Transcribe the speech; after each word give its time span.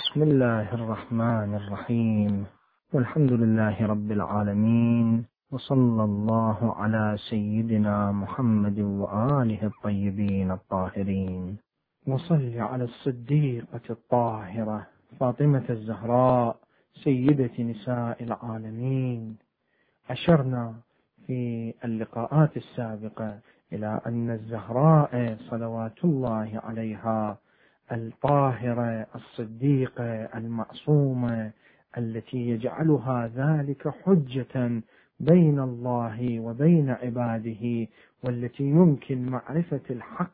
بسم 0.00 0.22
الله 0.22 0.74
الرحمن 0.74 1.54
الرحيم. 1.54 2.46
والحمد 2.92 3.32
لله 3.32 3.86
رب 3.86 4.12
العالمين. 4.12 5.24
وصلى 5.52 6.04
الله 6.04 6.74
على 6.76 7.16
سيدنا 7.30 8.12
محمد 8.12 8.78
وآله 8.80 9.66
الطيبين 9.66 10.50
الطاهرين. 10.50 11.56
وصل 12.06 12.58
على 12.58 12.84
الصديقة 12.84 13.80
الطاهرة 13.90 14.86
فاطمة 15.20 15.64
الزهراء 15.70 16.56
سيدة 17.04 17.64
نساء 17.64 18.24
العالمين. 18.24 19.36
أشرنا 20.10 20.74
في 21.26 21.74
اللقاءات 21.84 22.56
السابقة 22.56 23.38
إلى 23.72 24.00
أن 24.06 24.30
الزهراء 24.30 25.36
صلوات 25.50 26.04
الله 26.04 26.60
عليها 26.64 27.38
الطاهرة 27.92 29.06
الصديقة 29.14 30.04
المعصومة 30.38 31.50
التي 31.98 32.36
يجعلها 32.48 33.30
ذلك 33.36 33.88
حجة 33.88 34.82
بين 35.20 35.60
الله 35.60 36.40
وبين 36.40 36.90
عباده 36.90 37.86
والتي 38.24 38.62
يمكن 38.64 39.26
معرفة 39.26 39.80
الحق 39.90 40.30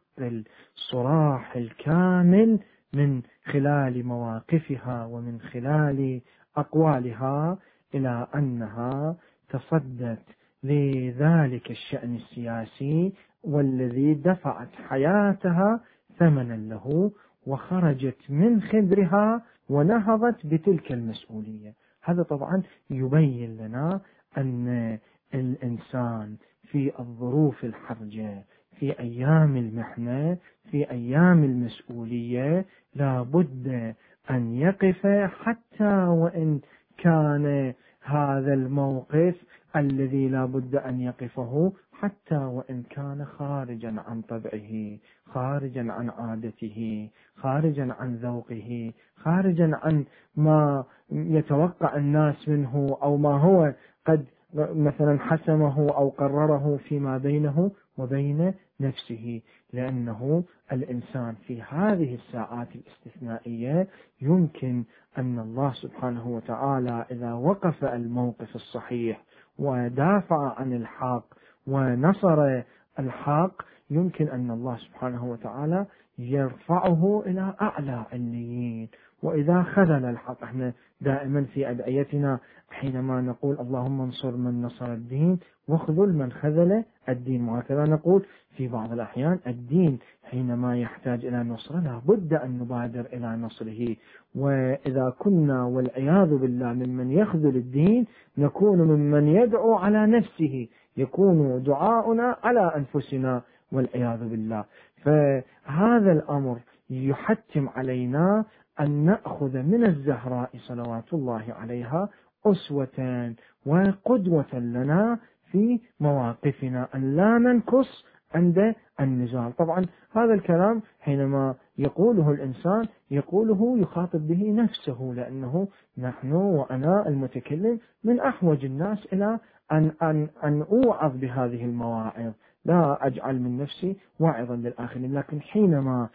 الصراح 0.77 1.56
الكامل 1.56 2.59
من 2.95 3.23
خلال 3.45 4.06
مواقفها 4.06 5.05
ومن 5.06 5.41
خلال 5.41 6.20
أقوالها 6.56 7.59
إلى 7.95 8.27
أنها 8.34 9.16
تصدت 9.48 10.23
لذلك 10.62 11.70
الشأن 11.70 12.16
السياسي 12.16 13.12
والذي 13.45 14.14
دفعت 14.14 14.69
حياتها 14.88 15.80
ثمنا 16.19 16.55
له 16.55 17.11
وخرجت 17.46 18.30
من 18.30 18.62
خدرها 18.62 19.42
ونهضت 19.68 20.46
بتلك 20.46 20.92
المسؤولية. 20.92 21.74
هذا 22.02 22.22
طبعا 22.22 22.62
يبين 22.91 23.56
لنا 23.56 24.00
أن 24.39 24.98
الإنسان 25.34 26.36
في 26.62 26.92
الظروف 26.98 27.64
الحرجة 27.64 28.44
في 28.78 28.98
أيام 29.00 29.56
المحنة 29.56 30.36
في 30.70 30.91
أيام 30.91 31.44
المسؤولية 31.44 32.64
لابد 32.94 33.94
أن 34.30 34.55
يقف 34.55 35.06
حتى 35.42 35.94
وإن 36.05 36.61
كان 36.98 37.74
هذا 38.02 38.55
الموقف 38.55 39.34
الذي 39.77 40.28
لا 40.28 40.44
بد 40.44 40.74
أن 40.74 41.00
يقفه 41.00 41.72
حتى 41.92 42.36
وإن 42.36 42.82
كان 42.91 43.24
خارجا 43.24 43.94
عن 44.06 44.22
طبعه 44.22 44.98
خارجا 45.27 45.92
عن 45.92 46.10
عادته 46.10 47.08
خارجا 47.36 47.94
عن 48.00 48.16
ذوقه 48.16 48.92
خارجا 49.16 49.70
عن 49.83 50.05
ما 50.36 50.84
يتوقع 51.12 51.96
الناس 51.96 52.48
منه 52.48 52.98
أو 53.02 53.16
ما 53.16 53.36
هو 53.41 53.74
قد 54.06 54.24
مثلا 54.55 55.18
حسمه 55.20 55.90
أو 55.90 56.08
قرره 56.08 56.78
فيما 56.88 57.18
بينه 57.18 57.70
وبين 57.98 58.55
نفسه. 58.80 59.40
لأنه 59.72 60.44
الإنسان 60.72 61.34
في 61.46 61.62
هذه 61.62 62.14
الساعات 62.14 62.68
الاستثنائية 62.74 63.88
يمكن 64.22 64.84
أن 65.18 65.38
الله 65.38 65.72
سبحانه 65.72 66.28
وتعالى 66.28 67.06
إذا 67.11 67.33
وقف 67.33 67.84
الموقف 67.84 68.56
الصحيح 68.56 69.22
ودافع 69.58 70.58
عن 70.60 70.72
الحق 70.72 71.24
ونصر 71.66 72.62
الحق 72.98 73.62
يمكن 73.90 74.28
أن 74.28 74.50
الله 74.50 74.76
سبحانه 74.76 75.24
وتعالى 75.24 75.86
يرفعه 76.18 77.22
إلى 77.26 77.54
أعلى 77.62 78.04
عليين. 78.12 78.88
وإذا 79.22 79.62
خذل 79.62 80.04
الحق 80.04 80.42
إحنا 80.42 80.72
دائما 81.00 81.44
في 81.44 81.70
أدعيتنا 81.70 82.38
حينما 82.70 83.20
نقول 83.20 83.60
اللهم 83.60 84.00
انصر 84.00 84.36
من 84.36 84.62
نصر 84.62 84.92
الدين 84.92 85.38
واخذل 85.69 86.12
من 86.12 86.33
خذل 86.33 86.84
الدين. 87.09 87.48
وهكذا 87.48 87.85
نقول 87.85 88.24
في 88.57 88.68
بعض 88.68 88.92
الأحيان 88.92 89.39
الدين 89.46 89.98
حينما 90.24 90.79
يحتاج 90.79 91.24
إلى 91.27 91.42
نصرة 91.42 91.80
لا 91.80 92.01
بد 92.07 92.35
أن 92.35 92.58
نبادر 92.58 93.07
إلى 93.13 93.36
نصره. 93.36 93.96
وإذا 94.35 95.14
كنا 95.18 95.64
والعياذ 95.64 96.36
بالله 96.36 96.73
ممن 96.73 97.11
يخذل 97.11 97.57
الدين 97.57 98.07
نكون 98.39 98.79
ممن 98.79 99.29
يدعو 99.29 99.74
على 99.74 100.07
نفسه. 100.07 100.68
يكون 100.96 101.63
دعاؤنا 101.63 102.36
على 102.42 102.73
أنفسنا 102.77 103.42
والعياذ 103.73 104.29
بالله. 104.29 104.64
فهذا 105.02 106.13
الأمر 106.13 106.58
يحتم 106.90 107.69
علينا 107.69 108.45
أن 108.80 108.90
نأخذ 108.90 109.63
من 109.63 109.85
الزهراء 109.85 110.51
صلوات 110.57 111.14
الله 111.14 111.45
عليها 111.48 112.08
أسوة 112.46 113.35
وقدوة 113.67 114.55
لنا 114.55 115.19
في 115.52 115.80
مواقفنا. 116.01 116.89
أن 116.95 117.17
لا 117.17 117.39
ننكص 117.39 118.05
عند 118.34 118.74
النزال 119.01 119.57
طبعا 119.57 119.86
هذا 120.12 120.34
الكلام 120.34 120.83
حينما 121.01 121.55
يقوله 121.79 122.30
الإنسان 122.30 122.86
يقوله 123.11 123.79
يخاطب 123.79 124.29
به 124.29 124.52
نفسه 124.52 125.12
لأنه 125.17 125.68
نحن 125.98 126.33
وأنا 126.33 127.08
المتكلم 127.08 127.79
من 128.05 128.20
أحوج 128.20 128.64
الناس 128.64 129.06
إلى 129.12 129.38
أن, 129.73 129.90
أن, 130.02 130.29
أن 130.44 130.62
أوعظ 130.62 131.17
بهذه 131.17 131.64
المواعظ. 131.64 132.32
لا 132.64 133.06
أجعل 133.06 133.40
من 133.43 133.58
نفسي 133.58 133.96
واعظا 134.20 134.56
للآخرين. 134.56 135.14
لكن 135.14 135.40
حينما 135.40 136.08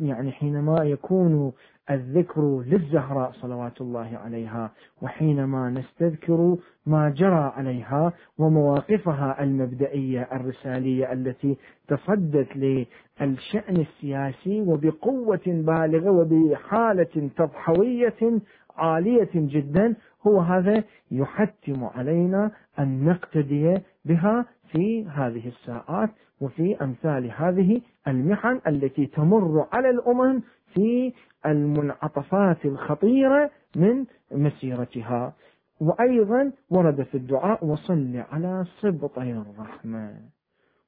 يعني 0.00 0.32
حينما 0.32 0.84
يكون 0.84 1.52
الذكر 1.90 2.62
للزهراء 2.66 3.32
صلوات 3.32 3.80
الله 3.80 4.18
عليها 4.24 4.70
وحينما 5.02 5.70
نستذكر 5.70 6.56
ما 6.86 7.10
جرى 7.10 7.52
عليها 7.56 8.12
ومواقفها 8.38 9.42
المبدئية 9.42 10.28
الرسالية 10.32 11.12
التي 11.12 11.56
تصدت 11.88 12.56
للشأن 12.56 13.76
السياسي 13.76 14.60
وبقوة 14.60 15.40
بالغة 15.46 16.10
وبحالة 16.10 17.30
تضحوية 17.36 18.40
عالية 18.76 19.30
جدا 19.34 19.94
هو 20.26 20.40
هذا 20.40 20.84
يحتم 21.10 21.84
علينا 21.84 22.50
أن 22.78 23.04
نقتدي 23.04 23.78
بها 24.04 24.46
في 24.72 25.06
هذه 25.06 25.48
الساعات 25.48 26.10
وفي 26.40 26.76
أمثال 26.82 27.30
هذه 27.36 27.80
المحن 28.08 28.60
التي 28.66 29.06
تمر 29.06 29.66
على 29.72 29.90
الأمم 29.90 30.42
في 30.74 31.12
المنعطفات 31.46 32.64
الخطيرة 32.64 33.50
من 33.76 34.04
مسيرتها. 34.32 35.32
وأيضا 35.80 36.52
ورد 36.70 37.02
في 37.02 37.16
الدعاء 37.16 37.64
وصل 37.66 38.16
على 38.16 38.64
سبطي 38.80 39.32
الرحمة. 39.32 40.20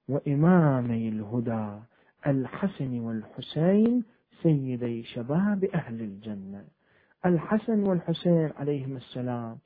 وإمامي 0.08 1.08
الهدى 1.08 1.78
الحسن 2.26 3.00
والحسين 3.00 4.04
سيدي 4.42 5.02
شباب 5.02 5.64
أهل 5.64 6.00
الجنة. 6.00 6.64
الحسن 7.26 7.88
والحسين 7.88 8.50
عليهم 8.56 8.96
السلام. 8.96 9.58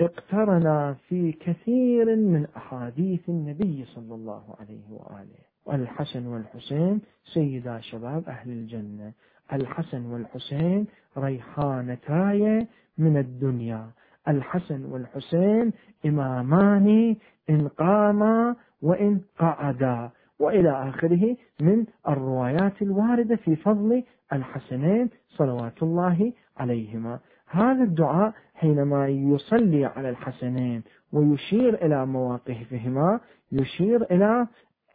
اقترنا 0.00 0.94
في 1.08 1.32
كثير 1.32 2.16
من 2.16 2.46
أحاديث 2.56 3.28
النبي 3.28 3.84
صلى 3.84 4.14
الله 4.14 4.56
عليه 4.60 4.90
وآله. 4.90 5.48
والحسن 5.66 6.26
والحسين 6.26 7.00
سيدا 7.24 7.80
شباب 7.80 8.28
أهل 8.28 8.50
الجنة. 8.50 9.12
الحسن 9.52 10.06
والحسين 10.06 10.86
ريحانتاي 11.18 12.66
من 12.98 13.16
الدنيا. 13.16 13.86
الحسن 14.28 14.84
والحسين 14.84 15.72
إمامان 16.06 17.16
إن 17.50 17.68
قاما 17.68 18.56
وإن 18.82 19.20
قعدا. 19.38 20.10
وإلى 20.40 20.70
آخره 20.70 21.36
من 21.60 21.86
الروايات 22.08 22.82
الواردة 22.82 23.36
في 23.36 23.56
فضل 23.56 24.02
الحسنين 24.32 25.10
صلوات 25.28 25.82
الله 25.82 26.32
عليهما. 26.56 27.18
هذا 27.46 27.82
الدعاء 27.82 28.32
حينما 28.54 29.08
يصلي 29.08 29.84
على 29.84 30.10
الحسنين 30.10 30.82
ويشير 31.12 31.74
إلى 31.86 32.06
مواقفهما 32.06 33.20
يشير 33.52 34.02
إلى 34.02 34.46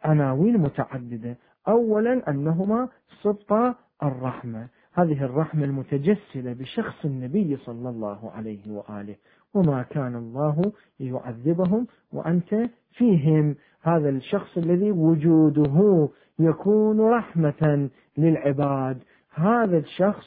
عناوين 0.04 0.58
متعددة. 0.58 1.36
أولا 1.68 2.30
أنهما 2.30 2.88
سبط 3.22 3.52
الرحمة. 4.02 4.68
هذه 4.92 5.24
الرحمة 5.24 5.64
المتجسدة 5.64 6.52
بشخص 6.52 7.04
النبي 7.04 7.56
صلى 7.56 7.88
الله 7.88 8.30
عليه 8.30 8.70
وآله. 8.70 9.16
وما 9.54 9.82
كان 9.82 10.16
الله 10.16 10.72
يعذبهم 11.00 11.86
وأنت 12.12 12.70
فيهم. 12.92 13.56
هذا 13.82 14.08
الشخص 14.08 14.58
الذي 14.58 14.90
وجوده 14.90 16.08
يكون 16.38 17.00
رحمة 17.00 17.90
للعباد. 18.18 19.02
هذا 19.34 19.78
الشخص 19.78 20.24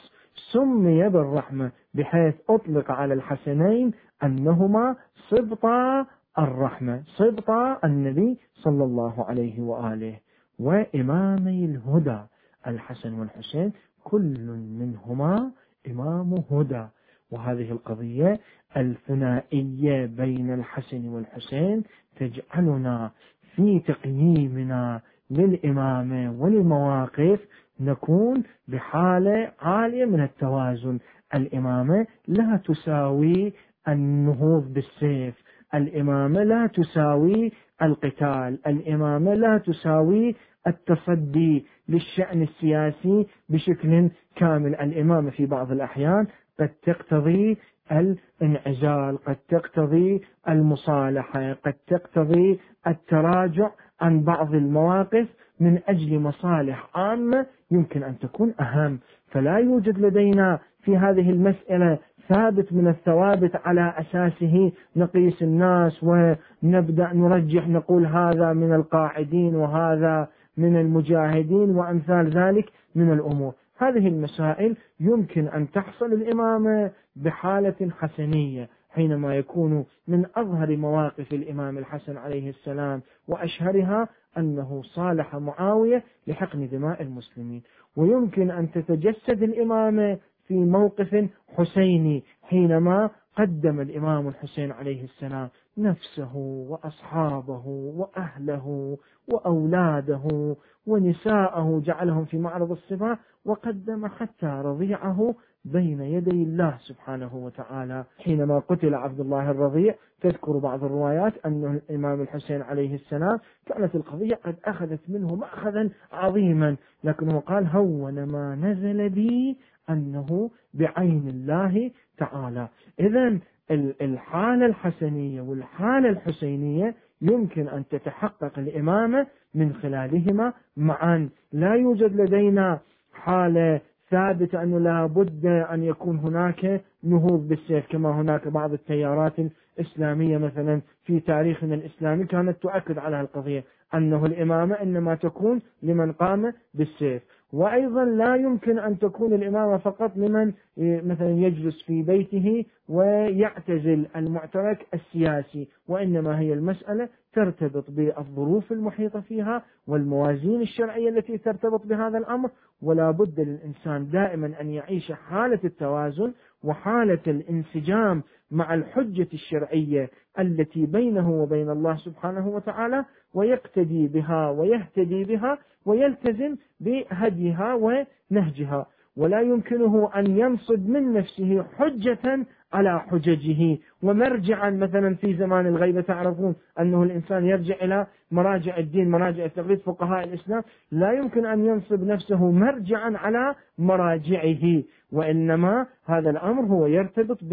سمي 0.52 1.08
بالرحمة 1.08 1.72
بحيث 1.94 2.34
أطلق 2.50 2.90
على 2.90 3.14
الحسنين 3.14 3.92
أنهما 4.22 4.96
سبطا 5.28 6.06
الرحمة 6.38 7.02
سبطا 7.16 7.78
النبي 7.84 8.38
صلى 8.52 8.84
الله 8.84 9.24
عليه 9.24 9.60
وآله. 9.60 10.18
وإمامي 10.58 11.64
الهدى. 11.64 12.20
الحسن 12.66 13.12
والحسين 13.14 13.72
كل 14.04 14.46
منهما 14.80 15.50
إمام 15.90 16.34
هدى. 16.50 16.86
وهذه 17.30 17.72
القضية 17.72 18.40
الثنائية 18.76 20.06
بين 20.06 20.54
الحسن 20.54 21.08
والحسين 21.08 21.82
تجعلنا 22.16 23.10
في 23.54 23.78
تقييمنا 23.78 25.00
للإمامة 25.30 26.32
وللمواقف 26.40 27.40
نكون 27.80 28.42
بحالة 28.68 29.52
عالية 29.60 30.04
من 30.04 30.20
التوازن. 30.22 30.98
الإمامة 31.34 32.06
لا 32.28 32.60
تساوي 32.64 33.52
النهوض 33.88 34.72
بالسيف 34.72 35.34
الإمامة 35.74 36.42
لا 36.42 36.66
تساوي 36.66 37.52
القتال 37.82 38.58
الإمامة 38.66 39.34
لا 39.34 39.58
تساوي 39.58 40.34
التصدي. 40.66 41.64
للشأن 41.88 42.42
السياسي 42.42 43.26
بشكل 43.48 44.10
كامل. 44.36 44.74
الإمامة 44.74 45.30
في 45.30 45.46
بعض 45.46 45.72
الأحيان 45.72 46.26
قد 46.60 46.68
تقتضي 46.82 47.56
الانعزال 47.92 49.18
قد 49.24 49.36
تقتضي 49.48 50.20
المصالحة 50.48 51.52
قد 51.52 51.74
تقتضي 51.86 52.58
التراجع 52.86 53.70
عن 54.00 54.22
بعض 54.22 54.54
المواقف 54.54 55.26
من 55.60 55.78
أجل 55.88 56.18
مصالح 56.18 56.88
عامة 56.94 57.46
يمكن 57.70 58.02
أن 58.02 58.18
تكون 58.18 58.54
أهم. 58.60 58.98
فلا 59.30 59.58
يوجد 59.58 59.98
لدينا 59.98 60.58
في 60.84 60.96
هذه 60.96 61.30
المسألة 61.30 61.98
ثابت 62.28 62.72
من 62.72 62.88
الثوابت 62.88 63.56
على 63.64 63.94
أساسه 63.98 64.72
نقيس 64.96 65.42
الناس 65.42 66.04
ونبدأ 66.04 67.12
نرجح 67.12 67.68
نقول 67.68 68.06
هذا 68.06 68.52
من 68.52 68.74
القاعدين 68.74 69.54
وهذا 69.54 70.28
من 70.58 70.76
المجاهدين 70.76 71.76
وأمثال 71.76 72.30
ذلك 72.30 72.70
من 72.94 73.12
الأمور. 73.12 73.54
هذه 73.78 74.08
المسائل 74.08 74.76
يمكن 75.00 75.48
أن 75.48 75.70
تحصل 75.70 76.12
الإمامة 76.12 76.90
بحالة 77.16 77.90
حسنية 77.98 78.68
حينما 78.90 79.36
يكون 79.36 79.84
من 80.08 80.26
أظهر 80.36 80.76
مواقف 80.76 81.32
الإمام 81.32 81.78
الحسن 81.78 82.16
عليه 82.16 82.50
السلام 82.50 83.02
وأشهرها 83.28 84.08
أنه 84.38 84.82
صالح 84.82 85.36
معاوية 85.36 86.04
لحقن 86.26 86.68
دماء 86.68 87.02
المسلمين. 87.02 87.62
ويمكن 87.96 88.50
أن 88.50 88.70
تتجسد 88.70 89.42
الإمامة 89.42 90.18
في 90.46 90.54
موقف 90.54 91.28
حسيني 91.56 92.24
حينما 92.42 93.10
قدم 93.36 93.80
الإمام 93.80 94.28
الحسين 94.28 94.72
عليه 94.72 95.04
السلام. 95.04 95.48
نفسه 95.78 96.36
وأصحابه 96.68 97.66
وأهله 97.66 98.98
وأولاده 99.28 100.56
ونساءه 100.86 101.82
جعلهم 101.84 102.24
في 102.24 102.38
معرض 102.38 102.70
الصفاء 102.70 103.18
وقدم 103.44 104.06
حتى 104.06 104.46
رضيعه 104.46 105.34
بين 105.64 106.00
يدي 106.00 106.42
الله 106.42 106.78
سبحانه 106.80 107.36
وتعالى. 107.36 108.04
حينما 108.18 108.58
قتل 108.58 108.94
عبد 108.94 109.20
الله 109.20 109.50
الرضيع 109.50 109.94
تذكر 110.20 110.58
بعض 110.58 110.84
الروايات 110.84 111.32
أن 111.46 111.80
الإمام 111.90 112.20
الحسين 112.20 112.62
عليه 112.62 112.94
السلام 112.94 113.38
كانت 113.66 113.94
القضية 113.94 114.34
قد 114.34 114.56
أخذت 114.64 115.00
منه 115.08 115.34
مأخذا 115.34 115.90
عظيما 116.12 116.76
لكنه 117.04 117.40
قال 117.40 117.66
هون 117.66 118.24
ما 118.24 118.54
نزل 118.54 119.08
بي 119.08 119.56
أنه 119.90 120.50
بعين 120.74 121.28
الله 121.28 121.90
تعالى. 122.18 122.68
إذا 123.00 123.38
الحالة 123.70 124.66
الحسنية 124.66 125.40
والحالة 125.40 126.08
الحسينية 126.08 126.94
يمكن 127.22 127.68
أن 127.68 127.84
تتحقق 127.88 128.58
الإمامة 128.58 129.26
من 129.54 129.72
خلالهما. 129.72 130.52
معا 130.76 131.28
لا 131.52 131.74
يوجد 131.74 132.20
لدينا 132.20 132.78
حالة 133.12 133.80
ثابتة 134.10 134.62
أنه 134.62 134.78
لا 134.80 135.06
بد 135.06 135.46
أن 135.46 135.84
يكون 135.84 136.18
هناك 136.18 136.80
نهوض 137.02 137.48
بالسيف 137.48 137.86
كما 137.88 138.20
هناك 138.20 138.48
بعض 138.48 138.72
التيارات 138.72 139.32
الإسلامية 139.78 140.38
مثلا 140.38 140.80
في 141.04 141.20
تاريخنا 141.20 141.74
الإسلامي 141.74 142.24
كانت 142.24 142.62
تؤكد 142.62 142.98
على 142.98 143.20
القضية 143.20 143.64
أنه 143.94 144.26
الإمامة 144.26 144.74
إنما 144.74 145.14
تكون 145.14 145.60
لمن 145.82 146.12
قام 146.12 146.52
بالسيف. 146.74 147.22
وأيضا 147.52 148.04
لا 148.04 148.34
يمكن 148.36 148.78
أن 148.78 148.98
تكون 148.98 149.32
الإمامة 149.32 149.76
فقط 149.78 150.16
لمن 150.16 150.52
مثلا 150.78 151.30
يجلس 151.30 151.82
في 151.82 152.02
بيته 152.02 152.64
ويعتزل 152.88 154.06
المعترك 154.16 154.86
السياسي 154.94 155.68
وإنما 155.88 156.38
هي 156.40 156.52
المسألة 156.52 157.08
ترتبط 157.32 157.84
بالظروف 157.90 158.72
المحيطة 158.72 159.20
فيها 159.20 159.62
والموازين 159.86 160.60
الشرعية 160.60 161.08
التي 161.08 161.38
ترتبط 161.38 161.86
بهذا 161.86 162.18
الأمر 162.18 162.50
ولا 162.82 163.10
بد 163.10 163.40
للإنسان 163.40 164.10
دائما 164.10 164.52
أن 164.60 164.70
يعيش 164.70 165.12
حالة 165.12 165.60
التوازن 165.64 166.32
وحالة 166.64 167.18
الانسجام 167.26 168.22
مع 168.50 168.74
الحجة 168.74 169.28
الشرعية 169.34 170.10
التي 170.38 170.86
بينه 170.86 171.30
وبين 171.30 171.70
الله 171.70 171.96
سبحانه 171.96 172.48
وتعالى 172.48 173.04
ويقتدي 173.34 174.06
بها 174.08 174.50
ويهتدي 174.50 175.24
بها 175.24 175.58
ويلتزم 175.86 176.56
بهديها 176.80 177.74
ونهجها. 177.74 178.86
ولا 179.16 179.40
يمكنه 179.40 180.10
أن 180.16 180.38
ينصب 180.38 180.88
من 180.88 181.12
نفسه 181.12 181.62
حجة 181.78 182.46
على 182.72 183.00
حججه. 183.00 183.78
ومرجعا 184.02 184.70
مثلا 184.70 185.14
في 185.14 185.34
زمان 185.34 185.66
الغيبة 185.66 186.00
تعرفون 186.00 186.54
أنه 186.80 187.02
الإنسان 187.02 187.44
يرجع 187.46 187.74
إلى 187.82 188.06
مراجع 188.30 188.76
الدين 188.78 189.10
مراجع 189.10 189.44
التقليد 189.44 189.78
فقهاء 189.78 190.24
الإسلام. 190.24 190.62
لا 190.92 191.12
يمكن 191.12 191.46
أن 191.46 191.66
ينصب 191.66 192.04
نفسه 192.04 192.50
مرجعا 192.50 193.16
على 193.16 193.54
مراجعه. 193.78 194.82
وإنما 195.12 195.86
هذا 196.04 196.30
الأمر 196.30 196.62
هو 196.62 196.86
يرتبط 196.86 197.44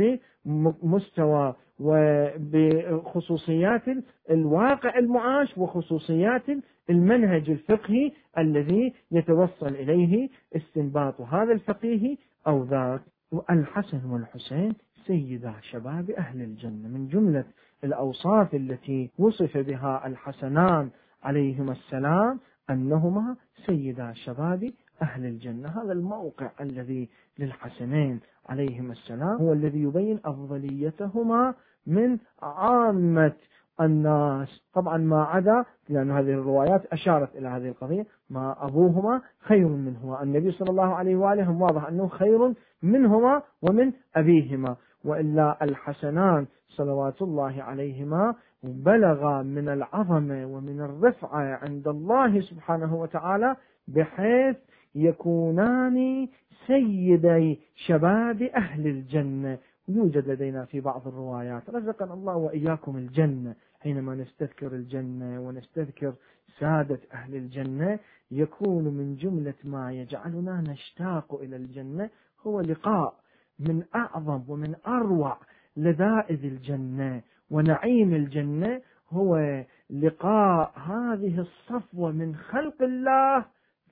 بمستوى 0.46 1.56
وبخصوصيات 1.80 3.82
الواقع 4.30 4.98
المعاش 4.98 5.58
وخصوصيات 5.58 6.44
المنهج 6.90 7.50
الفقهي 7.50 8.12
الذي 8.38 8.94
يتوصل 9.12 9.68
إليه 9.68 10.30
استنباط 10.56 11.22
هذا 11.22 11.54
الفقيه 11.54 12.18
أو 12.48 12.64
ذاك. 12.64 13.02
الحسن 13.50 14.06
والحسين 14.10 14.74
سيدا 15.08 15.54
شباب 15.62 16.10
أهل 16.12 16.42
الجنة. 16.42 16.88
من 16.88 17.08
جملة 17.08 17.46
الأوصاف 17.84 18.56
التي 18.56 19.10
وصف 19.20 19.58
بها 19.58 20.08
الحسنان 20.08 20.90
عليهما 21.24 21.72
السلام 21.72 22.40
أنهما 22.70 23.36
سيدا 23.66 24.14
شباب 24.14 24.72
أهل 25.02 25.26
الجنة. 25.26 25.68
هذا 25.70 25.92
الموقع 25.92 26.52
الذي 26.62 27.10
للحسنين 27.40 28.20
عليهما 28.50 28.92
السلام 28.92 29.38
هو 29.38 29.54
الذي 29.54 29.82
يبين 29.84 30.20
أفضليتهما 30.26 31.54
من 31.88 32.18
عامة 32.42 33.34
الناس. 33.82 34.62
طبعا 34.74 34.98
ما 34.98 35.24
عدا 35.24 35.66
لأن 35.90 36.12
هذه 36.12 36.32
الروايات 36.32 36.86
أشارت 36.86 37.36
إلى 37.36 37.48
هذه 37.48 37.68
القضية 37.68 38.06
ما 38.30 38.56
أبوهما 38.60 39.22
خير 39.40 39.68
منهما. 39.68 40.24
النبي 40.24 40.52
صلى 40.52 40.70
الله 40.70 40.96
عليه 40.96 41.16
وآله 41.16 41.52
واضح 41.52 41.88
أنه 41.88 42.08
خير 42.08 42.54
منهما 42.84 43.42
ومن 43.62 43.94
أبيهما. 44.16 44.76
وإلا 45.06 45.64
الحسنان 45.64 46.48
صلوات 46.68 47.22
الله 47.22 47.64
عليهما 47.64 48.36
بلغا 48.64 49.42
من 49.42 49.70
العظمة 49.70 50.46
ومن 50.46 50.82
الرفعة 50.82 51.60
عند 51.64 51.88
الله 51.88 52.42
سبحانه 52.42 52.96
وتعالى 52.96 53.56
بحيث 53.88 54.56
يكونان 54.96 56.28
سيدي 56.68 57.60
شباب 57.76 58.42
أهل 58.42 58.88
الجنة. 58.88 59.58
يوجد 59.88 60.30
لدينا 60.30 60.66
في 60.66 60.80
بعض 60.82 61.08
الروايات. 61.08 61.70
رزقنا 61.70 62.14
الله 62.14 62.36
وإياكم 62.36 62.98
الجنة. 62.98 63.56
حينما 63.80 64.16
نستذكر 64.16 64.68
الجنة 64.68 65.42
ونستذكر 65.42 66.14
سادة 66.60 67.00
أهل 67.14 67.36
الجنة 67.36 68.00
يكون 68.32 68.84
من 68.84 69.16
جملة 69.16 69.54
ما 69.64 69.94
يجعلنا 69.94 70.62
نشتاق 70.62 71.36
إلى 71.42 71.56
الجنة 71.56 72.10
هو 72.48 72.62
لقاء 72.62 73.16
من 73.60 73.84
أعظم 73.96 74.42
ومن 74.48 74.76
أروع 74.88 75.38
لذائذ 75.78 76.46
الجنة. 76.46 77.22
ونعيم 77.50 78.14
الجنة 78.14 78.82
هو 79.10 79.64
لقاء 79.90 80.74
هذه 80.80 81.40
الصفوة 81.40 82.12
من 82.12 82.36
خلق 82.36 82.82
الله 82.82 83.46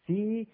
في 0.05 0.47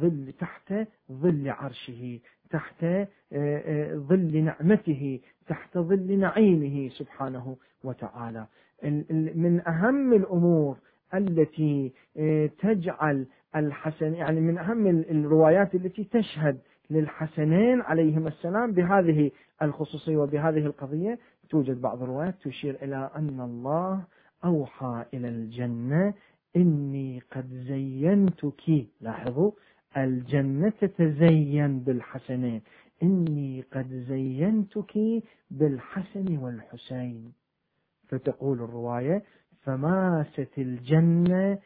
ظل 0.00 0.32
تحت 0.38 0.74
ظل 1.12 1.48
عرشه 1.48 2.18
تحت 2.50 2.84
آه، 2.84 3.08
آه، 3.32 3.94
ظل 3.94 4.44
نعمته 4.44 5.20
تحت 5.48 5.78
ظل 5.78 6.18
نعيمه 6.18 6.88
سبحانه 6.88 7.56
وتعالى. 7.84 8.46
من 9.34 9.62
أهم 9.68 10.12
الأمور 10.12 10.76
التي 11.14 11.92
آه، 12.16 12.46
تجعل 12.46 13.26
الحسن 13.56 14.14
يعني 14.14 14.40
من 14.40 14.58
أهم 14.58 14.86
الروايات 14.86 15.74
التي 15.74 16.04
تشهد 16.04 16.58
للحسنين 16.90 17.80
عليهما 17.80 18.28
السلام 18.28 18.72
بهذه 18.72 19.30
الخصوصية 19.62 20.16
وبهذه 20.16 20.66
القضية 20.66 21.18
توجد 21.50 21.80
بعض 21.80 22.02
الروايات 22.02 22.34
تشير 22.42 22.76
إلى 22.82 23.10
أن 23.16 23.40
الله 23.40 24.04
أوحى 24.44 25.04
إلى 25.14 25.28
الجنة 25.28 26.14
إني 26.56 27.22
قد 27.32 27.46
زينتك. 27.68 28.86
لاحظوا 29.00 29.50
الجنة 29.96 30.72
تتزين 30.80 31.78
بالحسنين. 31.78 32.62
إني 33.02 33.64
قد 33.72 34.04
زينتك 34.08 35.22
بالحسن 35.50 36.38
والحسين. 36.38 37.32
فتقول 38.08 38.62
الرواية 38.62 39.22
فماست 39.62 40.50
الجنة 40.58 41.58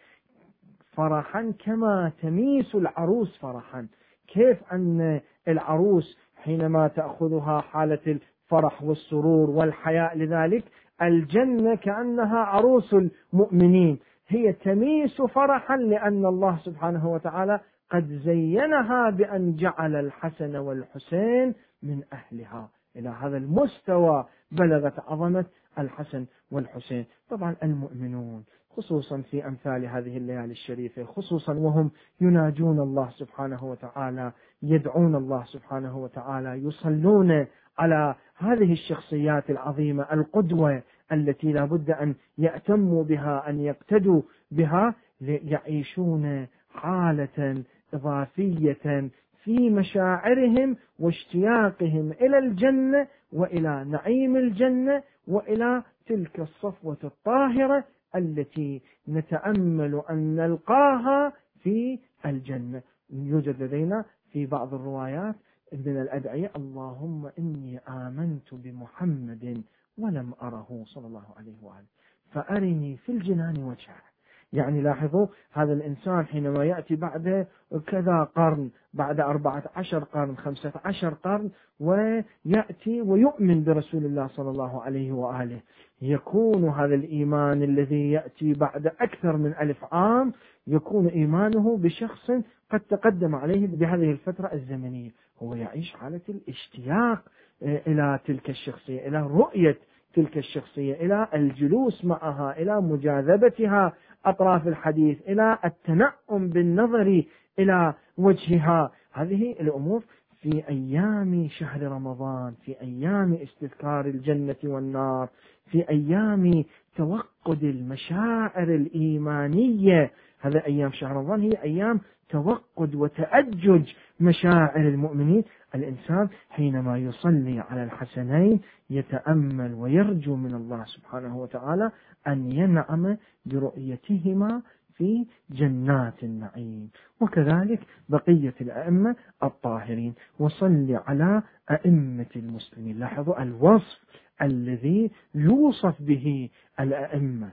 فرحا 0.92 1.52
كما 1.64 2.12
تميس 2.22 2.74
العروس 2.74 3.38
فرحا. 3.38 3.86
كيف 4.28 4.72
أن 4.72 5.20
العروس 5.48 6.18
حينما 6.36 6.88
تأخذها 6.88 7.60
حالة 7.60 7.98
الفرح 8.06 8.82
والسرور 8.82 9.50
والحياء 9.50 10.18
لذلك 10.18 10.64
الجنة 11.02 11.74
كأنها 11.74 12.38
عروس 12.38 12.94
المؤمنين. 12.94 13.98
هي 14.28 14.52
تميس 14.52 15.22
فرحا 15.22 15.76
لأن 15.76 16.26
الله 16.26 16.58
سبحانه 16.64 17.12
وتعالى 17.12 17.60
قد 17.90 18.20
زينها 18.24 19.10
بأن 19.10 19.56
جعل 19.56 19.96
الحسن 19.96 20.56
والحسين 20.56 21.54
من 21.82 22.02
أهلها. 22.12 22.70
إلى 22.96 23.08
هذا 23.08 23.36
المستوى 23.36 24.26
بلغت 24.52 24.98
عظمة 24.98 25.44
الحسن 25.78 26.26
والحسين. 26.50 27.04
طبعا 27.30 27.56
المؤمنون 27.62 28.44
خصوصا 28.76 29.20
في 29.30 29.46
أمثال 29.46 29.86
هذه 29.86 30.16
الليالي 30.16 30.52
الشريفة 30.52 31.04
خصوصا 31.04 31.52
وهم 31.52 31.90
يناجون 32.20 32.80
الله 32.80 33.10
سبحانه 33.10 33.64
وتعالى 33.64 34.32
يدعون 34.62 35.14
الله 35.14 35.44
سبحانه 35.44 35.98
وتعالى 35.98 36.64
يصلون 36.64 37.46
على 37.78 38.14
هذه 38.36 38.72
الشخصيات 38.72 39.50
العظيمة 39.50 40.06
القدوة 40.12 40.82
التي 41.12 41.52
لا 41.52 41.64
بد 41.64 41.90
أن 41.90 42.14
يأتموا 42.38 43.04
بها 43.04 43.50
أن 43.50 43.60
يقتدوا 43.60 44.22
بها 44.50 44.94
يعيشون 45.20 46.46
حالة 46.74 47.64
إضافية 47.94 49.10
في 49.44 49.70
مشاعرهم 49.70 50.76
واشتياقهم 50.98 52.12
إلى 52.12 52.38
الجنة 52.38 53.06
وإلى 53.32 53.84
نعيم 53.84 54.36
الجنة 54.36 55.02
وإلى 55.28 55.82
تلك 56.06 56.40
الصفوة 56.40 56.96
الطاهرة 57.04 57.84
التي 58.16 58.82
نتأمل 59.08 60.02
أن 60.10 60.36
نلقاها 60.36 61.32
في 61.62 61.98
الجنة. 62.26 62.82
يوجد 63.10 63.62
لدينا 63.62 64.04
في 64.32 64.46
بعض 64.46 64.74
الروايات 64.74 65.34
من 65.72 66.00
الأدعية 66.02 66.50
اللهم 66.56 67.30
إني 67.38 67.78
آمنت 67.88 68.54
بمحمد 68.54 69.62
ولم 69.98 70.32
أره 70.42 70.82
صلى 70.86 71.06
الله 71.06 71.24
عليه 71.36 71.54
وآله. 71.62 71.86
فأرني 72.32 72.96
في 72.96 73.12
الجنان 73.12 73.58
وجهه 73.58 74.13
يعني 74.54 74.82
لاحظوا 74.82 75.26
هذا 75.52 75.72
الإنسان 75.72 76.26
حينما 76.26 76.64
يأتي 76.64 76.96
بعد 76.96 77.46
كذا 77.86 78.28
قرن 78.36 78.70
بعد 78.94 79.20
أربعة 79.20 79.62
عشر 79.76 79.98
قرن 79.98 80.36
خمسة 80.36 80.72
عشر 80.84 81.14
قرن 81.14 81.50
ويأتي 81.80 83.00
ويؤمن 83.02 83.64
برسول 83.64 84.04
الله 84.04 84.26
صلى 84.26 84.50
الله 84.50 84.82
عليه 84.82 85.12
وآله. 85.12 85.60
يكون 86.02 86.68
هذا 86.68 86.94
الإيمان 86.94 87.62
الذي 87.62 88.10
يأتي 88.10 88.52
بعد 88.52 88.86
أكثر 88.86 89.36
من 89.36 89.54
ألف 89.60 89.94
عام 89.94 90.32
يكون 90.66 91.06
إيمانه 91.06 91.76
بشخص 91.76 92.30
قد 92.70 92.80
تقدم 92.80 93.34
عليه 93.34 93.66
بهذه 93.66 94.10
الفترة 94.10 94.52
الزمنية. 94.52 95.10
هو 95.42 95.54
يعيش 95.54 95.92
حالة 95.92 96.20
الاشتياق 96.28 97.22
آه، 97.62 97.80
إلى 97.86 98.18
تلك 98.26 98.50
الشخصية 98.50 99.08
إلى 99.08 99.22
رؤية 99.22 99.78
تلك 100.14 100.38
الشخصية 100.38 100.94
إلى 100.94 101.28
الجلوس 101.34 102.04
معها 102.04 102.58
إلى 102.58 102.80
مجاذبتها. 102.80 103.92
أطراف 104.24 104.68
الحديث 104.68 105.18
إلى 105.28 105.58
التنعم 105.64 106.48
بالنظر 106.48 107.22
إلى 107.58 107.94
وجهها. 108.18 108.90
هذه 109.12 109.52
الأمور 109.60 110.02
في 110.40 110.68
أيام 110.68 111.48
شهر 111.48 111.82
رمضان 111.82 112.54
في 112.64 112.80
أيام 112.80 113.38
استذكار 113.42 114.06
الجنة 114.06 114.56
والنار 114.64 115.28
في 115.70 115.88
أيام 115.88 116.64
توقد 116.96 117.64
المشاعر 117.64 118.74
الإيمانية. 118.74 120.10
هذا 120.40 120.66
أيام 120.66 120.92
شهر 120.92 121.16
رمضان 121.16 121.40
هي 121.40 121.62
أيام 121.62 122.00
توقد 122.28 122.94
وتأجج 122.94 123.92
مشاعر 124.20 124.80
المؤمنين. 124.88 125.44
الإنسان 125.74 126.28
حينما 126.50 126.98
يصلي 126.98 127.60
على 127.60 127.84
الحسنين 127.84 128.60
يتأمل 128.90 129.74
ويرجو 129.74 130.36
من 130.36 130.54
الله 130.54 130.84
سبحانه 130.84 131.38
وتعالى 131.38 131.90
أن 132.26 132.52
ينعم 132.52 133.16
برؤيتهما 133.46 134.62
في 134.94 135.26
جنات 135.50 136.24
النعيم. 136.24 136.90
وكذلك 137.20 137.80
بقية 138.08 138.54
الأئمة 138.60 139.16
الطاهرين. 139.42 140.14
وصل 140.38 141.00
على 141.06 141.42
أئمة 141.70 142.26
المسلمين. 142.36 142.98
لاحظوا 142.98 143.42
الوصف 143.42 144.04
الذي 144.42 145.10
يوصف 145.34 146.02
به 146.02 146.50
الأئمة. 146.80 147.52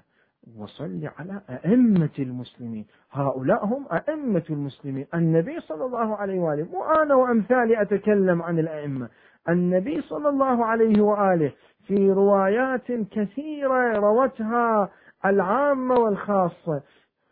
وصل 0.58 1.10
على 1.18 1.42
أئمة 1.50 2.10
المسلمين. 2.20 2.86
هؤلاء 3.12 3.66
هم 3.66 3.86
أئمة 3.92 4.44
المسلمين. 4.50 5.08
النبي 5.14 5.60
صلى 5.60 5.86
الله 5.86 6.16
عليه 6.16 6.40
وآله 6.40 6.64
مو 6.64 6.84
أنا 6.84 7.16
وأمثالي 7.16 7.82
أتكلم 7.82 8.42
عن 8.42 8.60
الأئمة. 8.60 9.10
النبي 9.50 10.02
صلى 10.02 10.30
الله 10.30 10.66
عليه 10.66 11.02
وآله 11.02 11.52
في 11.88 12.12
روايات 12.12 12.92
كثيرة 12.92 13.94
روتها 13.98 14.90
العامة 15.26 15.96
والخاصة. 15.96 16.82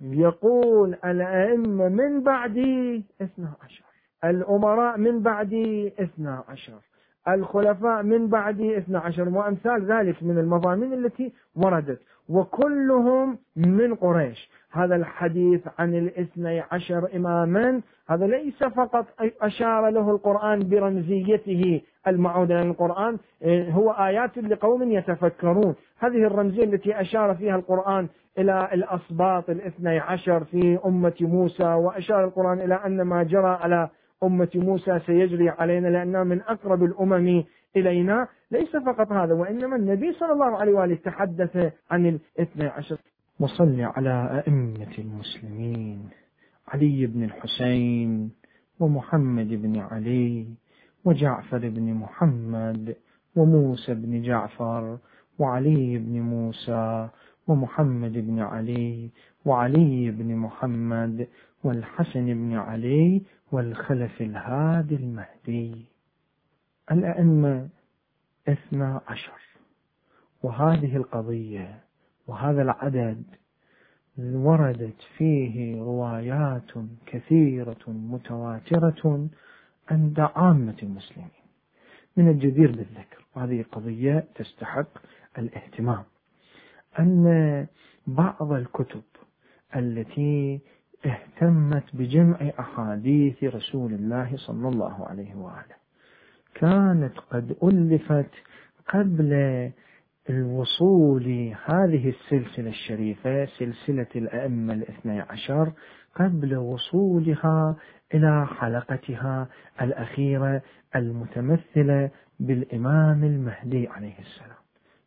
يقول 0.02 0.98
الأئمة 1.06 1.90
من 1.90 2.24
بعدي 2.24 3.06
اثنا 3.22 3.54
عشر. 3.64 3.84
الأمراء 4.24 4.98
من 4.98 5.20
بعدي 5.22 5.94
اثنا 6.00 6.44
عشر. 6.48 6.89
الخلفاء 7.28 8.04
من 8.04 8.36
اثنا 8.78 9.00
عشر 9.00 9.30
وأمثال 9.30 9.92
ذلك 9.92 10.24
من 10.24 10.38
المضامين 10.38 10.94
التي 10.94 11.34
وردت. 11.56 12.00
وكلهم 12.30 13.38
من 13.56 13.96
قريش. 13.96 14.50
هذا 14.72 14.96
الحديث 14.96 15.68
عن 15.80 15.96
الاثني 15.96 16.64
عشر 16.72 17.10
إماما 17.16 17.82
هذا 18.10 18.28
ليس 18.28 18.64
فقط 18.64 19.06
أشار 19.42 19.90
له 19.90 20.12
القرآن 20.12 20.70
برمزيته 20.70 21.82
المعودة 22.08 22.56
لأن 22.56 22.70
القرآن 22.70 23.18
آه، 23.44 23.70
هو 23.70 23.92
آيات 23.92 24.38
لقوم 24.38 24.92
يتفكرون. 24.92 25.76
هذه 26.00 26.24
الرمزية 26.24 26.64
التي 26.64 27.02
أشار 27.02 27.36
فيها 27.36 27.56
القرآن 27.56 28.08
إلى 28.38 28.70
الأصباط 28.74 29.50
الاثني 29.50 30.00
عشر 30.00 30.44
في 30.44 30.80
أمة 30.86 31.14
موسى 31.22 31.64
وأشار 31.64 32.24
القرآن 32.24 32.60
إلى 32.60 32.76
أن 32.76 33.02
ما 33.02 33.24
جرى 33.24 33.58
على 33.62 33.90
أمة 34.24 34.50
موسى 34.56 35.00
سيجري 35.06 35.50
علينا 35.50 35.88
لأننا 35.88 36.24
من 36.24 36.42
أقرب 36.42 36.84
الأمم 36.84 37.44
إلينا. 37.76 38.28
ليس 38.52 38.76
فقط 38.76 39.12
هذا 39.12 39.34
وإنما 39.34 39.76
النبي 39.76 40.14
صلى 40.14 40.32
الله 40.34 40.58
عليه 40.58 40.74
وآله 40.74 40.96
تحدث 40.96 41.74
عن 41.92 42.06
الاثني 42.06 42.68
عشر. 42.68 42.98
وصل 43.40 43.82
على 43.82 44.44
أئمة 44.48 44.94
المسلمين 45.00 46.10
علي 46.68 47.06
بن 47.06 47.24
الحسين 47.24 48.32
ومحمد 48.80 49.48
بن 49.48 49.80
علي 49.80 50.48
وجعفر 51.06 51.58
بن 51.58 51.94
محمد 51.94 52.96
وموسى 53.36 53.94
بن 53.94 54.22
جعفر 54.22 54.98
وعلي 55.40 55.98
بن 55.98 56.22
موسى 56.22 57.10
ومحمد 57.48 58.14
بن 58.14 58.40
علي 58.40 59.10
وعلي 59.46 60.12
بن 60.12 60.36
محمد 60.36 61.28
والحسن 61.64 62.26
بن 62.26 62.54
علي 62.54 63.22
والخلف 63.52 64.22
الهادي 64.22 64.96
المهدي. 64.96 65.86
الأئمة 66.92 67.70
اثنا 68.48 69.02
عشر. 69.08 69.40
وهذه 70.44 70.96
القضية 70.98 71.80
وهذا 72.28 72.62
العدد 72.62 73.24
وردت 74.18 75.02
فيه 75.18 75.82
روايات 75.82 76.72
كثيرة 77.06 77.78
متواترة 77.88 79.30
عند 79.92 80.20
عامة 80.20 80.76
المسلمين. 80.84 81.30
من 82.18 82.28
الجدير 82.28 82.72
بالذكر 82.72 83.26
وهذه 83.36 83.66
قضية 83.72 84.28
تستحق 84.36 84.88
الاهتمام 85.38 86.04
أن 87.00 87.68
بعض 88.08 88.52
الكتب 88.52 89.04
التي 89.76 90.60
اهتمت 91.06 91.84
بجمع 91.94 92.38
أحاديث 92.60 93.44
رسول 93.44 93.94
الله 93.94 94.38
صلى 94.38 94.68
الله 94.68 95.08
عليه 95.08 95.36
وآله. 95.36 95.80
كانت 96.56 97.18
قد 97.32 97.56
ألفت 97.64 98.32
قبل 98.88 99.34
الوصول 100.30 101.54
هذه 101.66 102.10
السلسلة 102.10 102.70
الشريفة 102.70 103.46
سلسلة 103.46 104.08
الأئمة 104.16 104.74
الاثني 104.74 105.20
عشر 105.20 105.72
قبل 106.16 106.56
وصولها 106.56 107.76
إلى 108.14 108.48
حلقتها 108.48 109.48
الأخيرة 109.82 110.62
المتمثلة 110.96 112.10
بالإمام 112.40 113.24
المهدي 113.24 113.88
عليه 113.88 114.20
السلام. 114.20 114.60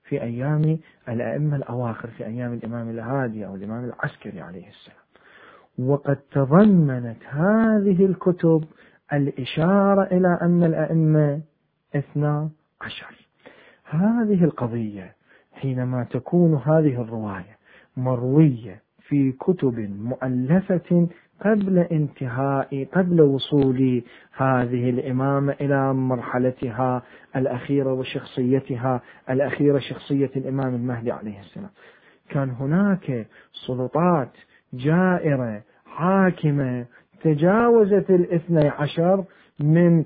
في 0.05 0.23
أيام 0.23 0.79
الأئمة 1.09 1.57
الأواخر 1.57 2.09
في 2.09 2.27
أيام 2.27 2.53
الإمام 2.53 2.91
الهادي 2.91 3.47
أو 3.47 3.55
الإمام 3.55 3.85
العسكري 3.85 4.41
عليه 4.41 4.69
السلام. 4.69 5.02
وقد 5.79 6.17
تضمنت 6.17 7.17
هذه 7.29 8.05
الكتب 8.07 8.65
الإشارة 9.13 10.03
إلى 10.03 10.39
أن 10.43 10.65
الأئمة 10.65 11.41
اثنا 11.97 12.51
عشر. 12.81 13.15
هذه 13.85 14.45
القضية 14.45 15.15
حينما 15.53 16.05
تكون 16.05 16.55
هذه 16.55 17.03
الرواية 17.03 17.57
مروية 17.97 18.83
في 19.09 19.33
كتب 19.33 19.79
مؤلفة 20.01 21.09
قبل 21.45 21.79
انتهاء 21.79 22.89
قبل 22.93 23.21
وصول 23.21 24.03
هذه 24.37 24.91
الإمامة 24.91 25.53
إلى 25.61 25.95
مرحلتها 25.95 27.03
الأخيرة 27.37 27.93
وشخصيتها 27.93 29.01
الأخيرة 29.31 29.79
شخصية 29.79 30.31
الإمام 30.37 30.75
المهدي 30.75 31.13
عليه 31.13 31.41
السلام. 31.41 31.71
كان 32.29 32.51
هناك 32.51 33.27
سلطات 33.67 34.31
جائرة 34.75 35.63
حاكمة 35.87 36.87
تجاوزت 37.23 38.11
الاثني 38.11 38.69
عشر 38.69 39.25
من 39.61 40.05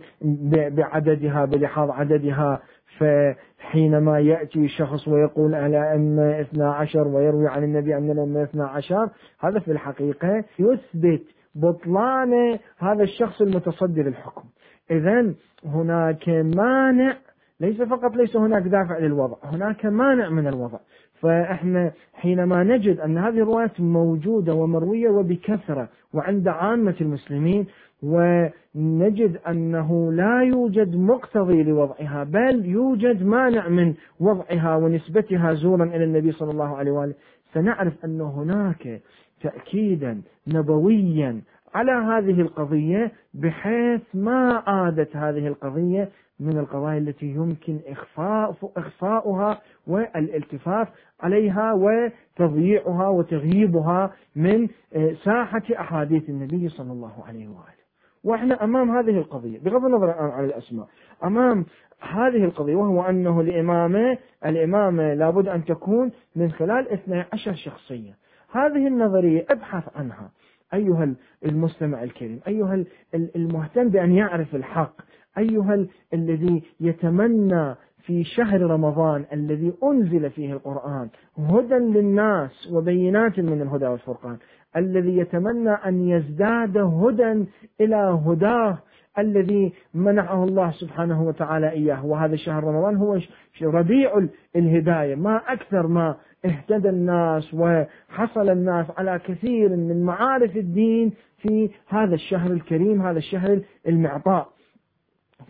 بعددها 0.70 1.44
بلحاظ 1.44 1.90
عددها 1.90 2.60
فحينما 2.98 4.18
يأتي 4.18 4.68
شخص 4.68 5.08
ويقول 5.08 5.54
على 5.54 5.94
أن 5.94 6.18
اثنا 6.18 6.72
عشر 6.74 7.08
ويروي 7.08 7.48
عن 7.48 7.64
النبي 7.64 7.96
أن 7.96 8.10
الأمة 8.10 8.42
اثنا 8.42 8.66
عشر 8.66 9.08
هذا 9.40 9.58
في 9.58 9.70
الحقيقة 9.72 10.44
يثبت 10.58 11.22
بطلان 11.54 12.58
هذا 12.78 13.02
الشخص 13.02 13.40
المتصدر 13.40 14.06
الحكم. 14.06 14.44
إذا 14.90 15.34
هناك 15.64 16.28
مانع 16.28 17.16
ليس 17.60 17.82
فقط 17.82 18.16
ليس 18.16 18.36
هناك 18.36 18.62
دافع 18.62 18.98
للوضع 18.98 19.36
هناك 19.44 19.86
مانع 19.86 20.28
من 20.30 20.46
الوضع. 20.46 20.78
فإحنا 21.20 21.92
حينما 22.14 22.64
نجد 22.64 23.00
أن 23.00 23.18
هذه 23.18 23.38
الروايات 23.38 23.80
موجودة 23.80 24.54
ومروية 24.54 25.08
وبكثرة 25.08 25.88
وعند 26.14 26.48
عامة 26.48 26.94
المسلمين 27.00 27.66
ونجد 28.02 29.38
أنه 29.48 30.12
لا 30.12 30.42
يوجد 30.42 30.96
مقتضي 30.96 31.62
لوضعها 31.62 32.24
بل 32.24 32.66
يوجد 32.66 33.22
مانع 33.22 33.68
من 33.68 33.94
وضعها 34.20 34.76
ونسبتها 34.76 35.54
زورا 35.54 35.84
إلى 35.84 36.04
النبي 36.04 36.32
صلى 36.32 36.50
الله 36.50 36.76
عليه 36.76 36.90
وآله. 36.90 37.14
سنعرف 37.54 38.04
أن 38.04 38.20
هناك 38.20 39.00
تأكيدا 39.42 40.20
نبويا 40.48 41.40
على 41.74 41.92
هذه 41.92 42.40
القضية 42.40 43.12
بحيث 43.34 44.00
ما 44.14 44.62
عادت 44.66 45.16
هذه 45.16 45.46
القضية 45.46 46.08
من 46.40 46.58
القضايا 46.58 46.98
التي 46.98 47.26
يمكن 47.26 47.80
إخفاء 47.86 48.54
إخفاؤها 48.76 49.60
والالتفاف 49.86 50.88
عليها 51.20 51.72
وتضييعها 51.72 53.08
وتغييبها 53.08 54.12
من 54.36 54.68
آه، 54.94 55.12
ساحة 55.24 55.62
أحاديث 55.78 56.28
النبي 56.28 56.68
صلى 56.68 56.92
الله 56.92 57.24
عليه 57.26 57.48
وآله. 57.48 57.86
وإحنا 58.24 58.64
أمام 58.64 58.90
هذه 58.90 59.18
القضية 59.18 59.58
بغض 59.58 59.84
النظر 59.84 60.10
عن 60.10 60.44
الأسماء 60.44 60.86
أمام 61.24 61.66
هذه 62.00 62.44
القضية 62.44 62.74
وهو 62.76 63.02
أنه 63.02 63.40
الامامه 63.40 64.18
الامامه 64.46 65.14
لابد 65.14 65.48
أن 65.48 65.64
تكون 65.64 66.10
من 66.36 66.50
خلال 66.50 66.92
12 66.92 67.54
شخصية. 67.54 68.16
هذه 68.50 68.86
النظرية 68.86 69.46
ابحث 69.50 69.96
عنها 69.96 70.30
أيها 70.74 71.14
المستمع 71.44 72.02
الكريم 72.02 72.40
أيها 72.48 72.84
المهتم 73.14 73.88
بأن 73.88 74.12
يعرف 74.12 74.54
الحق. 74.54 74.94
أيها 75.38 75.86
الذي 76.14 76.62
يتمنى 76.80 77.74
في 78.06 78.24
شهر 78.24 78.60
رمضان 78.60 79.24
الذي 79.32 79.72
أنزل 79.84 80.30
فيه 80.30 80.52
القرآن 80.52 81.08
هدى 81.38 81.74
للناس 81.74 82.72
وبينات 82.72 83.40
من 83.40 83.62
الهدى 83.62 83.86
والفرقان. 83.86 84.36
الذي 84.76 85.16
يتمنى 85.16 85.70
أن 85.70 86.08
يزداد 86.08 86.76
هدى 86.76 87.44
إلى 87.80 88.20
هداه 88.26 88.78
الذي 89.18 89.72
منحه 89.94 90.44
الله 90.44 90.70
سبحانه 90.70 91.22
وتعالى 91.22 91.70
إياه. 91.70 92.06
وهذا 92.06 92.36
شهر 92.36 92.64
رمضان 92.64 92.96
هو 92.96 93.18
ربيع 93.62 94.26
الهداية. 94.56 95.14
ما 95.14 95.36
أكثر 95.36 95.86
ما 95.86 96.16
اهتدى 96.44 96.88
الناس 96.88 97.54
وحصل 97.54 98.48
الناس 98.48 98.86
على 98.98 99.18
كثير 99.18 99.68
من 99.68 100.04
معارف 100.04 100.56
الدين 100.56 101.12
في 101.38 101.70
هذا 101.88 102.14
الشهر 102.14 102.50
الكريم 102.50 103.02
هذا 103.02 103.18
الشهر 103.18 103.60
المعطاء. 103.88 104.55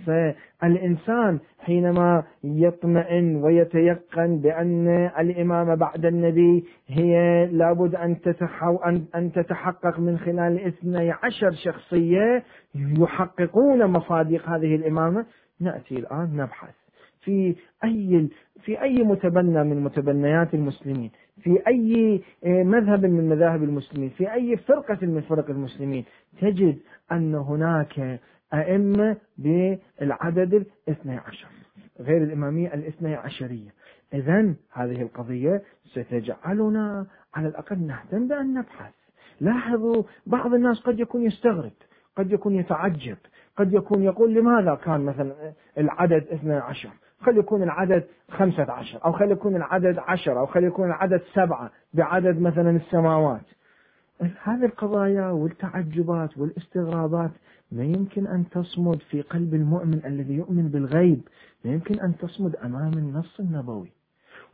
فالإنسان 0.06 1.38
حينما 1.58 2.22
يطمئن 2.44 3.36
ويتيقن 3.36 4.38
بأن 4.38 4.88
الإمامة 5.18 5.74
بعد 5.74 6.06
النبي 6.06 6.64
هي 6.88 7.46
لابد 7.52 7.94
أن, 7.94 8.16
أن 9.14 9.32
تتحقق 9.32 9.98
من 10.00 10.18
خلال 10.18 10.66
اثني 10.66 11.10
عشر 11.10 11.52
شخصية 11.52 12.44
يحققون 12.74 13.86
مصادق 13.86 14.48
هذه 14.48 14.74
الإمامة 14.74 15.26
نأتي 15.60 15.94
الآن 15.94 16.36
نبحث 16.36 16.74
في 17.20 17.54
أي 17.84 18.28
في 18.62 18.82
أي 18.82 19.04
متبنى 19.04 19.64
من 19.64 19.84
متبنيات 19.84 20.54
المسلمين 20.54 21.10
في 21.42 21.58
أي 21.66 22.20
مذهب 22.46 23.06
من 23.06 23.28
مذاهب 23.28 23.62
المسلمين 23.62 24.08
في 24.10 24.32
أي 24.32 24.56
فرقة 24.56 24.98
من 25.06 25.20
فرق 25.20 25.50
المسلمين 25.50 26.04
تجد 26.40 26.78
أن 27.12 27.34
هناك 27.34 28.20
أئمة 28.54 29.16
بالعدد 29.38 30.66
الاثني 30.88 31.16
عشر 31.16 31.48
غير 32.00 32.22
الإمامية 32.22 32.74
الاثني 32.74 33.14
عشرية. 33.14 33.74
إذا 34.14 34.54
هذه 34.72 35.02
القضية 35.02 35.62
ستجعلنا 35.84 37.06
على 37.34 37.48
الأقل 37.48 37.78
نهتم 37.78 38.28
بأن 38.28 38.54
نبحث. 38.54 38.92
لاحظوا 39.40 40.02
بعض 40.26 40.54
الناس 40.54 40.80
قد 40.80 41.00
يكون 41.00 41.22
يستغرب 41.26 41.72
قد 42.16 42.32
يكون 42.32 42.54
يتعجب 42.54 43.16
قد 43.56 43.72
يكون 43.72 44.02
يقول 44.02 44.34
لماذا 44.34 44.74
كان 44.74 45.00
مثلا 45.00 45.52
العدد 45.78 46.26
اثني 46.32 46.54
عشر؟ 46.54 46.90
خلي 47.20 47.38
يكون 47.38 47.62
العدد 47.62 48.04
خمسة 48.30 48.72
عشر 48.72 49.04
أو 49.04 49.12
خلي 49.12 49.32
يكون 49.32 49.56
العدد 49.56 49.98
عشر 49.98 50.38
أو 50.38 50.46
خلي 50.46 50.66
يكون 50.66 50.86
العدد 50.86 51.22
سبعة 51.34 51.70
بعدد 51.94 52.40
مثلا 52.40 52.70
السماوات. 52.70 53.44
هذه 54.42 54.64
القضايا 54.64 55.26
والتعجبات 55.30 56.38
والاستغرابات 56.38 57.30
ما 57.76 57.84
يمكن 57.84 58.26
أن 58.26 58.44
تصمد 58.50 58.98
في 59.10 59.22
قلب 59.22 59.54
المؤمن 59.54 60.00
الذي 60.04 60.34
يؤمن 60.34 60.68
بالغيب 60.68 61.20
ما 61.64 61.72
يمكن 61.72 62.00
أن 62.00 62.16
تصمد 62.16 62.56
أمام 62.56 62.92
النص 62.92 63.40
النبوي. 63.40 63.90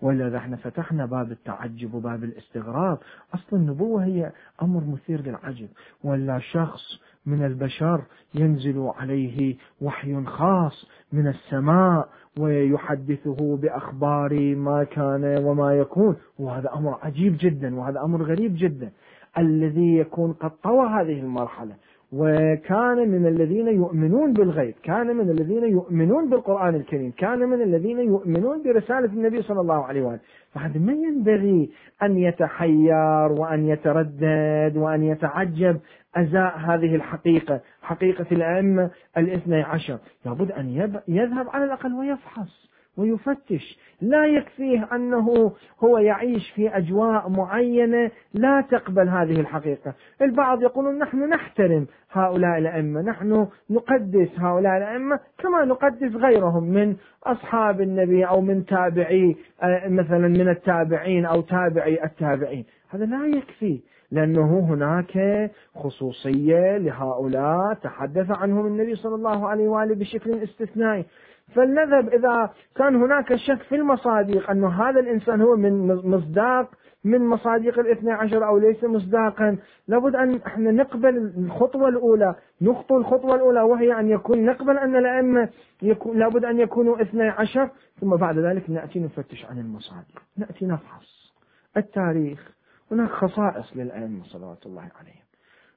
ولذا 0.03 0.37
إحنا 0.37 0.57
فتحنا 0.57 1.07
باب 1.07 1.33
التعجب 1.33 1.95
وباب 1.95 2.25
الاستغراب. 2.25 2.99
أصل 3.35 3.57
النبوة 3.57 4.05
هي 4.05 4.33
أمر 4.63 4.85
مثير 4.85 5.21
للعجب. 5.27 5.69
ولا 6.05 6.39
شخص 6.39 6.81
من 7.27 7.45
البشر 7.45 8.03
ينزل 8.35 8.91
عليه 8.97 9.57
وحي 9.81 10.25
خاص 10.25 10.87
من 11.13 11.29
السماء 11.29 12.09
ويحدثه 12.39 13.57
بأخبار 13.57 14.57
ما 14.57 14.85
كان 14.85 15.45
وما 15.45 15.75
يكون. 15.75 16.17
وهذا 16.39 16.75
أمر 16.75 16.99
عجيب 17.03 17.37
جدا 17.41 17.77
وهذا 17.77 18.01
أمر 18.01 18.23
غريب 18.23 18.55
جدا. 18.57 18.93
الذي 19.39 19.97
يكون 19.97 20.33
قد 20.33 20.51
طوى 20.51 20.87
هذه 20.87 21.21
المرحلة. 21.21 21.77
وكان 22.13 23.09
من 23.09 23.27
الذين 23.27 23.69
يؤمنون 23.69 24.33
بالغيب 24.33 24.75
كان 24.83 25.17
من 25.17 25.31
الذين 25.31 25.65
يؤمنون 25.65 26.31
بالقرآن 26.31 26.75
الكريم 26.75 27.13
كان 27.19 27.39
من 27.39 27.63
الذين 27.63 27.99
يؤمنون 27.99 28.63
برسالة 28.63 29.13
النبي 29.13 29.43
صلى 29.43 29.61
الله 29.61 29.85
عليه 29.85 30.03
وآله. 30.03 30.21
فهذا 30.55 30.79
ما 30.79 30.93
ينبغي 30.93 31.71
أن 32.03 32.19
يتحير 32.19 33.33
وأن 33.33 33.69
يتردد 33.69 34.77
وأن 34.77 35.03
يتعجب 35.03 35.81
أزاء 36.17 36.59
هذه 36.59 36.95
الحقيقة 36.95 37.61
حقيقة 37.83 38.27
الأئمة 38.33 38.91
الاثني 39.17 39.63
عشر. 39.63 39.99
لابد 40.27 40.53
أن 40.53 40.69
يذهب 41.09 41.49
على 41.49 41.65
الأقل 41.65 41.93
ويفحص. 41.93 42.72
ويفتش. 42.97 43.79
لا 44.01 44.27
يكفيه 44.27 44.89
أنه 44.93 45.53
هو 45.85 45.99
يعيش 45.99 46.51
في 46.51 46.77
أجواء 46.77 47.29
معينة 47.29 48.11
لا 48.35 48.61
تقبل 48.61 49.09
هذه 49.09 49.41
الحقيقة، 49.41 49.95
البعض 50.23 50.63
يقولون 50.63 50.99
نحن 50.99 51.29
نحترم 51.29 51.87
هؤلاء 52.13 52.59
الأئمة، 52.59 53.03
نحن 53.03 53.47
نقدس 53.71 54.29
هؤلاء 54.39 54.77
الأئمة 54.77 55.21
كما 55.39 55.65
نقدس 55.65 56.15
غيرهم 56.17 56.65
من 56.65 56.97
أصحاب 57.25 57.81
النبي 57.81 58.25
أو 58.25 58.41
من 58.41 58.65
تابعي 58.65 59.37
آه، 59.63 59.89
مثلا 59.89 60.29
من 60.29 60.49
التابعين 60.49 61.27
أو 61.27 61.41
تابعي 61.41 62.05
التابعين، 62.05 62.65
هذا 62.91 63.05
لا 63.05 63.27
يكفي 63.27 63.81
لأنه 64.13 64.61
هناك 64.61 65.51
خصوصية 65.75 66.77
لهؤلاء 66.77 67.75
تحدث 67.75 68.31
عنهم 68.31 68.67
النبي 68.67 68.95
صلى 68.95 69.15
الله 69.15 69.49
عليه 69.49 69.69
وآله 69.69 69.95
بشكل 69.95 70.43
استثنائي. 70.43 71.05
فلنذهب 71.55 72.09
إذا 72.09 72.51
كان 72.77 72.97
هناك 72.97 73.35
شك 73.35 73.63
في 73.63 73.75
المصادق 73.75 74.51
أن 74.51 74.65
هذا 74.65 75.01
الإنسان 75.01 75.41
هو 75.41 75.57
من 75.57 75.87
مصداق 75.87 76.71
من 77.05 77.27
مصادق 77.27 77.79
الاثنى 77.79 78.13
عشر 78.13 78.47
أو 78.47 78.59
ليس 78.59 78.85
مصداقا. 78.85 79.59
لابد 79.89 80.17
أن 80.17 80.41
إحنا 80.47 80.71
نقبل 80.71 81.33
الخطوة 81.37 81.89
الأولى 81.89 82.35
نخطو 82.63 82.99
الخطوة 82.99 83.35
الأولى 83.35 83.61
وهي 83.63 84.01
أن 84.01 84.11
يكون 84.11 84.45
نقبل 84.45 84.79
أن 84.79 84.97
الأئمة 84.97 85.49
يكون 85.83 86.19
لابد 86.19 86.45
أن 86.45 86.61
يكونوا 86.61 87.03
اثني 87.03 87.29
عشر. 87.29 87.71
ثم 88.01 88.17
بعد 88.17 88.39
ذلك 88.39 88.71
نأتي 88.71 89.01
نفتش 89.01 89.45
عن 89.45 89.59
المصادق 89.59 90.23
نأتي 90.37 90.67
نفحص 90.67 91.33
التاريخ. 91.77 92.53
هناك 92.91 93.11
خصائص 93.11 93.77
للأئمة 93.77 94.25
صلوات 94.25 94.67
الله 94.67 94.89
عليهم. 95.01 95.22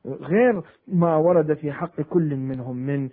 غير 0.05 0.61
ما 0.87 1.15
ورد 1.15 1.53
في 1.53 1.71
حق 1.71 2.01
كل 2.01 2.35
منهم 2.35 2.75
من 2.77 3.09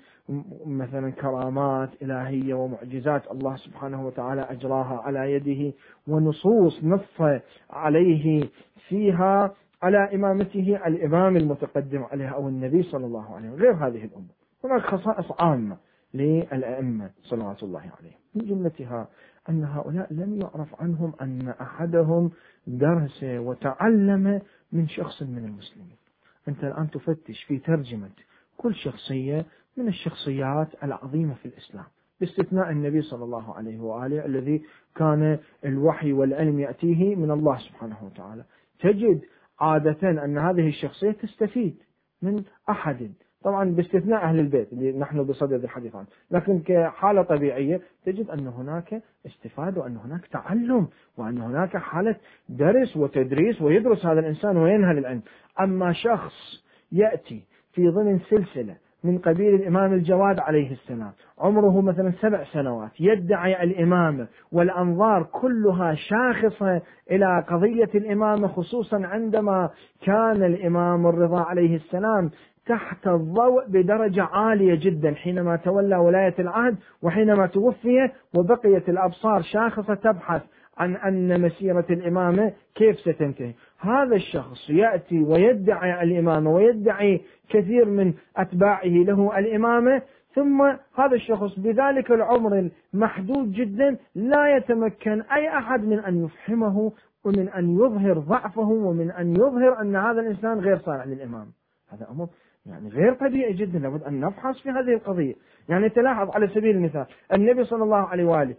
مثلا 0.66 1.10
كرامات 1.10 2.02
إلهية 2.02 2.54
ومعجزات 2.54 3.30
الله 3.30 3.56
سبحانه 3.56 4.06
وتعالى 4.06 4.42
أجراها 4.42 5.00
على 5.02 5.32
يده 5.32 5.76
ونصوص 6.08 6.84
نص 6.84 7.40
عليه 7.70 8.48
فيها 8.88 9.54
على 9.82 10.14
إمامته 10.14 10.80
الإمام 10.86 11.36
المتقدم 11.36 12.02
عليها 12.02 12.30
أو 12.30 12.48
النبي 12.48 12.82
صلى 12.82 13.06
الله 13.06 13.34
عليه 13.34 13.50
وسلم 13.50 13.62
غير 13.62 13.74
هذه 13.74 14.04
الأمة 14.04 14.28
هناك 14.64 14.80
خصائص 14.80 15.32
عامة 15.40 15.76
للأئمة 16.14 17.10
صلوات 17.22 17.62
الله 17.62 17.80
عليهم. 17.80 18.18
من 18.34 18.44
جملتها 18.44 19.08
أن 19.48 19.64
هؤلاء 19.64 20.12
لم 20.12 20.40
يعرف 20.40 20.82
عنهم 20.82 21.12
أن 21.20 21.48
أحدهم 21.48 22.30
درس 22.66 23.24
وتعلم 23.24 24.40
من 24.72 24.88
شخص 24.88 25.22
من 25.22 25.44
المسلمين. 25.44 26.01
أنت 26.48 26.64
الآن 26.64 26.90
تفتش 26.90 27.44
في 27.44 27.58
ترجمة 27.58 28.10
كل 28.56 28.74
شخصية 28.74 29.46
من 29.76 29.88
الشخصيات 29.88 30.68
العظيمة 30.84 31.34
في 31.34 31.46
الإسلام 31.46 31.84
باستثناء 32.20 32.70
النبي 32.70 33.02
صلى 33.02 33.24
الله 33.24 33.54
عليه 33.54 33.80
وآله 33.80 34.26
الذي 34.26 34.62
كان 34.94 35.38
الوحي 35.64 36.12
والعلم 36.12 36.60
يأتيه 36.60 37.16
من 37.16 37.30
الله 37.30 37.58
سبحانه 37.58 38.04
وتعالى. 38.04 38.44
تجد 38.80 39.20
عادة 39.60 40.10
أن 40.24 40.38
هذه 40.38 40.68
الشخصية 40.68 41.12
تستفيد 41.12 41.76
من 42.22 42.44
أحد 42.70 43.12
طبعا 43.44 43.74
باستثناء 43.74 44.22
أهل 44.22 44.38
البيت 44.38 44.72
اللي 44.72 44.98
نحن 44.98 45.22
بصدد 45.22 45.62
الحديث 45.64 45.96
عنه. 45.96 46.06
لكن 46.30 46.60
كحالة 46.60 47.22
طبيعية 47.22 47.80
تجد 48.04 48.30
أن 48.30 48.46
هناك 48.46 49.02
استفادة 49.26 49.80
وأن 49.80 49.96
هناك 49.96 50.26
تعلم 50.26 50.88
وأن 51.18 51.38
هناك 51.38 51.76
حالة 51.76 52.16
درس 52.48 52.96
وتدريس 52.96 53.62
ويدرس 53.62 54.06
هذا 54.06 54.20
الإنسان 54.20 54.56
وينهل 54.56 54.98
العلم. 54.98 55.22
أما 55.60 55.92
شخص 55.92 56.64
يأتي 56.92 57.42
في 57.72 57.88
ضمن 57.88 58.18
سلسلة 58.18 58.76
من 59.04 59.18
قبيل 59.18 59.54
الإمام 59.54 59.92
الجواد 59.92 60.38
عليه 60.38 60.72
السلام 60.72 61.12
عمره 61.38 61.80
مثلا 61.80 62.12
سبع 62.20 62.44
سنوات 62.44 62.90
يدعي 63.00 63.62
الإمامة 63.62 64.28
والأنظار 64.52 65.22
كلها 65.22 65.94
شاخصة 65.94 66.80
إلى 67.10 67.44
قضية 67.48 67.90
الإمامة 67.94 68.48
خصوصا 68.48 69.06
عندما 69.06 69.70
كان 70.02 70.42
الإمام 70.42 71.06
الرضا 71.06 71.40
عليه 71.40 71.76
السلام 71.76 72.30
تحت 72.66 73.06
الضوء 73.06 73.68
بدرجة 73.68 74.22
عالية 74.22 74.74
جدا 74.74 75.14
حينما 75.14 75.56
تولى 75.56 75.96
ولاية 75.96 76.34
العهد 76.38 76.76
وحينما 77.02 77.46
توفي 77.46 78.10
وبقيت 78.34 78.88
الأبصار 78.88 79.42
شاخصة 79.42 79.94
تبحث 79.94 80.42
عن 80.78 80.96
أن 80.96 81.40
مسيرة 81.40 81.86
الإمامة 81.90 82.52
كيف 82.74 83.00
ستنتهي. 83.00 83.52
هذا 83.80 84.16
الشخص 84.16 84.70
يأتي 84.70 85.22
ويدعي 85.22 86.02
الإمامة 86.02 86.50
ويدعي 86.50 87.20
كثير 87.48 87.84
من 87.84 88.14
أتباعه 88.36 88.84
له 88.84 89.38
الإمامة 89.38 90.02
ثم 90.34 90.62
هذا 90.98 91.14
الشخص 91.14 91.58
بذلك 91.58 92.10
العمر 92.10 92.70
المحدود 92.94 93.52
جدا 93.52 93.96
لا 94.14 94.56
يتمكن 94.56 95.22
أي 95.22 95.48
أحد 95.58 95.84
من 95.84 95.98
أن 95.98 96.24
يفهمه 96.24 96.92
ومن 97.24 97.48
أن 97.48 97.74
يظهر 97.74 98.18
ضعفه 98.18 98.68
ومن 98.68 99.10
أن 99.10 99.36
يظهر 99.36 99.80
أن 99.80 99.96
هذا 99.96 100.20
الإنسان 100.20 100.58
غير 100.58 100.78
صالح 100.78 101.06
للإمام. 101.06 101.46
هذا 101.92 102.06
أمر 102.10 102.26
يعني 102.66 102.88
غير 102.88 103.14
طبيعي 103.14 103.52
جدا 103.52 103.78
لابد 103.78 104.02
أن 104.02 104.20
نفحص 104.20 104.60
في 104.62 104.70
هذه 104.70 104.94
القضية. 104.94 105.34
يعني 105.68 105.88
تلاحظ 105.88 106.30
على 106.30 106.48
سبيل 106.48 106.76
المثال 106.76 107.06
النبي 107.32 107.64
صلى 107.64 107.84
الله 107.84 107.96
عليه 108.06 108.24
وآله 108.24 108.54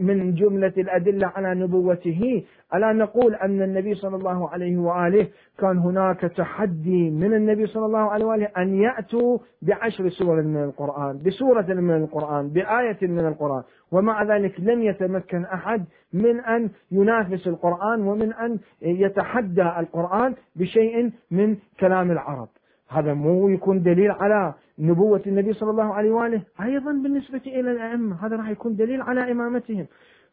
من 0.00 0.34
جملة 0.34 0.72
الأدلة 0.78 1.26
على 1.26 1.54
نبوته 1.54 2.44
ألا 2.74 2.92
نقول 2.92 3.34
أن 3.34 3.62
النبي 3.62 3.94
صلى 3.94 4.16
الله 4.16 4.50
عليه 4.50 4.76
وآله 4.78 5.28
كان 5.58 5.78
هناك 5.78 6.20
تحدي 6.20 7.10
من 7.10 7.34
النبي 7.34 7.66
صلى 7.66 7.86
الله 7.86 7.98
عليه 8.10 8.24
وآله 8.24 8.48
أن 8.56 8.80
يأتوا 8.80 9.38
بعشر 9.62 10.08
سور 10.08 10.42
من 10.42 10.64
القرآن 10.64 11.18
بسورة 11.26 11.74
من 11.74 11.96
القرآن 11.96 12.48
بآية 12.48 12.98
من 13.02 13.26
القرآن 13.26 13.62
ومع 13.92 14.22
ذلك 14.22 14.60
لم 14.60 14.82
يتمكن 14.82 15.44
أحد 15.44 15.84
من 16.12 16.40
أن 16.40 16.70
ينافس 16.92 17.46
القرآن 17.46 18.00
ومن 18.02 18.32
أن 18.32 18.58
يتحدى 18.82 19.62
القرآن 19.62 20.34
بشيء 20.56 21.10
من 21.30 21.56
كلام 21.80 22.10
العرب. 22.10 22.48
هذا 22.90 23.14
مو 23.14 23.48
يكون 23.48 23.82
دليل 23.82 24.10
على 24.10 24.54
نبوة 24.78 25.22
النبي 25.26 25.52
صلى 25.52 25.70
الله 25.70 25.94
عليه 25.94 26.10
وآله. 26.10 26.42
أيضا 26.60 26.92
بالنسبة 26.92 27.42
إلى 27.46 27.72
الأئمة 27.72 28.26
هذا 28.26 28.36
راح 28.36 28.48
يكون 28.48 28.76
دليل 28.76 29.02
على 29.02 29.32
إمامتهم. 29.32 29.86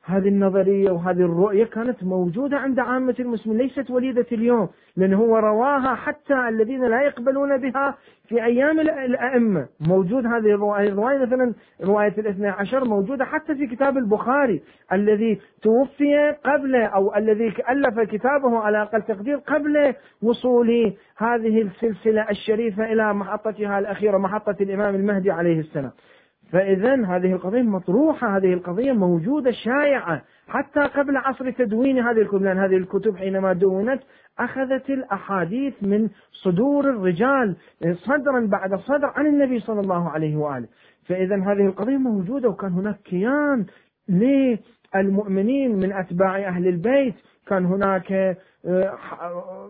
هذه 0.08 0.28
النظرية 0.28 0.91
وهذه 0.91 1.22
الرؤية 1.22 1.65
كانت 1.65 2.04
موجودة 2.04 2.58
عند 2.58 2.80
عامة 2.80 3.15
المسلمين 3.20 3.58
ليست 3.58 3.91
وليدة 3.91 4.26
اليوم 4.32 4.70
لأن 4.98 5.13
هو 5.13 5.38
رواها 5.38 5.96
حتى 5.96 6.34
الذين 6.50 6.84
لا 6.89 7.02
يقبلون 7.02 7.58
بها 7.58 7.98
في 8.28 8.43
أيام 8.46 8.80
الأئمة. 8.80 9.67
موجود 9.88 10.26
هذه 10.26 10.46
الرواية 10.56 11.20
مثلا 11.26 11.54
رواية 11.84 12.13
الاثنى 12.17 12.48
عشر 12.48 12.86
موجودة 12.86 13.26
حتى 13.26 13.56
في 13.56 13.67
كتاب 13.67 13.98
البخاري 13.98 14.62
الذي 14.93 15.39
توفي 15.62 16.36
قبل 16.46 16.76
أو 16.76 17.15
الذي 17.15 17.54
ألف 17.70 18.00
كتابه 18.00 18.60
على 18.60 18.82
أقل 18.82 19.02
تقدير 19.02 19.38
قبل 19.38 19.93
وصول 20.24 20.93
هذه 21.17 21.62
السلسلة 21.62 22.30
الشريفة 22.30 22.93
إلى 22.93 23.13
محطتها 23.13 23.80
الأخيرة 23.80 24.17
محطة 24.17 24.56
الإمام 24.62 24.96
المهدي 24.96 25.32
عليه 25.32 25.60
السلام. 25.60 25.91
فإذا 26.51 27.05
هذه 27.05 27.33
القضية 27.33 27.62
مطروحة 27.62 28.38
هذه 28.38 28.53
القضية 28.53 28.91
موجودة 28.91 29.51
شائعة. 29.51 30.21
حتى 30.47 30.79
قبل 30.79 31.17
عصر 31.17 31.51
تدوين 31.51 31.99
هذه 31.99 32.21
الكتب 32.21 32.43
لأن 32.43 32.57
هذه 32.57 32.77
الكتب 32.77 33.17
حينما 33.17 33.53
دونت 33.53 34.01
أخذت 34.39 34.89
الأحاديث 34.89 35.73
من 35.81 36.10
صدور 36.31 36.89
الرجال 36.89 37.55
صدرا 37.93 38.39
بعد 38.45 38.75
صدر 38.75 39.12
عن 39.15 39.27
النبي 39.27 39.60
صلى 39.60 39.79
الله 39.79 40.10
عليه 40.10 40.36
وآله. 40.36 40.67
فإذا 41.05 41.36
هذه 41.36 41.65
القضية 41.65 41.97
موجودة 41.97 42.49
وكان 42.49 42.71
هناك 42.71 42.99
كيان 43.05 43.65
للمؤمنين 44.10 45.75
من 45.75 45.93
أتباع 45.93 46.38
أهل 46.38 46.67
البيت. 46.67 47.15
كان 47.47 47.65
هناك 47.65 48.12
آه، 48.65 49.69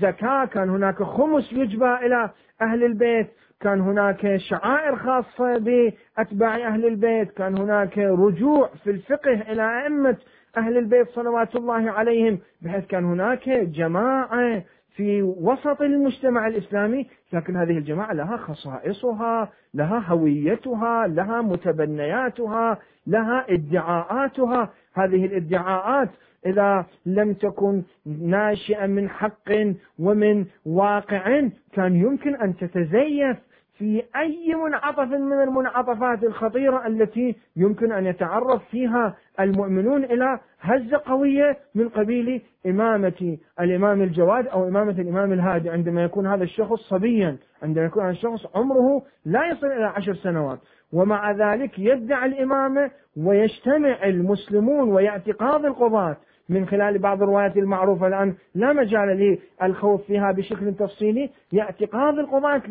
زكاة 0.00 0.44
كان 0.44 0.70
هناك 0.70 1.02
خمس 1.02 1.52
يجبى 1.52 1.94
إلى 1.94 2.30
أهل 2.62 2.84
البيت. 2.84 3.26
كان 3.60 3.80
هناك 3.80 4.36
شعائر 4.36 4.96
خاصة 4.96 5.58
بأتباع 5.58 6.56
أهل 6.56 6.86
البيت 6.86 7.30
كان 7.30 7.58
هناك 7.58 7.98
رجوع 7.98 8.70
في 8.84 8.90
الفقه 8.90 9.52
إلى 9.52 9.82
أئمة 9.82 10.16
أهل 10.56 10.78
البيت 10.78 11.08
صلوات 11.08 11.56
الله 11.56 11.90
عليهم 11.90 12.38
بحيث 12.62 12.86
كان 12.86 13.04
هناك 13.04 13.48
جماعة 13.48 14.62
في 14.96 15.22
وسط 15.22 15.82
المجتمع 15.82 16.46
الإسلامي 16.46 17.06
لكن 17.32 17.56
هذه 17.56 17.78
الجماعة 17.78 18.12
لها 18.12 18.36
خصائصها 18.36 19.52
لها 19.74 20.04
هويتها 20.08 21.06
لها 21.06 21.42
متبنياتها 21.42 22.78
لها 23.06 23.46
ادعاءاتها. 23.48 24.70
هذه 24.94 25.24
الادعاءات 25.24 26.08
إذا 26.46 26.86
لم 27.06 27.32
تكن 27.32 27.82
ناشئة 28.06 28.86
من 28.86 29.08
حق 29.08 29.52
ومن 29.98 30.44
واقع 30.66 31.48
كان 31.72 31.96
يمكن 31.96 32.36
أن 32.36 32.56
تتزيف 32.56 33.36
في 33.80 34.02
أي 34.16 34.54
منعطف 34.54 35.08
من 35.08 35.42
المنعطفات 35.42 36.24
الخطيرة 36.24 36.86
التي 36.86 37.36
يمكن 37.56 37.92
أن 37.92 38.06
يتعرض 38.06 38.60
فيها 38.60 39.14
المؤمنون 39.40 40.04
إلى 40.04 40.38
هزة 40.60 41.00
قوية 41.06 41.56
من 41.74 41.88
قبيل 41.88 42.42
إمامة 42.66 43.38
الإمام 43.60 44.02
الجواد 44.02 44.46
أو 44.46 44.68
إمامة 44.68 44.90
الإمام 44.92 45.32
الهادي 45.32 45.70
عندما 45.70 46.04
يكون 46.04 46.26
هذا 46.26 46.44
الشخص 46.44 46.78
صبيا 46.78 47.36
عندما 47.62 47.84
يكون 47.84 48.02
هذا 48.02 48.12
الشخص 48.12 48.46
عمره 48.56 49.02
لا 49.24 49.46
يصل 49.46 49.66
إلى 49.66 49.84
عشر 49.84 50.14
سنوات. 50.14 50.58
ومع 50.92 51.32
ذلك 51.32 51.78
يدعي 51.78 52.26
الإمامة 52.28 52.90
ويجتمع 53.16 54.04
المسلمون 54.04 54.92
ويأتي 54.92 55.32
قاضي 55.32 55.66
القضاة 55.68 56.16
من 56.50 56.66
خلال 56.66 56.98
بعض 56.98 57.22
الروايات 57.22 57.56
المعروفة 57.56 58.06
الآن 58.06 58.34
لا 58.54 58.72
مجال 58.72 59.38
للخوض 59.62 60.00
فيها 60.00 60.32
بشكل 60.32 60.74
تفصيلي. 60.74 61.30
يأتي 61.52 61.84
قاضي 61.84 62.20
القضاة 62.20 62.62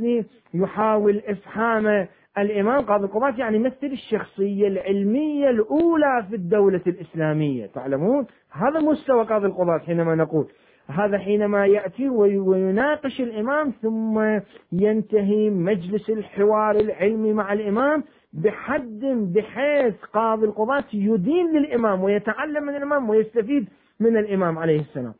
ليحاول 0.53 1.21
إفهام 1.27 2.07
الإمام. 2.37 2.81
قاضي 2.81 3.05
القضاة 3.05 3.35
يعني 3.37 3.57
يمثل 3.57 3.87
الشخصية 3.87 4.67
العلمية 4.67 5.49
الأولى 5.49 6.25
في 6.29 6.35
الدولة 6.35 6.81
الإسلامية. 6.87 7.65
تعلمون؟ 7.65 8.25
هذا 8.51 8.79
مستوى 8.79 9.23
قاضي 9.25 9.45
القضاة 9.45 9.77
حينما 9.77 10.15
نقول. 10.15 10.47
هذا 10.89 11.17
حينما 11.17 11.65
يأتي 11.65 12.09
ويناقش 12.09 13.21
الإمام 13.21 13.73
ثم 13.81 14.39
ينتهي 14.71 15.49
مجلس 15.49 16.09
الحوار 16.09 16.75
العلمي 16.75 17.33
مع 17.33 17.53
الإمام. 17.53 18.03
بحد 18.33 18.99
بحيث 19.33 19.95
قاضي 20.13 20.45
القضاة 20.45 20.83
يدين 20.93 21.51
للإمام 21.57 22.03
ويتعلم 22.03 22.63
من 22.63 22.75
الإمام 22.75 23.09
ويستفيد 23.09 23.69
من 23.99 24.17
الإمام 24.17 24.57
عليه 24.57 24.79
السلام. 24.79 25.13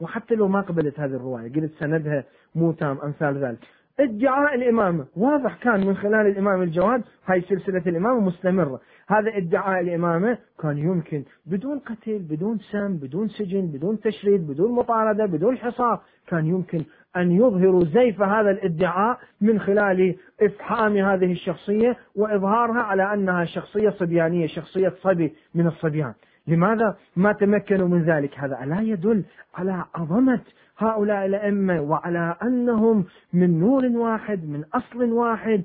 وحتى 0.00 0.34
لو 0.34 0.48
ما 0.48 0.60
قبلت 0.60 1.00
هذه 1.00 1.10
الرواية 1.10 1.52
قلت 1.52 1.72
سندها 1.78 2.24
مو 2.54 2.72
تام 2.72 2.98
أمثال 3.04 3.44
ذلك. 3.44 3.58
ادعاء 4.00 4.54
الإمامة 4.54 5.06
واضح 5.16 5.56
كان 5.56 5.86
من 5.86 5.96
خلال 5.96 6.26
الإمام 6.26 6.62
الجواد 6.62 7.02
هاي 7.26 7.40
سلسلة 7.40 7.82
الإمامة 7.86 8.20
مستمرة. 8.20 8.80
هذا 9.08 9.36
ادعاء 9.36 9.80
الإمامة 9.80 10.38
كان 10.60 10.78
يمكن. 10.78 11.22
بدون 11.46 11.78
قتل 11.78 12.18
بدون 12.18 12.58
سم 12.58 12.96
بدون 12.96 13.28
سجن 13.28 13.66
بدون 13.66 14.00
تشريد 14.00 14.46
بدون 14.46 14.72
مطاردة 14.72 15.26
بدون 15.26 15.58
حصار 15.58 16.00
كان 16.26 16.46
يمكن 16.46 16.84
أن 17.16 17.32
يظهروا 17.32 17.84
زيف 17.84 18.22
هذا 18.22 18.50
الادعاء 18.50 19.18
من 19.40 19.60
خلال 19.60 20.16
إفحام 20.42 20.96
هذه 20.96 21.32
الشخصية 21.32 21.96
وإظهارها 22.16 22.82
على 22.82 23.14
أنها 23.14 23.44
شخصية 23.44 23.90
صبيانية 23.90 24.46
شخصية 24.46 24.94
صبي 25.02 25.32
من 25.54 25.66
الصبيان. 25.66 26.14
لماذا 26.46 26.96
ما 27.16 27.32
تمكنوا 27.32 27.88
من 27.88 28.02
ذلك؟ 28.02 28.38
هذا 28.38 28.58
لا 28.64 28.80
يدل 28.80 29.24
على 29.54 29.84
عظمة 29.94 30.40
هؤلاء 30.82 31.26
الأئمة 31.26 31.80
وعلى 31.80 32.36
أنهم 32.42 33.04
من 33.32 33.60
نور 33.60 33.86
واحد 33.86 34.44
من 34.44 34.64
أصل 34.74 35.12
واحد 35.12 35.62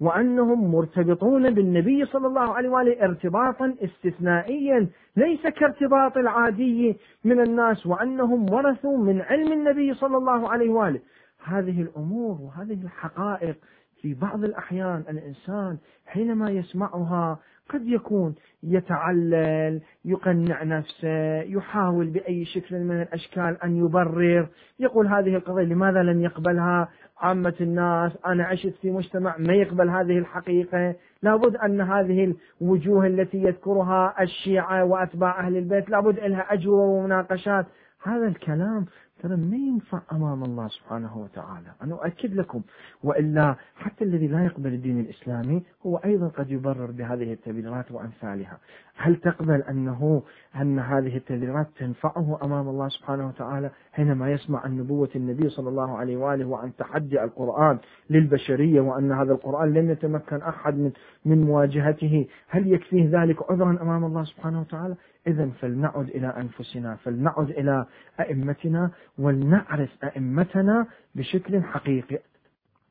وأنهم 0.00 0.72
مرتبطون 0.72 1.54
بالنبي 1.54 2.04
صلى 2.04 2.26
الله 2.26 2.54
عليه 2.54 2.68
وآله 2.68 3.04
ارتباطا 3.04 3.74
استثنائيا 3.84 4.86
ليس 5.16 5.46
كارتباط 5.46 6.16
العادي 6.16 6.96
من 7.24 7.40
الناس 7.40 7.86
وأنهم 7.86 8.52
ورثوا 8.52 8.98
من 8.98 9.20
علم 9.20 9.52
النبي 9.52 9.94
صلى 9.94 10.16
الله 10.16 10.48
عليه 10.48 10.70
وآله. 10.70 11.00
هذه 11.44 11.82
الأمور 11.82 12.38
وهذه 12.40 12.78
الحقائق 12.84 13.56
في 14.02 14.14
بعض 14.14 14.44
الأحيان 14.44 15.04
الإنسان 15.08 15.78
حينما 16.06 16.50
يسمعها 16.50 17.38
قد 17.72 17.88
يكون 17.88 18.34
يتعلل 18.62 19.80
يقنع 20.04 20.62
نفسه 20.62 21.40
يحاول 21.40 22.06
بأي 22.06 22.44
شكل 22.44 22.78
من 22.78 23.02
الأشكال 23.02 23.62
أن 23.64 23.76
يبرر 23.76 24.48
يقول 24.80 25.06
هذه 25.06 25.36
القضية 25.36 25.62
لماذا 25.64 26.02
لم 26.02 26.22
يقبلها؟ 26.22 26.88
عامة 27.20 27.54
الناس 27.60 28.12
أنا 28.26 28.44
عشت 28.44 28.74
في 28.82 28.90
مجتمع 28.90 29.36
ما 29.38 29.52
يقبل 29.54 29.88
هذه 29.90 30.18
الحقيقة. 30.18 30.94
لابد 31.22 31.56
أن 31.56 31.80
هذه 31.80 32.34
الوجوه 32.60 33.06
التي 33.06 33.42
يذكرها 33.42 34.14
الشيعة 34.22 34.84
وأتباع 34.84 35.40
أهل 35.40 35.56
البيت 35.56 35.90
لابد 35.90 36.18
لها 36.18 36.52
أجوبة 36.52 36.82
ومناقشات. 36.82 37.66
هذا 38.02 38.26
الكلام 38.26 38.86
ترى 39.22 39.36
ما 39.36 39.56
ينفع 39.56 40.00
أمام 40.12 40.44
الله 40.44 40.68
سبحانه 40.68 41.18
وتعالى؟ 41.18 41.66
أنا 41.82 41.94
أؤكد 41.94 42.34
لكم 42.34 42.62
وإلا 43.04 43.54
حتى 43.76 44.04
الذي 44.04 44.26
لا 44.26 44.44
يقبل 44.44 44.72
الدين 44.72 45.00
الإسلامي 45.00 45.62
هو 45.86 45.96
أيضا 45.96 46.28
قد 46.28 46.50
يبرر 46.50 46.90
بهذه 46.90 47.32
التبريرات 47.32 47.92
وأمثالها. 47.92 48.58
هل 48.96 49.16
تقبل 49.16 49.62
أنه 49.62 50.22
أن 50.56 50.78
هذه 50.78 51.16
التبريرات 51.16 51.66
تنفعه 51.78 52.38
أمام 52.42 52.68
الله 52.68 52.88
سبحانه 52.88 53.26
وتعالى؟ 53.28 53.70
حينما 53.92 54.32
يسمع 54.32 54.60
عن 54.60 54.76
نبوة 54.78 55.08
النبي 55.16 55.48
صلى 55.48 55.68
الله 55.68 55.96
عليه 55.98 56.16
وآله 56.16 56.44
وعن 56.44 56.76
تحدي 56.76 57.24
القرآن 57.24 57.78
للبشرية 58.10 58.80
وأن 58.80 59.12
هذا 59.12 59.32
القرآن 59.32 59.74
لم 59.74 59.90
يتمكن 59.90 60.36
أحد 60.42 60.74
من, 60.78 60.90
من 61.24 61.44
مواجهته 61.44 62.26
هل 62.48 62.72
يكفيه 62.72 63.22
ذلك 63.22 63.50
عذرا 63.50 63.78
أمام 63.82 64.04
الله 64.04 64.24
سبحانه 64.24 64.60
وتعالى؟ 64.60 64.94
إذا 65.26 65.50
فلنعد 65.60 66.08
إلى 66.08 66.26
أنفسنا 66.26 66.96
فلنعد 66.96 67.50
إلى 67.50 67.86
أئمتنا 68.20 68.90
ولنعرف 69.18 70.04
أئمتنا 70.04 70.86
بشكل 71.14 71.62
حقيقي. 71.62 72.18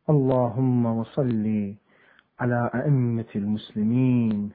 اللهم 0.10 0.86
وصل 0.86 1.74
على 2.40 2.72
أئمة 2.76 3.26
المسلمين 3.36 4.50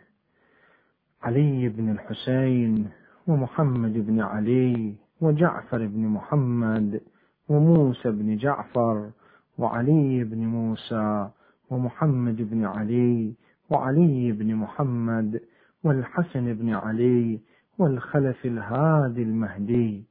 علي 1.22 1.68
بن 1.68 1.90
الحسين 1.90 2.88
ومحمد 3.26 3.92
بن 3.92 4.20
علي 4.20 4.94
وجعفر 5.20 5.87
بن 5.87 6.06
محمد 6.06 7.00
وموسى 7.48 8.10
بن 8.10 8.37
جعفر 8.37 9.10
وعلي 9.58 10.24
بن 10.24 10.38
موسى 10.38 11.28
ومحمد 11.70 12.37
بن 12.50 12.64
علي 12.64 13.34
وعلي 13.70 14.32
بن 14.32 14.54
محمد 14.54 15.40
والحسن 15.84 16.54
بن 16.54 16.74
علي 16.74 17.40
والخلف 17.78 18.44
الهادي 18.44 19.22
المهدي. 19.22 20.04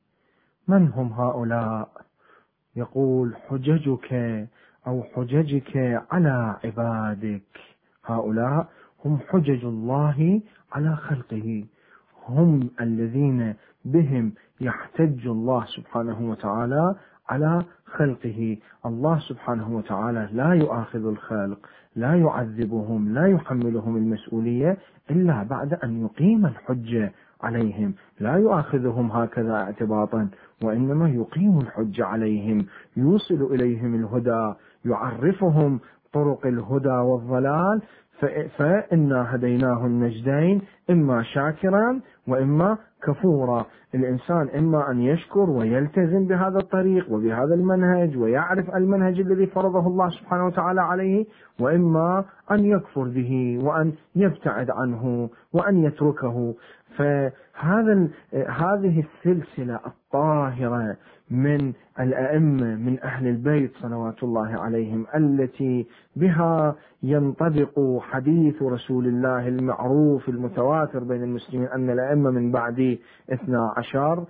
من 0.67 0.87
هم 0.87 1.13
هؤلاء؟ 1.13 1.89
يقول 2.75 3.35
حججك 3.35 4.13
أو 4.87 5.03
حججك 5.03 6.01
على 6.11 6.55
عبادك. 6.63 7.59
هؤلاء 8.05 8.67
هم 9.05 9.19
حجج 9.29 9.65
الله 9.65 10.41
على 10.71 10.95
خلقه. 10.95 11.65
هم 12.27 12.69
الذين 12.81 13.55
بهم 13.85 14.33
يحتج 14.61 15.27
الله 15.27 15.65
سبحانه 15.65 16.29
وتعالى 16.29 16.95
على 17.29 17.63
خلقه. 17.85 18.57
الله 18.85 19.19
سبحانه 19.19 19.75
وتعالى 19.75 20.29
لا 20.33 20.53
يؤاخذ 20.53 21.05
الخلق 21.05 21.69
لا 21.95 22.15
يعذبهم 22.15 23.13
لا 23.13 23.27
يحملهم 23.27 23.97
المسؤولية 23.97 24.77
إلا 25.11 25.43
بعد 25.43 25.73
أن 25.73 26.05
يقيم 26.05 26.45
الحجة. 26.45 27.11
عليهم. 27.43 27.93
لا 28.19 28.35
يؤاخذهم 28.35 29.11
هكذا 29.11 29.53
اعتباطا 29.53 30.27
وإنما 30.63 31.09
يقيم 31.09 31.59
الحجه 31.59 32.05
عليهم 32.05 32.65
يوصل 32.97 33.47
إليهم 33.51 33.95
الهدى 33.95 34.53
يعرفهم 34.85 35.79
طرق 36.13 36.45
الهدى 36.45 36.89
والضلال 36.89 37.81
فإنا 38.57 39.35
هديناه 39.35 39.85
النجدين 39.85 40.61
إما 40.89 41.23
شاكرا 41.23 41.99
وإما 42.27 42.77
كفورا. 43.03 43.65
الإنسان 43.95 44.49
إما 44.57 44.91
أن 44.91 45.01
يشكر 45.01 45.49
ويلتزم 45.49 46.27
بهذا 46.27 46.57
الطريق 46.57 47.11
وبهذا 47.11 47.53
المنهج 47.53 48.17
ويعرف 48.17 48.75
المنهج 48.75 49.19
الذي 49.19 49.45
فرضه 49.45 49.87
الله 49.87 50.09
سبحانه 50.09 50.45
وتعالى 50.45 50.81
عليه 50.81 51.25
وإما 51.59 52.25
أن 52.51 52.65
يكفر 52.65 53.03
به 53.03 53.59
وأن 53.63 53.91
يبتعد 54.15 54.69
عنه 54.69 55.29
وأن 55.53 55.83
يتركه. 55.83 56.53
فهذا 56.97 58.07
هذه 58.47 59.03
السلسلة 59.03 59.79
الطاهرة 59.87 60.97
من 61.31 61.73
الأئمة 61.99 62.75
من 62.75 62.99
أهل 63.03 63.27
البيت 63.27 63.71
صلوات 63.81 64.23
الله 64.23 64.61
عليهم 64.61 65.05
التي 65.15 65.87
بها 66.15 66.75
ينطبق 67.03 67.99
حديث 68.01 68.61
رسول 68.63 69.07
الله 69.07 69.47
المعروف 69.47 70.29
المتواتر 70.29 71.03
بين 71.03 71.23
المسلمين 71.23 71.67
أن 71.67 71.89
الأئمة 71.89 72.31
من 72.31 72.51
بعد 72.51 72.97
اثنا 73.33 73.73
عشر 73.77 74.25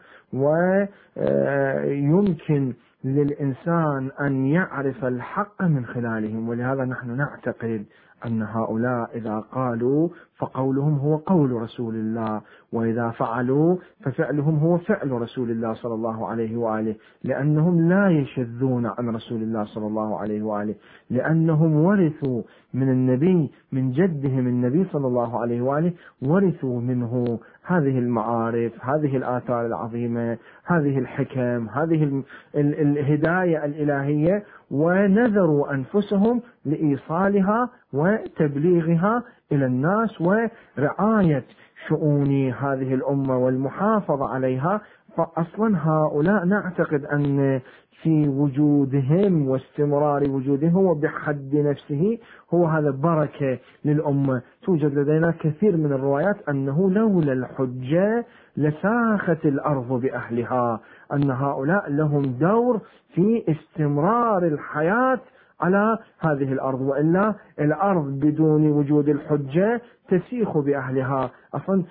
ويمكن 1.87 2.73
للإنسان 3.03 4.11
أن 4.21 4.45
يعرف 4.45 5.05
الحق 5.05 5.61
من 5.63 5.85
خلالهم 5.85 6.49
ولهذا 6.49 6.85
نحن 6.85 7.17
نعتقد 7.17 7.85
أن 8.25 8.41
هؤلاء 8.41 9.17
إذا 9.17 9.39
قالوا 9.39 10.09
فقولهم 10.37 10.97
هو 10.97 11.15
قول 11.15 11.51
رسول 11.51 11.95
الله 11.95 12.41
وإذا 12.73 13.09
فعلوا 13.09 13.77
ففعلهم 14.03 14.57
هو 14.57 14.77
فعل 14.77 15.11
رسول 15.11 15.51
الله 15.51 15.73
صلى 15.73 15.93
الله 15.93 16.27
عليه 16.27 16.57
وآله 16.57 16.95
لأنهم 17.23 17.89
لا 17.89 18.09
يشذون 18.09 18.85
عن 18.85 19.09
رسول 19.09 19.41
الله 19.43 19.63
صلى 19.65 19.87
الله 19.87 20.19
عليه 20.19 20.43
وآله 20.43 20.75
لأنهم 21.09 21.75
ورثوا 21.75 22.41
من 22.73 22.89
النبي 22.89 23.51
من 23.71 23.91
جدهم 23.91 24.47
النبي 24.47 24.85
صلى 24.85 25.07
الله 25.07 25.39
عليه 25.41 25.61
وآله 25.61 25.93
ورثوا 26.21 26.81
منه 26.81 27.39
هذه 27.65 27.99
المعارف 27.99 28.71
هذه 28.81 29.17
الآثار 29.17 29.65
العظيمة 29.65 30.37
هذه 30.65 30.99
الحكم 30.99 31.69
هذه 31.69 32.23
الهداية 32.55 33.65
الإلهية 33.65 34.43
ونذروا 34.71 35.73
أنفسهم 35.73 36.41
لإيصالها 36.65 37.69
وتبليغها 37.93 39.23
إلى 39.51 39.65
الناس 39.65 40.21
ورعاية 40.21 41.43
شؤون 41.87 42.49
هذه 42.49 42.93
الأمة 42.93 43.37
والمحافظة 43.37 44.27
عليها. 44.29 44.81
فأصلا 45.17 45.77
هؤلاء 45.77 46.45
نعتقد 46.45 47.05
أن 47.05 47.61
في 48.03 48.27
وجودهم 48.27 49.47
واستمرار 49.47 50.29
وجودهم 50.29 50.73
هو 50.73 50.93
بحد 50.93 51.55
نفسه 51.55 52.17
هو 52.53 52.65
هذا 52.65 52.91
بركة 52.91 53.59
للأمة. 53.85 54.41
توجد 54.63 54.97
لدينا 54.97 55.33
كثير 55.39 55.77
من 55.77 55.91
الروايات 55.91 56.49
أنه 56.49 56.91
لولا 56.91 57.33
الحجة 57.33 58.25
لساخت 58.57 59.45
الأرض 59.45 60.01
بأهلها 60.01 60.79
أن 61.13 61.31
هؤلاء 61.31 61.89
لهم 61.91 62.21
دور 62.21 62.79
في 63.15 63.43
استمرار 63.49 64.47
الحياة 64.47 65.19
على 65.63 65.97
هذه 66.19 66.53
الأرض 66.53 66.81
وإلا 66.81 67.33
الأرض 67.59 68.19
بدون 68.19 68.71
وجود 68.71 69.09
الحجة 69.09 69.81
تسيخ 70.09 70.57
بأهلها. 70.57 71.31
أصلا 71.53 71.83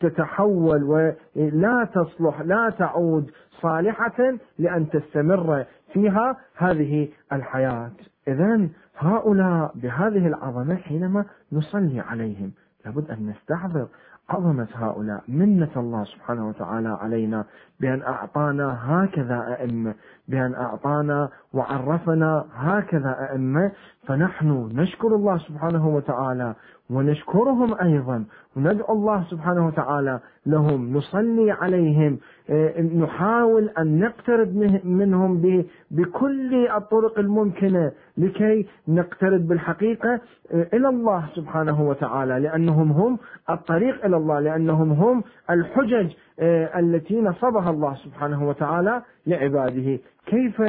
تتحول 0.00 0.82
ولا 0.82 1.84
تصلح 1.84 2.40
لا 2.40 2.70
تعود 2.78 3.30
صالحة 3.60 4.38
لأن 4.58 4.88
تستمر 4.88 5.64
فيها 5.92 6.36
هذه 6.56 7.08
الحياة. 7.32 7.90
إذا 8.28 8.68
هؤلاء 8.98 9.72
بهذه 9.74 10.26
العظمة 10.26 10.74
حينما 10.74 11.24
نصلي 11.52 12.00
عليهم 12.00 12.52
لابد 12.84 13.10
أن 13.10 13.26
نستحضر 13.26 13.86
عظمة 14.32 14.68
هؤلاء 14.74 15.22
منة 15.28 15.68
الله 15.76 16.04
سبحانه 16.04 16.48
وتعالى 16.48 16.88
علينا 16.88 17.44
بأن 17.80 18.02
أعطانا 18.02 18.78
هكذا 18.82 19.56
أئمة 19.60 19.94
بأن 20.28 20.54
أعطانا 20.54 21.28
وعرفنا 21.52 22.44
هكذا 22.54 23.16
أئمة 23.30 23.72
فنحن 24.06 24.70
نشكر 24.74 25.08
الله 25.08 25.38
سبحانه 25.38 25.88
وتعالى 25.88 26.54
ونشكرهم 26.90 27.74
أيضا 27.80 28.24
وندعو 28.56 28.94
الله 28.94 29.24
سبحانه 29.30 29.66
وتعالى 29.66 30.20
لهم 30.46 30.96
نصلي 30.96 31.50
عليهم 31.50 32.18
آه، 32.50 32.80
نحاول 32.80 33.70
أن 33.78 33.98
نقترب 33.98 34.56
منهم 34.84 35.42
بكل 35.90 36.66
الطرق 36.76 37.18
الممكنة 37.18 37.92
لكي 38.18 38.66
نقترب 38.88 39.48
بالحقيقة 39.48 40.20
آه، 40.52 40.66
إلى 40.74 40.88
الله 40.88 41.24
سبحانه 41.34 41.82
وتعالى 41.88 42.38
لأنهم 42.40 42.92
هم 42.92 43.18
الطريق 43.50 44.04
إلى 44.04 44.16
الله 44.16 44.40
لأنهم 44.40 44.92
هم 44.92 45.22
الحجج 45.50 46.12
آه، 46.40 46.78
التي 46.80 47.20
نصبها 47.20 47.70
الله 47.70 47.94
سبحانه 47.94 48.48
وتعالى 48.48 49.02
لعباده. 49.26 49.98
كيف 50.26 50.62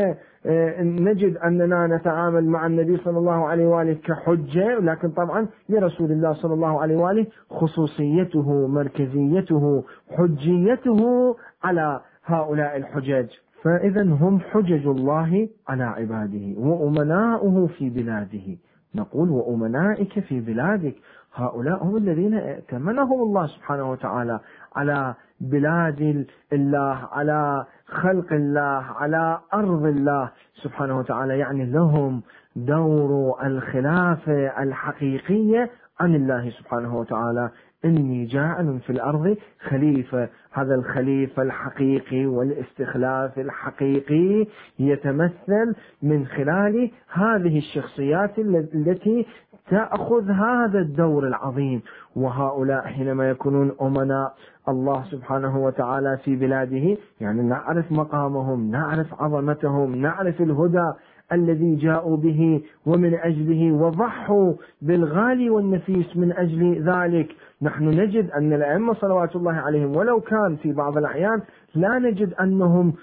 نجد 0.80 1.38
أننا 1.38 1.88
نتعامل 1.88 2.46
مع 2.46 2.66
النبي 2.66 2.98
صلى 2.98 3.18
الله 3.18 3.48
عليه 3.48 3.66
وآله 3.68 3.94
كحجة 3.94 4.80
لكن 4.80 5.10
طبعا 5.10 5.48
لرسول 5.70 6.12
الله 6.12 6.34
صلى 6.34 6.54
الله 6.54 6.82
عليه 6.82 6.98
وآله 6.98 7.26
خصوصيته 7.74 8.68
مركزيته 8.68 9.84
حجيته 10.18 11.36
على 11.64 12.02
هؤلاء 12.26 12.78
الحجج 12.78 13.28
فإذا 13.64 14.04
هم 14.04 14.40
حجج 14.40 14.88
الله 14.88 15.50
على 15.68 15.84
عباده 15.84 16.60
وأمناؤه 16.60 17.68
في 17.68 17.90
بلاده. 17.90 18.58
نقول 18.96 19.30
وأمنائك 19.30 20.20
في 20.20 20.40
بلادك. 20.40 20.96
هؤلاء 21.36 21.84
هم 21.84 21.98
الذين 21.98 22.34
ائتمنهم 22.34 23.22
الله 23.22 23.48
سبحانه 23.48 23.92
وتعالى 23.92 24.40
على 24.76 25.16
بلاد 25.42 26.26
الله 26.54 27.08
على 27.12 27.66
خلق 27.86 28.34
الله 28.34 28.84
على 29.00 29.40
أرض 29.54 29.86
الله 29.86 30.30
سبحانه 30.64 30.98
وتعالى. 31.00 31.40
يعني 31.40 31.66
لهم 31.66 32.22
دور 32.56 33.38
الخلافة 33.46 34.64
الحقيقية 34.64 35.70
عن 36.00 36.16
الله 36.16 36.50
سبحانه 36.50 36.98
وتعالى. 36.98 37.50
إني 37.86 38.26
جاعل 38.26 38.80
في 38.80 38.90
الأرض 38.90 39.38
خليفة. 39.70 40.30
هذا 40.52 40.76
الخليفة 40.76 41.44
الحقيقي 41.44 42.26
والاستخلاف 42.26 43.40
الحقيقي 43.40 44.48
يتمثل 44.80 45.76
من 46.02 46.26
خلال 46.26 46.92
هذه 47.14 47.58
الشخصيات 47.58 48.40
التي 48.40 49.26
تأخذ 49.70 50.32
هذا 50.32 50.80
الدور 50.80 51.28
العظيم. 51.28 51.82
وهؤلاء 52.16 52.82
حينما 52.88 53.30
يكونون 53.30 53.72
أمناء 53.82 54.34
الله 54.70 55.04
سبحانه 55.04 55.58
وتعالى 55.58 56.18
في 56.18 56.36
بلاده 56.36 56.98
يعني 57.22 57.42
نعرف 57.42 57.92
مقامهم 57.92 58.72
نعرف 58.72 59.22
عظمتهم 59.22 59.96
نعرف 59.96 60.42
الهدى. 60.42 60.94
الذي 61.34 61.76
جاءوا 61.76 62.18
به 62.18 62.62
ومن 62.86 63.14
أجله 63.14 63.72
وضحوا 63.72 64.54
بالغالي 64.82 65.50
والنفيس 65.50 66.18
من 66.18 66.32
أجل 66.32 66.84
ذلك. 66.90 67.36
نحن 67.62 67.84
نجد 67.84 68.32
أن 68.32 68.54
الأئمة 68.54 68.94
صلوات 68.94 69.36
الله 69.36 69.54
عليهم 69.54 69.96
ولو 69.96 70.20
كان 70.22 70.56
في 70.56 70.74
بعض 70.74 70.98
الأحيان 70.98 71.42
لا 71.76 72.00
نجد 72.00 72.34
أنهم 72.34 72.94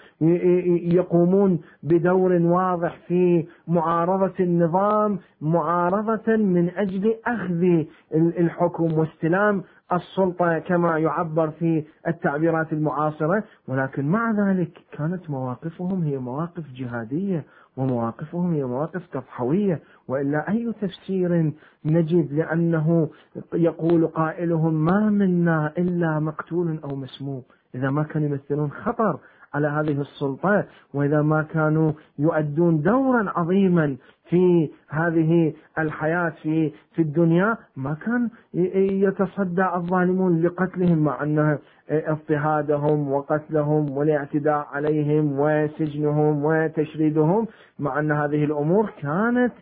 يقومون 0.95 1.61
بدور 1.83 2.33
واضح 2.33 2.99
في 3.09 3.47
معارضة 3.69 4.33
النظام 4.41 5.19
معارضة 5.41 6.37
من 6.37 6.71
أجل 6.77 7.15
أخذ 7.27 7.85
الحكم 8.15 8.99
واستلام 8.99 9.63
السلطة 9.93 10.59
كما 10.59 10.99
يعبر 10.99 11.51
في 11.51 11.85
التعبيرات 12.09 12.73
المعاصرة. 12.73 13.43
ولكن 13.69 14.05
مع 14.07 14.31
ذلك 14.31 14.71
كانت 14.93 15.31
مواقفهم 15.31 16.03
هي 16.03 16.19
مواقف 16.19 16.65
جهادية 16.75 17.45
ومواقفهم 17.81 18.55
هي 18.55 18.65
مواقف 18.65 19.07
تضحوية 19.13 19.81
وإلا 20.09 20.49
أي 20.49 20.73
تفسير 20.81 21.53
نجد 21.85 22.33
لأنه 22.33 23.09
يقول 23.55 24.07
قائلهم 24.07 24.75
ما 24.85 25.11
منا 25.11 25.73
إلا 25.79 26.21
مقتول 26.21 26.81
أو 26.85 26.97
مسموم. 26.97 27.43
إذا 27.75 27.91
ما 27.91 28.03
كانوا 28.03 28.29
يمثلون 28.29 28.71
خطر 28.71 29.19
على 29.55 29.69
هذه 29.69 30.01
السلطة 30.01 30.65
وإذا 30.95 31.23
ما 31.23 31.43
كانوا 31.43 31.93
يؤدون 32.19 32.83
دورا 32.83 33.33
عظيما 33.37 33.97
في 34.29 34.71
هذه 34.89 35.53
الحياة 35.79 36.33
في 36.43 36.73
في 36.95 37.03
الدنيا 37.03 37.57
ما 37.77 37.95
كان 37.95 38.31
يتصدى 39.05 39.65
الظالمون 39.75 40.43
لقتلهم 40.43 40.99
مع 40.99 41.23
أن 41.23 41.59
اضطهادهم 41.91 43.13
وقتلهم 43.13 43.91
والاعتداء 43.91 44.67
عليهم 44.73 45.35
وسجنهم 45.39 46.45
وتشريدهم 46.45 47.47
مع 47.79 47.99
أن 47.99 48.13
هذه 48.13 48.45
الأمور 48.45 48.91
كانت 49.03 49.53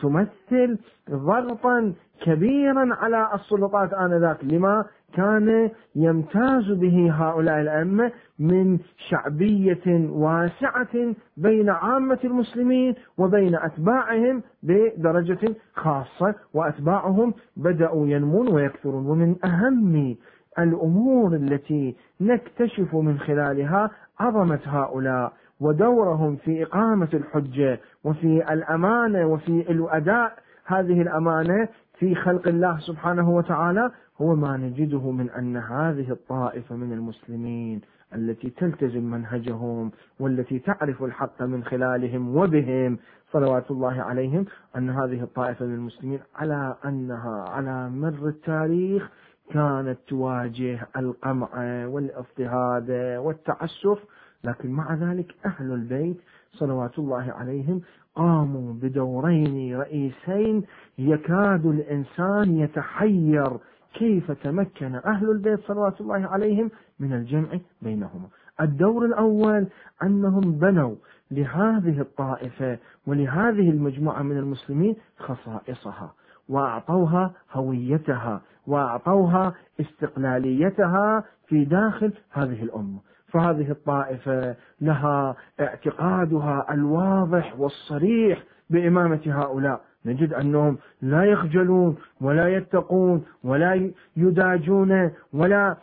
تمثل 0.00 0.78
ضغطا 1.10 1.92
كبيرا 2.20 2.94
على 2.94 3.28
السلطات 3.34 3.92
آنذاك. 3.92 4.44
لما 4.44 4.84
كان 5.14 5.70
يمتاز 5.96 6.70
به 6.70 7.10
هؤلاء 7.12 7.60
الأئمة 7.60 8.12
من 8.38 8.78
شعبية 9.08 10.10
واسعة 10.10 11.14
بين 11.36 11.70
عامة 11.70 12.18
المسلمين 12.24 12.94
وبين 13.18 13.54
أتباعهم 13.54 14.42
بدرجة 14.62 15.54
خاصة 15.74 16.34
وأتباعهم 16.54 17.34
بدأوا 17.56 18.06
ينمون 18.08 18.54
ويكثرون. 18.54 19.06
ومن 19.06 19.36
أهم 19.44 20.16
الأمور 20.58 21.34
التي 21.34 21.96
نكتشف 22.20 22.94
من 22.94 23.18
خلالها 23.18 23.90
عظمة 24.20 24.60
هؤلاء 24.66 25.32
ودورهم 25.60 26.36
في 26.36 26.62
إقامة 26.62 27.08
الحجة 27.14 27.80
وفي 28.04 28.52
الأمانة 28.52 29.26
وفي 29.26 29.70
الأداء 29.72 30.32
هذه 30.66 31.02
الأمانة 31.02 31.68
في 31.98 32.14
خلق 32.14 32.48
الله 32.48 32.78
سبحانه 32.78 33.30
وتعالى 33.30 33.90
هو 34.20 34.34
ما 34.34 34.56
نجده 34.56 35.10
من 35.10 35.30
أن 35.30 35.56
هذه 35.56 36.10
الطائفة 36.10 36.76
من 36.76 36.92
المسلمين 36.92 37.80
التي 38.14 38.50
تلتزم 38.50 39.02
منهجهم 39.02 39.90
والتي 40.20 40.58
تعرف 40.58 41.02
الحق 41.02 41.42
من 41.42 41.64
خلالهم 41.64 42.36
وبهم 42.36 42.98
صلوات 43.32 43.70
الله 43.70 44.02
عليهم 44.02 44.44
أن 44.76 44.90
هذه 44.90 45.22
الطائفة 45.22 45.66
من 45.66 45.74
المسلمين 45.74 46.20
على 46.36 46.76
أنها 46.84 47.44
على 47.48 47.90
مر 47.90 48.28
التاريخ 48.28 49.10
كانت 49.52 49.98
تواجه 50.08 50.88
القمع 50.96 51.48
والاضطهاد 51.86 52.90
والتعسف 53.24 53.98
لكن 54.44 54.70
مع 54.70 54.94
ذلك 54.94 55.34
أهل 55.46 55.72
البيت 55.72 56.16
صلوات 56.52 56.98
الله 56.98 57.32
عليهم 57.32 57.80
قاموا 58.14 58.72
بدورين 58.72 59.76
رئيسين 59.76 60.62
يكاد 60.98 61.66
الإنسان 61.66 62.58
يتحير 62.58 63.58
كيف 63.94 64.30
تمكن 64.30 64.94
أهل 64.94 65.30
البيت 65.30 65.60
صلوات 65.60 66.00
الله 66.00 66.26
عليهم 66.26 66.70
من 67.00 67.12
الجمع 67.12 67.48
بينهما 67.82 68.28
الدور 68.60 69.04
الأول 69.04 69.66
أنهم 70.02 70.40
بنوا 70.40 70.94
لهذه 71.30 72.00
الطائفة 72.00 72.78
ولهذه 73.06 73.70
المجموعة 73.70 74.22
من 74.22 74.38
المسلمين 74.38 74.96
خصائصها. 75.18 76.14
وأعطوها 76.48 77.30
هويتها 77.52 78.40
وأعطوها 78.66 79.52
استقلاليتها 79.80 81.24
في 81.48 81.64
داخل 81.64 82.12
هذه 82.32 82.62
الأمة. 82.62 82.98
فهذه 83.28 83.70
الطائفة 83.70 84.54
لها 84.80 85.36
اعتقادها 85.60 86.66
الواضح 86.70 87.54
والصريح 87.60 88.42
بإمامة 88.70 89.20
هؤلاء. 89.26 89.80
نجد 90.06 90.32
أنهم 90.34 90.78
لا 91.02 91.24
يخجلون 91.24 91.96
ولا 92.20 92.48
يتقون 92.48 93.24
ولا 93.44 93.90
يداجون 94.16 95.10
ولا 95.32 95.76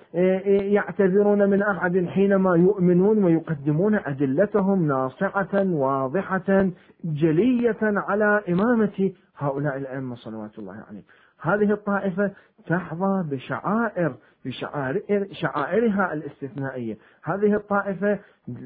يعتذرون 0.48 1.50
من 1.50 1.62
أحد 1.62 2.06
حينما 2.06 2.56
يؤمنون 2.56 3.24
ويقدمون 3.24 3.96
أدلتهم 3.96 4.88
ناصعة 4.88 5.64
واضحة 5.72 6.70
جلية 7.04 7.78
على 7.82 8.42
إمامة 8.50 9.12
هؤلاء 9.40 9.78
الأئمة 9.78 10.16
صلوات 10.16 10.60
الله 10.60 10.84
عليهم. 10.90 11.04
هذه 11.42 11.72
الطائفة 11.72 12.32
تحظى 12.68 13.24
بشعائر 13.30 14.16
بشعائر 14.46 15.28
شعائرها 15.32 16.14
الاستثنائية. 16.14 16.98
هذه 17.24 17.56
الطائفة 17.56 18.20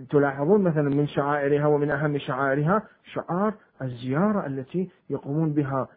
تلاحظون 0.10 0.62
مثلا 0.62 0.90
من 0.90 1.08
شعائرها 1.08 1.66
ومن 1.66 1.92
أهم 1.92 2.18
شعائرها 2.18 2.84
شعار 3.14 3.54
الزيارة 3.82 4.46
التي 4.46 4.90
يقومون 5.10 5.54
بها 5.54 5.88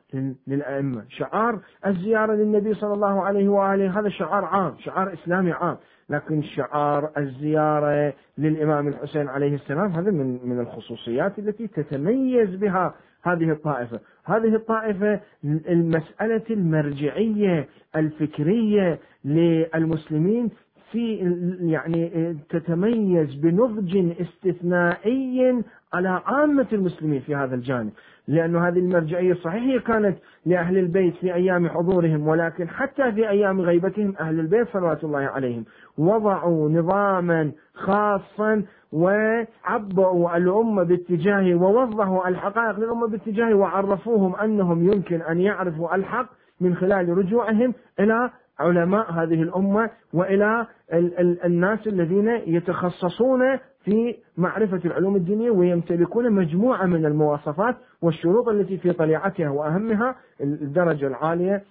للأئمة. 0.46 1.04
شعار 1.08 1.58
الزيارة 1.86 2.32
للنبي 2.32 2.74
صلى 2.74 2.94
الله 2.94 3.22
عليه 3.22 3.48
وآله. 3.48 4.00
هذا 4.00 4.08
شعار 4.08 4.44
عام 4.44 4.74
شعار 4.78 5.12
إسلامي 5.12 5.52
عام. 5.52 5.76
لكن 6.08 6.42
شعار 6.42 7.10
الزيارة 7.18 8.12
للإمام 8.38 8.88
الحسين 8.88 9.28
عليه 9.28 9.54
السلام 9.54 9.92
هذا 9.92 10.10
من 10.10 10.48
من 10.48 10.60
الخصوصيات 10.60 11.38
التي 11.38 11.66
تتميز 11.66 12.54
بها 12.54 12.94
هذه 13.26 13.50
الطائفة. 13.50 14.00
هذه 14.24 14.54
الطائفة 14.54 15.20
المسألة 15.44 16.42
المرجعية 16.50 17.68
الفكرية 17.96 18.98
للمسلمين 19.24 20.50
في 20.92 21.14
يعني 21.60 22.36
تتميز 22.48 23.34
بنضج 23.34 24.12
استثنائي 24.20 25.62
على 25.92 26.08
عامة 26.08 26.66
المسلمين 26.72 27.20
في 27.20 27.34
هذا 27.34 27.54
الجانب. 27.54 27.92
لأن 28.28 28.56
هذه 28.56 28.78
المرجعية 28.78 29.34
صحيح 29.34 29.62
هي 29.62 29.78
كانت 29.78 30.18
لأهل 30.46 30.78
البيت 30.78 31.14
في 31.14 31.34
أيام 31.34 31.68
حضورهم 31.68 32.28
ولكن 32.28 32.68
حتى 32.68 33.12
في 33.12 33.28
أيام 33.28 33.60
غيبتهم 33.60 34.14
أهل 34.20 34.40
البيت 34.40 34.68
صلوات 34.72 35.04
الله 35.04 35.18
عليهم 35.18 35.64
وضعوا 35.98 36.68
نظاما 36.68 37.52
خاصا 37.74 38.62
وعبأوا 38.96 40.36
الأمة 40.36 40.82
باتجاهه 40.82 41.54
ووضحوا 41.54 42.28
الحقائق 42.28 42.78
للأمة 42.78 43.06
باتجاهه 43.08 43.54
وعرفوهم 43.54 44.36
أنهم 44.36 44.92
يمكن 44.92 45.22
أن 45.22 45.40
يعرفوا 45.40 45.94
الحق 45.94 46.26
من 46.60 46.74
خلال 46.74 47.18
رجوعهم 47.18 47.74
إلى 48.00 48.30
علماء 48.58 49.12
هذه 49.12 49.42
الأمة 49.42 49.90
وإلى 50.12 50.66
ال 50.92 51.20
ال 51.20 51.44
الناس 51.44 51.86
الذين 51.86 52.28
يتخصصون 52.28 53.58
في 53.84 54.16
معرفة 54.36 54.80
العلوم 54.84 55.16
الدينية 55.16 55.50
ويمتلكون 55.50 56.32
مجموعة 56.32 56.86
من 56.86 57.06
المواصفات 57.06 57.76
والشروط 58.02 58.48
التي 58.48 58.78
في 58.78 58.92
طليعتها 58.92 59.48
وأهمها 59.48 60.16
الدرجة 60.40 61.06
العالية 61.06 61.62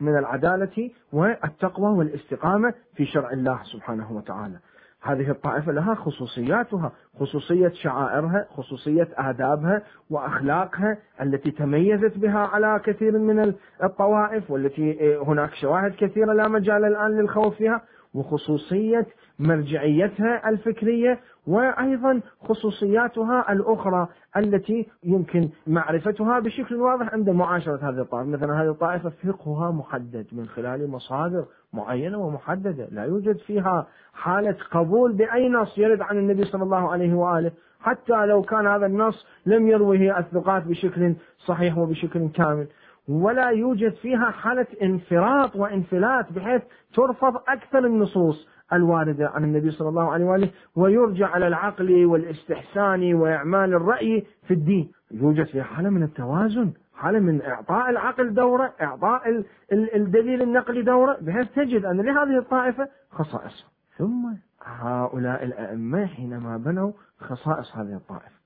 من 0.00 0.18
العدالة 0.18 0.90
والتقوى 1.12 1.98
والاستقامة 1.98 2.74
في 2.94 3.06
شرع 3.06 3.30
الله 3.30 3.60
سبحانه 3.62 4.12
وتعالى. 4.12 4.58
هذه 5.02 5.30
الطائفة 5.30 5.72
لها 5.72 5.94
خصوصياتها 5.94 6.92
خصوصية 7.20 7.68
شعائرها 7.68 8.46
خصوصية 8.56 9.08
آدابها 9.16 9.82
وأخلاقها 10.10 10.98
التي 11.22 11.50
تميزت 11.50 12.18
بها 12.18 12.38
على 12.38 12.80
كثير 12.84 13.18
من 13.18 13.54
الطوائف 13.82 14.50
والتي 14.50 15.16
هناك 15.16 15.54
شواهد 15.54 15.94
كثيرة 15.98 16.32
لا 16.32 16.48
مجال 16.48 16.84
الآن 16.84 17.10
للخوف 17.10 17.56
فيها. 17.56 17.82
وخصوصية 18.14 19.06
مرجعيتها 19.38 20.48
الفكرية 20.48 21.20
وأيضا 21.46 22.20
خصوصياتها 22.40 23.52
الأخرى 23.52 24.08
التي 24.36 24.86
يمكن 25.04 25.48
معرفتها 25.66 26.38
بشكل 26.40 26.74
واضح 26.74 27.12
عند 27.12 27.30
معاشرة 27.30 27.90
هذه 27.90 28.00
الطائفة. 28.00 28.30
مثلا 28.30 28.62
هذه 28.62 28.70
الطائفة 28.70 29.10
فقهها 29.10 29.70
محدد 29.70 30.26
من 30.32 30.46
خلال 30.46 30.90
مصادر 30.90 31.44
معينة 31.72 32.18
ومحددة. 32.18 32.88
لا 32.90 33.04
يوجد 33.04 33.36
فيها 33.36 33.86
حالة 34.14 34.56
قبول 34.70 35.12
بأي 35.12 35.48
نص 35.48 35.78
يرد 35.78 36.00
عن 36.00 36.18
النبي 36.18 36.44
صلى 36.44 36.62
الله 36.62 36.92
عليه 36.92 37.14
وآله. 37.14 37.52
حتى 37.80 38.26
لو 38.26 38.42
كان 38.42 38.66
هذا 38.66 38.86
النص 38.86 39.26
لم 39.46 39.68
يروه 39.68 40.18
الثقات 40.18 40.64
بشكل 40.64 41.14
صحيح 41.46 41.78
وبشكل 41.78 42.28
كامل. 42.28 42.66
ولا 43.08 43.50
يوجد 43.50 43.94
فيها 43.94 44.30
حالة 44.30 44.66
انفراط 44.82 45.56
وانفلات 45.56 46.32
بحيث 46.32 46.62
ترفض 46.94 47.36
أكثر 47.48 47.78
النصوص 47.78 48.48
الواردة 48.72 49.28
عن 49.28 49.44
النبي 49.44 49.70
صلى 49.70 49.88
الله 49.88 50.12
عليه 50.12 50.24
وآله 50.24 50.50
ويرجع 50.76 51.28
على 51.28 51.48
العقل 51.48 52.06
والاستحسان 52.06 53.14
وإعمال 53.14 53.74
الرأي 53.74 54.26
في 54.48 54.54
الدين. 54.54 54.92
يوجد 55.10 55.46
فيها 55.46 55.62
حالة 55.62 55.90
من 55.90 56.02
التوازن 56.02 56.72
حالة 56.94 57.18
من 57.18 57.42
إعطاء 57.42 57.90
العقل 57.90 58.34
دورة 58.34 58.74
إعطاء 58.82 59.44
الدليل 59.72 60.42
النقلي 60.42 60.82
دورة 60.82 61.18
بحيث 61.20 61.52
تجد 61.52 61.84
أن 61.84 62.00
لهذه 62.00 62.38
الطائفة 62.38 62.88
خصائص. 63.10 63.66
ثم 63.98 64.34
هؤلاء 64.64 65.44
الأئمة 65.44 66.06
حينما 66.06 66.56
بنوا 66.56 66.92
خصائص 67.18 67.76
هذه 67.76 67.96
الطائفة. 67.96 68.41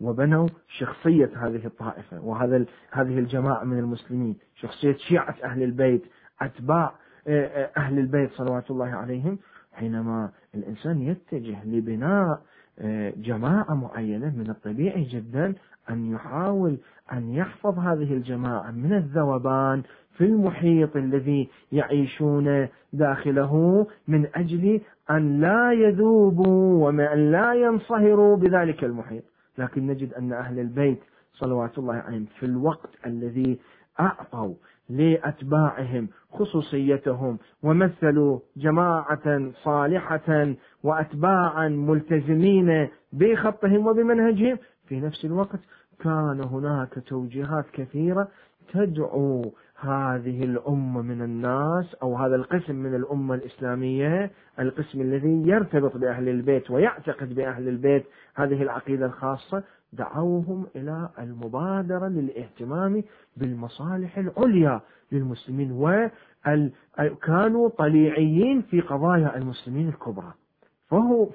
وبنوا 0.00 0.48
شخصية 0.68 1.30
هذه 1.36 1.66
الطائفة 1.66 2.20
وهذا 2.20 2.64
هذه 2.90 3.18
الجماعة 3.18 3.64
من 3.64 3.78
المسلمين 3.78 4.36
شخصية 4.54 4.96
شيعة 4.96 5.34
أهل 5.44 5.62
البيت 5.62 6.02
أتباع 6.40 6.94
آه، 7.28 7.46
آه، 7.46 7.70
أهل 7.76 7.98
البيت 7.98 8.30
صلوات 8.32 8.70
الله 8.70 8.86
عليهم 8.86 9.38
حينما 9.72 10.30
الإنسان 10.54 11.02
يتجه 11.02 11.64
لبناء 11.64 12.40
آه، 12.78 13.12
جماعة 13.16 13.74
معينة 13.74 14.36
من 14.36 14.50
الطبيعي 14.50 15.04
جدا 15.04 15.54
أن 15.90 16.12
يحاول 16.12 16.78
أن 17.12 17.30
يحفظ 17.30 17.78
هذه 17.78 18.12
الجماعة 18.12 18.70
من 18.70 18.92
الذوبان 18.92 19.82
في 20.16 20.24
المحيط 20.24 20.96
الذي 20.96 21.48
يعيشون 21.72 22.68
داخله 22.92 23.86
من 24.08 24.26
أجل 24.34 24.80
أن 25.10 25.40
لا 25.40 25.72
يذوبوا 25.72 26.84
وأن 26.86 27.30
لا 27.32 27.54
ينصهروا 27.54 28.36
بذلك 28.36 28.84
المحيط. 28.84 29.24
لكن 29.58 29.86
نجد 29.86 30.14
أن 30.14 30.32
أهل 30.32 30.58
البيت 30.58 30.98
صلوات 31.32 31.78
الله 31.78 31.94
عليهم 31.94 32.26
في 32.40 32.46
الوقت 32.46 32.90
الذي 33.06 33.58
أعطوا 34.00 34.54
لأتباعهم 34.88 36.08
خصوصيتهم 36.32 37.38
ومثلوا 37.62 38.38
جماعة 38.56 39.52
صالحة 39.64 40.54
وأتباعا 40.82 41.68
ملتزمين 41.68 42.88
بخطهم 43.12 43.86
وبمنهجهم 43.86 44.58
في 44.88 45.00
نفس 45.00 45.24
الوقت 45.24 45.60
كان 46.00 46.40
هناك 46.40 47.02
توجيهات 47.06 47.64
كثيرة 47.72 48.28
تدعو 48.72 49.52
هذه 49.80 50.44
الأمة 50.44 51.02
من 51.02 51.22
الناس 51.22 51.94
أو 52.02 52.16
هذا 52.16 52.36
القسم 52.36 52.74
من 52.74 52.94
الأمة 52.94 53.34
الإسلامية 53.34 54.30
القسم 54.60 55.00
الذي 55.00 55.42
يرتبط 55.48 55.96
بأهل 55.96 56.28
البيت 56.28 56.70
ويعتقد 56.70 57.34
بأهل 57.34 57.68
البيت 57.68 58.04
هذه 58.34 58.62
العقيدة 58.62 59.06
الخاصة 59.06 59.62
دعوهم 59.92 60.66
إلى 60.76 61.08
المبادرة 61.18 62.08
للاهتمام 62.08 63.02
بالمصالح 63.36 64.18
العليا 64.18 64.80
للمسلمين 65.12 65.72
وكانوا 65.72 67.68
طليعيين 67.68 68.62
في 68.62 68.80
قضايا 68.80 69.36
المسلمين 69.36 69.88
الكبرى. 69.88 70.32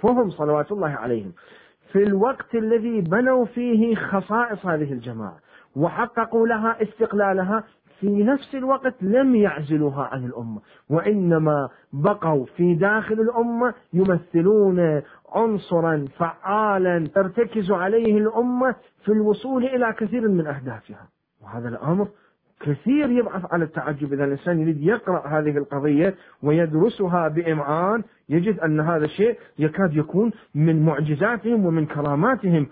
فهم 0.02 0.30
صلوات 0.30 0.72
الله 0.72 0.90
عليهم. 0.90 1.32
في 1.92 2.04
الوقت 2.04 2.56
الذي 2.56 3.02
بنوا 3.02 3.46
فيه 3.46 3.96
خصائص 3.96 4.66
هذه 4.66 4.94
الجماعة 4.94 5.38
وحققوا 5.76 6.48
لها 6.48 6.84
استقلالها 6.84 7.64
في 8.04 8.24
نفس 8.24 8.56
الوقت 8.56 8.94
لم 9.02 9.36
يعزلوها 9.36 10.04
عن 10.04 10.26
الأمة 10.26 10.62
وإنما 10.90 11.70
بقوا 11.94 12.46
في 12.46 12.76
داخل 12.76 13.14
الأمة 13.14 13.74
يمثلون 13.94 15.02
عنصرا 15.36 16.06
فعالا 16.18 17.08
ترتكز 17.16 17.72
عليه 17.72 18.18
الأمة 18.18 18.76
في 19.06 19.12
الوصول 19.12 19.66
إلى 19.66 19.94
كثير 19.98 20.28
من 20.28 20.48
أهدافها. 20.48 21.08
وهذا 21.44 21.70
الأمر 21.70 22.08
كثير 22.60 23.10
يبعث 23.12 23.54
على 23.54 23.64
التعجب. 23.64 24.14
إذا 24.14 24.26
الإنسان 24.26 24.60
يريد 24.60 24.82
يقرأ 24.82 25.28
هذه 25.28 25.58
القضية 25.58 26.16
ويدرسها 26.44 27.28
بإمعان 27.28 28.04
يجد 28.30 28.60
أن 28.60 28.80
هذا 28.80 29.06
الشيء 29.06 29.38
يكاد 29.60 29.96
يكون 29.96 30.32
من 30.56 30.86
معجزاتهم 30.86 31.66
ومن 31.66 31.86
كراماتهم 31.86 32.68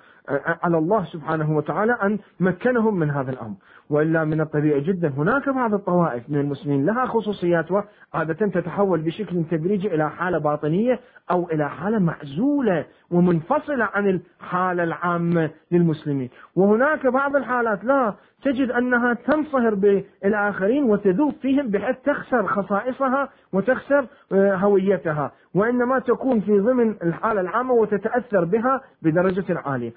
على 0.64 0.78
الله 0.78 1.06
سبحانه 1.06 1.58
وتعالى 1.58 1.94
أن 2.04 2.20
مكنهم 2.40 3.00
من 3.00 3.10
هذا 3.10 3.32
الأمر. 3.32 3.56
وإلا 3.92 4.24
من 4.24 4.42
الطبيعي 4.42 4.82
جدا. 4.82 5.14
هناك 5.18 5.50
بعض 5.50 5.74
الطوائف 5.74 6.30
من 6.30 6.40
المسلمين 6.40 6.86
لها 6.86 7.06
خصوصيات 7.06 7.66
عادة 8.14 8.48
تتحول 8.48 9.02
بشكل 9.02 9.44
تدريجي 9.52 9.96
إلى 9.96 10.10
حالة 10.10 10.38
باطنية 10.38 11.00
أو 11.32 11.50
إلى 11.50 11.70
حالة 11.70 12.00
معزولة 12.00 12.86
ومنفصلة 13.12 13.90
عن 13.94 14.08
الحالة 14.08 14.84
العامة 14.84 15.50
للمسلمين. 15.72 16.30
وهناك 16.56 17.08
بعض 17.08 17.36
الحالات 17.36 17.84
لا 17.84 18.14
تجد 18.44 18.72
أنها 18.72 19.14
تنصهر 19.14 19.76
بالآخرين 19.76 20.84
وتذوب 20.84 21.34
فيهم 21.42 21.68
بحيث 21.68 21.96
تخسر 22.06 22.48
خصائصها 22.48 23.30
وتخسر 23.54 24.06
آه، 24.32 24.56
هويتها. 24.56 25.32
وإنما 25.54 26.00
تكون 26.00 26.40
في 26.42 26.60
ضمن 26.60 26.96
الحالة 27.04 27.42
العامة 27.42 27.74
وتتأثر 27.74 28.46
بها 28.46 28.82
بدرجة 29.02 29.60
عالية. 29.66 29.94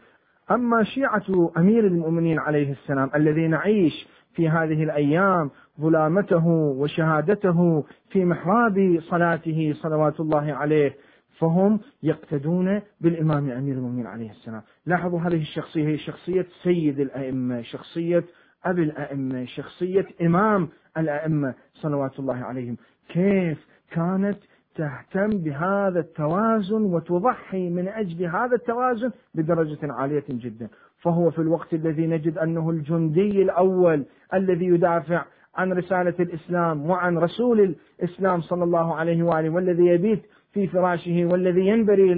أما 0.51 0.84
شيعة 0.84 1.53
أمير 1.57 1.86
المؤمنين 1.86 2.38
عليه 2.38 2.72
السلام 2.72 3.11
الذي 3.14 3.49
نعيش 3.49 4.07
في 4.34 4.49
هذه 4.49 4.82
الأيام 4.82 5.51
ظلامته 5.80 6.47
وشهادته 6.47 7.84
في 8.11 8.24
محراب 8.24 9.01
صلاته 9.11 9.74
صلوات 9.82 10.20
الله 10.20 10.53
عليه 10.53 10.97
فهم 11.38 11.80
يقتدون 12.03 12.80
بالإمام 13.01 13.51
أمير 13.51 13.74
المؤمنين 13.74 14.07
عليه 14.07 14.30
السلام. 14.30 14.62
لاحظوا 14.86 15.20
هذه 15.20 15.40
الشخصية 15.40 15.88
هي 15.88 15.99
شخصية 15.99 16.47
سيد 16.62 17.01
الأئمة 17.01 17.62
شخصية 17.62 18.24
أبي 18.64 18.82
الأئمة 18.82 19.45
شخصية 19.45 20.07
إمام 20.22 20.68
الأئمة 20.99 21.55
صلوات 21.74 22.18
الله 22.18 22.36
عليهم. 22.36 22.76
كيف 23.09 23.66
كانت 23.90 24.38
تهتم 24.74 25.30
بهذا 25.38 26.00
التوازن 26.00 26.82
وتضحي 26.82 27.70
من 27.70 27.88
أجل 27.88 28.24
هذا 28.24 28.54
التوازن 28.54 29.10
بدرجة 29.34 29.78
عالية 29.82 30.24
جدا. 30.28 30.68
فهو 30.98 31.30
في 31.30 31.38
الوقت 31.38 31.74
الذي 31.74 32.06
نجد 32.06 32.38
أنه 32.38 32.70
الجندي 32.70 33.42
الأول 33.42 34.04
الذي 34.34 34.64
يدافع 34.64 35.24
عن 35.56 35.72
رسالة 35.72 36.14
الإسلام 36.20 36.90
وعن 36.90 37.18
رسول 37.18 37.76
الإسلام 38.00 38.40
صلى 38.40 38.64
الله 38.64 38.94
عليه 38.94 39.22
وآله 39.22 39.50
والذي 39.50 39.86
يبيت 39.86 40.22
في 40.52 40.66
فراشه 40.66 41.28
والذي 41.32 41.66
ينبري 41.66 42.14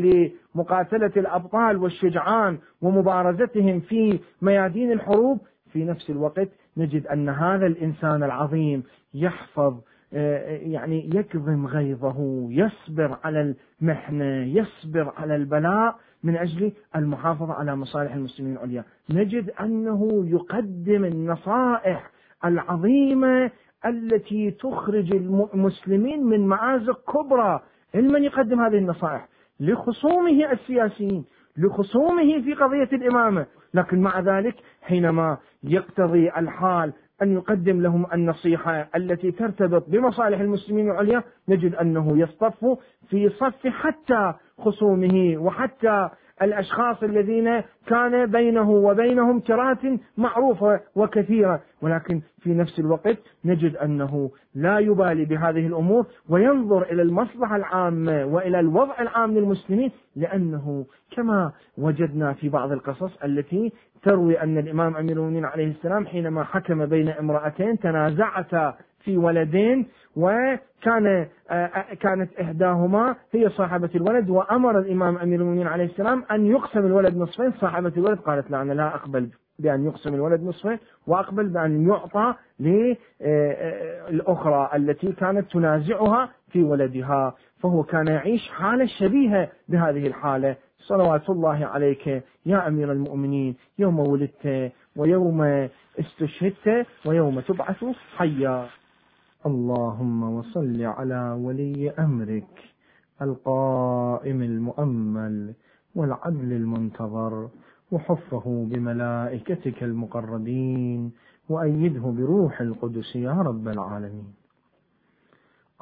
لمقاتلة 0.54 1.12
الأبطال 1.16 1.76
والشجعان 1.76 2.58
ومبارزتهم 2.82 3.80
في 3.80 4.18
ميادين 4.42 4.92
الحروب. 4.92 5.38
في 5.72 5.84
نفس 5.84 6.10
الوقت 6.10 6.48
نجد 6.76 7.06
أن 7.06 7.28
هذا 7.28 7.66
الإنسان 7.66 8.22
العظيم 8.22 8.82
يحفظ 9.14 9.80
يعني 10.12 11.10
يكظم 11.14 11.66
غيظه 11.66 12.46
يصبر 12.50 13.18
على 13.24 13.54
المحنة 13.82 14.44
يصبر 14.44 15.12
على 15.16 15.36
البلاء 15.36 15.96
من 16.24 16.36
أجل 16.36 16.72
المحافظة 16.96 17.52
على 17.52 17.76
مصالح 17.76 18.14
المسلمين 18.14 18.52
العليا. 18.52 18.84
نجد 19.10 19.50
أنه 19.50 20.26
يقدم 20.26 21.04
النصائح 21.04 22.10
العظيمة 22.44 23.50
التي 23.86 24.50
تخرج 24.50 25.12
المسلمين 25.54 26.24
من 26.26 26.46
مآزق 26.46 27.12
كبرى. 27.12 27.60
لمن 27.94 28.24
يقدم 28.24 28.60
هذه 28.60 28.78
النصائح؟ 28.78 29.28
لخصومه 29.60 30.52
السياسيين 30.52 31.24
لخصومه 31.56 32.42
في 32.42 32.54
قضية 32.54 32.88
الإمامة. 32.92 33.46
لكن 33.74 34.00
مع 34.00 34.20
ذلك 34.20 34.54
حينما 34.82 35.38
يقتضي 35.62 36.28
الحال 36.36 36.92
أن 37.22 37.32
يقدم 37.32 37.80
لهم 37.82 38.06
النصيحة 38.12 38.88
التي 38.96 39.30
ترتبط 39.30 39.88
بمصالح 39.88 40.40
المسلمين 40.40 40.90
العليا 40.90 41.22
نجد 41.48 41.74
أنه 41.74 42.18
يصطف 42.18 42.64
في 43.08 43.28
صف 43.28 43.66
حتى 43.66 44.32
خصومه 44.58 45.36
وحتى 45.38 46.08
الأشخاص 46.42 47.02
الذين 47.02 47.62
كان 47.86 48.26
بينه 48.30 48.70
وبينهم 48.70 49.40
كرات 49.40 49.78
معروفة 50.16 50.80
وكثيرة. 50.96 51.60
ولكن 51.82 52.20
في 52.42 52.54
نفس 52.54 52.78
الوقت 52.78 53.18
نجد 53.44 53.76
أنه 53.76 54.30
لا 54.54 54.78
يبالي 54.78 55.24
بهذه 55.24 55.66
الأمور 55.66 56.06
وينظر 56.28 56.82
إلى 56.82 57.02
المصلحة 57.02 57.56
العامة 57.56 58.24
وإلى 58.24 58.60
الوضع 58.60 59.00
العام 59.00 59.34
للمسلمين 59.34 59.90
لأنه 60.16 60.86
كما 61.16 61.52
وجدنا 61.78 62.32
في 62.32 62.48
بعض 62.48 62.72
القصص 62.72 63.22
التي 63.24 63.72
تروي 64.02 64.40
أن 64.42 64.58
الإمام 64.58 64.96
أمير 64.96 65.16
المؤمنين 65.16 65.44
عليه 65.44 65.70
السلام 65.70 66.06
حينما 66.06 66.44
حكم 66.44 66.86
بين 66.86 67.08
امرأتين 67.08 67.78
تنازعتا 67.78 68.74
في 69.04 69.16
ولدين 69.16 69.86
وكان 70.16 71.06
آه، 71.50 71.54
آه، 71.54 71.94
كانت 71.94 72.30
إحداهما 72.40 73.16
هي 73.32 73.48
صاحبة 73.50 73.90
الولد 73.94 74.30
وأمر 74.30 74.78
الإمام 74.78 75.16
أمير 75.18 75.40
المؤمنين 75.40 75.66
عليه 75.66 75.84
السلام 75.84 76.24
أن 76.30 76.46
يقسم 76.46 76.86
الولد 76.86 77.16
نصفين. 77.16 77.52
صاحبة 77.52 77.92
الولد 77.96 78.18
قالت 78.18 78.50
لا 78.50 78.62
أنا 78.62 78.72
لا 78.72 78.94
أقبل 78.94 79.30
بأن 79.58 79.84
يقسم 79.84 80.14
الولد 80.14 80.42
نصفين 80.42 80.78
وأقبل 81.06 81.48
بأن 81.48 81.88
يعطى 81.88 82.34
للأخرى 84.10 84.70
التي 84.74 85.12
كانت 85.12 85.50
تنازعها 85.52 86.28
في 86.48 86.62
ولدها. 86.62 87.34
فهو 87.62 87.82
كان 87.82 88.06
يعيش 88.06 88.48
حالة 88.48 88.86
شبيهة 88.86 89.48
بهذه 89.68 90.06
الحالة. 90.06 90.56
صلوات 90.78 91.30
الله 91.30 91.66
عليك 91.66 92.22
يا 92.46 92.68
أمير 92.68 92.92
المؤمنين 92.92 93.56
يوم 93.78 94.00
ولدت 94.00 94.72
ويوم 94.96 95.68
استشهدت 96.00 96.86
ويوم 97.06 97.40
تبعث 97.40 97.84
حيا. 98.16 98.66
اللهم 99.46 100.22
وصل 100.22 100.82
على 100.82 101.30
ولي 101.40 101.90
أمرك 101.90 102.54
القائم 103.22 104.42
المؤمل 104.42 105.54
والعدل 105.94 106.52
المنتظر 106.52 107.48
وحفه 107.92 108.66
بملائكتك 108.70 109.82
المقربين 109.82 111.12
وأيده 111.48 112.00
بروح 112.00 112.60
القدس 112.60 113.16
يا 113.16 113.32
رب 113.32 113.68
العالمين. 113.68 114.34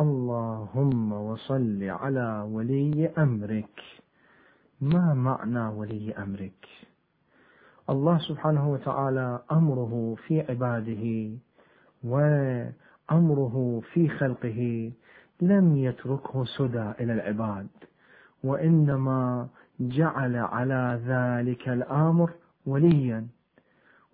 اللهم 0.01 1.13
وصل 1.13 1.83
على 1.83 2.49
ولي 2.53 3.09
أمرك. 3.19 3.81
ما 4.81 5.15
معنى 5.15 5.69
ولي 5.69 6.13
أمرك؟ 6.13 6.67
الله 7.91 8.19
سبحانه 8.19 8.73
وتعالى 8.73 9.39
أمره 9.53 10.17
في 10.27 10.41
عباده 10.41 11.05
وأمره 13.11 13.83
في 13.93 14.09
خلقه 14.09 14.93
لم 15.41 15.77
يتركه 15.77 16.45
سدى 16.45 16.91
إلى 17.01 17.13
العباد 17.13 17.67
وإنما 18.45 19.49
جعل 19.81 20.37
على 20.37 21.01
ذلك 21.07 21.69
الأمر 21.69 22.31
وليا 22.67 23.27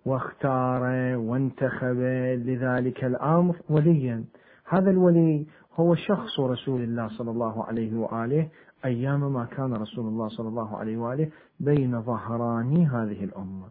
واختار 0.05 0.81
وانتخب 1.17 1.97
لذلك 2.45 3.03
الأمر 3.03 3.55
وليا. 3.69 4.23
هذا 4.65 4.91
الولي 4.91 5.45
هو 5.75 5.95
شخص 5.95 6.39
رسول 6.39 6.81
الله 6.81 7.07
صلى 7.07 7.31
الله 7.31 7.65
عليه 7.65 7.95
وآله 7.95 8.47
أيام 8.85 9.33
ما 9.33 9.45
كان 9.45 9.73
رسول 9.73 10.07
الله 10.07 10.27
صلى 10.27 10.47
الله 10.47 10.77
عليه 10.77 10.97
وآله 10.97 11.29
بين 11.59 12.01
ظهراني 12.01 12.87
هذه 12.87 13.23
الأمة. 13.23 13.67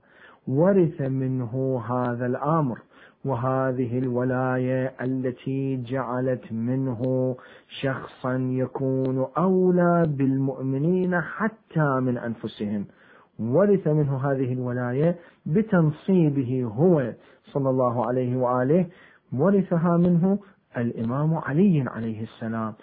ورث 0.48 1.00
منه 1.00 1.82
هذا 1.88 2.26
الأمر. 2.26 2.78
وهذه 3.24 3.98
الولاية 3.98 4.92
التي 5.00 5.76
جعلت 5.76 6.52
منه 6.52 7.36
شخصا 7.80 8.36
يكون 8.36 9.26
أولى 9.38 10.04
بالمؤمنين 10.08 11.20
حتى 11.20 12.00
من 12.00 12.18
أنفسهم. 12.18 12.86
ورث 13.38 13.88
منه 13.88 14.16
هذه 14.16 14.52
الولاية 14.52 15.16
بتنصيبه 15.46 16.64
هو 16.64 17.12
صلى 17.44 17.70
الله 17.70 18.06
عليه 18.06 18.36
وآله. 18.36 18.86
ورثها 19.32 19.96
منه 19.96 20.38
الإمام 20.76 21.34
علي 21.34 21.84
عليه 21.86 22.22
السلام. 22.22 22.74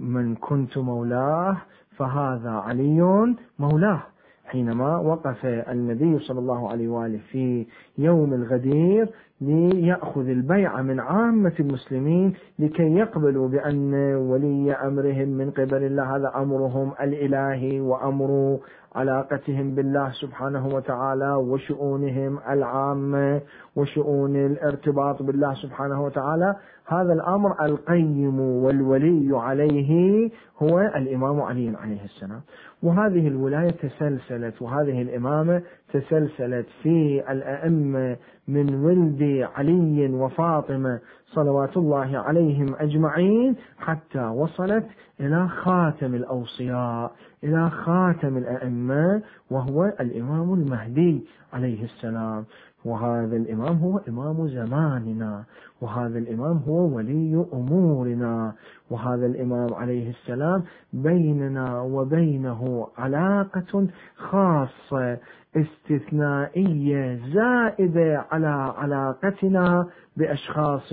من 0.00 0.34
كنت 0.34 0.78
مولاه 0.78 1.56
فهذا 1.96 2.50
علي 2.50 3.34
مولاه. 3.58 4.02
حينما 4.48 4.96
وقف 4.98 5.46
النبي 5.46 6.18
صلى 6.18 6.38
الله 6.38 6.70
عليه 6.70 6.88
وآله 6.88 7.18
في 7.32 7.66
يوم 7.98 8.34
الغدير 8.34 9.08
ليأخذ 9.40 10.28
البيعة 10.28 10.82
من 10.82 11.00
عامة 11.00 11.52
المسلمين 11.60 12.32
لكي 12.58 12.82
يقبلوا 12.94 13.48
بأن 13.48 13.94
ولي 14.14 14.72
أمرهم 14.72 15.28
من 15.28 15.50
قبل 15.50 15.82
الله 15.84 16.16
هذا 16.16 16.32
أمرهم 16.36 16.92
الإلهي 17.00 17.80
وأمر 17.80 18.58
علاقتهم 18.98 19.74
بالله 19.74 20.10
سبحانه 20.10 20.66
وتعالى 20.66 21.32
وشؤونهم 21.34 22.38
العامة 22.48 23.40
وشؤون 23.76 24.36
الارتباط 24.36 25.22
بالله 25.22 25.54
سبحانه 25.54 26.02
وتعالى. 26.04 26.56
هذا 26.86 27.12
الأمر 27.12 27.64
القيم 27.64 28.40
والولي 28.40 29.38
عليه 29.38 30.30
هو 30.62 30.80
الإمام 30.80 31.40
علي 31.40 31.76
عليه 31.82 32.04
السلام. 32.04 32.40
وهذه 32.82 33.28
الولاية 33.28 33.70
تسلسلت 33.70 34.62
وهذه 34.62 35.02
الإمامة 35.02 35.62
تسلسلت 35.92 36.66
في 36.82 37.22
الأئمة 37.32 38.16
من 38.48 38.84
ولد 38.84 39.48
علي 39.56 40.08
وفاطمة 40.12 41.00
صلوات 41.26 41.76
الله 41.76 42.18
عليهم 42.18 42.74
أجمعين 42.78 43.56
حتى 43.78 44.24
وصلت 44.24 44.86
إلى 45.20 45.48
خاتم 45.48 46.14
الأوصياء. 46.14 47.12
إلى 47.44 47.70
خاتم 47.70 48.36
الأئمة 48.36 49.22
وهو 49.50 49.84
الإمام 49.84 50.54
المهدي 50.54 51.24
عليه 51.52 51.84
السلام. 51.84 52.44
وهذا 52.84 53.36
الإمام 53.36 53.76
هو 53.76 54.00
إمام 54.08 54.48
زماننا. 54.48 55.44
وهذا 55.80 56.18
الإمام 56.18 56.56
هو 56.68 56.96
ولي 56.96 57.46
أمورنا. 57.52 58.52
وهذا 58.90 59.26
الإمام 59.26 59.74
عليه 59.74 60.10
السلام 60.10 60.62
بيننا 60.92 61.80
وبينه 61.80 62.86
علاقة 62.98 63.86
خاصة 64.16 65.18
استثنائية 65.56 67.20
زائدة 67.34 68.24
على 68.30 68.72
علاقتنا 68.76 69.86
بأشخاص 70.16 70.92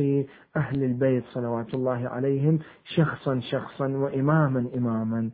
أهل 0.58 0.84
البيت 0.84 1.24
صلوات 1.34 1.74
الله 1.74 2.10
عليهم 2.10 2.60
شخصا 2.96 3.40
شخصا 3.40 3.88
وإماما 3.88 4.70
إماما. 4.78 5.30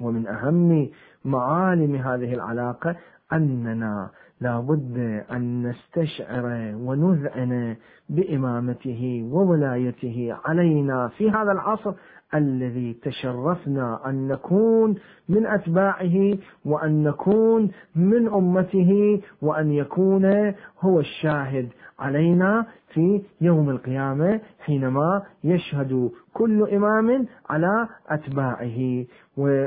ومن 0.00 0.26
أهم 0.26 0.88
معالم 1.24 1.96
هذه 1.96 2.34
العلاقة 2.34 2.96
أننا 3.32 4.10
لا 4.40 4.60
بد 4.60 5.24
أن 5.32 5.66
نستشعر 5.66 6.44
ونذعن 6.76 7.76
بإمامته 8.08 9.28
وولايته 9.32 10.36
علينا 10.44 11.08
في 11.08 11.30
هذا 11.30 11.52
العصر 11.52 11.94
الذي 12.34 12.92
تشرفنا 13.02 14.10
أن 14.10 14.28
نكون 14.28 14.94
من 15.28 15.46
أتباعه 15.46 16.38
وأن 16.64 17.02
نكون 17.02 17.70
من 17.96 18.28
أمته 18.28 19.20
وأن 19.42 19.72
يكون 19.72 20.54
هو 20.80 21.00
الشاهد 21.00 21.68
علينا 21.98 22.66
في 22.92 23.22
يوم 23.40 23.70
القيامة 23.70 24.40
حينما 24.60 25.22
يشهد 25.44 26.10
كل 26.34 26.68
إمام 26.68 27.26
على 27.50 27.88
أتباعه. 28.08 29.04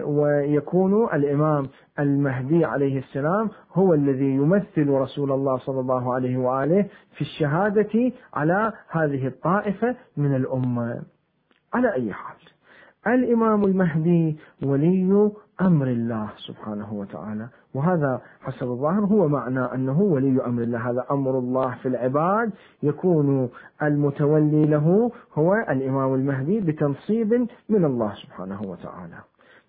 ويكون 0.06 1.14
الإمام 1.14 1.68
المهدي 2.00 2.66
عليه 2.66 2.98
السلام 3.00 3.50
هو 3.74 3.94
الذي 3.94 4.30
يمثل 4.36 4.90
رسول 4.90 5.32
الله 5.32 5.58
صلى 5.58 5.80
الله 5.80 6.14
عليه 6.14 6.38
وآله 6.38 6.86
في 7.16 7.22
الشهادة 7.22 8.12
على 8.34 8.74
هذه 8.90 9.28
الطائفة 9.28 9.96
من 10.18 10.36
الأمة. 10.36 11.02
على 11.74 11.94
أي 11.94 12.14
حال. 12.14 12.36
الإمام 13.08 13.64
المهدي 13.64 14.38
ولي 14.64 15.32
أمر 15.62 15.88
الله 15.88 16.30
سبحانه 16.38 16.94
وتعالى 16.94 17.48
وهذا 17.74 18.22
حسب 18.42 18.68
الظاهر 18.68 19.06
هو 19.06 19.28
معنى 19.28 19.60
أنه 19.60 20.02
ولي 20.02 20.46
أمر 20.46 20.64
الله. 20.64 20.90
هذا 20.90 21.06
أمر 21.12 21.40
الله 21.40 21.76
في 21.82 21.88
العباد 21.88 22.52
يكون 22.84 23.50
المتولي 23.84 24.66
له 24.66 25.12
هو 25.34 25.54
الإمام 25.56 26.14
المهدي 26.14 26.60
بتنصيب 26.60 27.48
من 27.70 27.86
الله 27.86 28.14
سبحانه 28.14 28.62
وتعالى. 28.62 29.18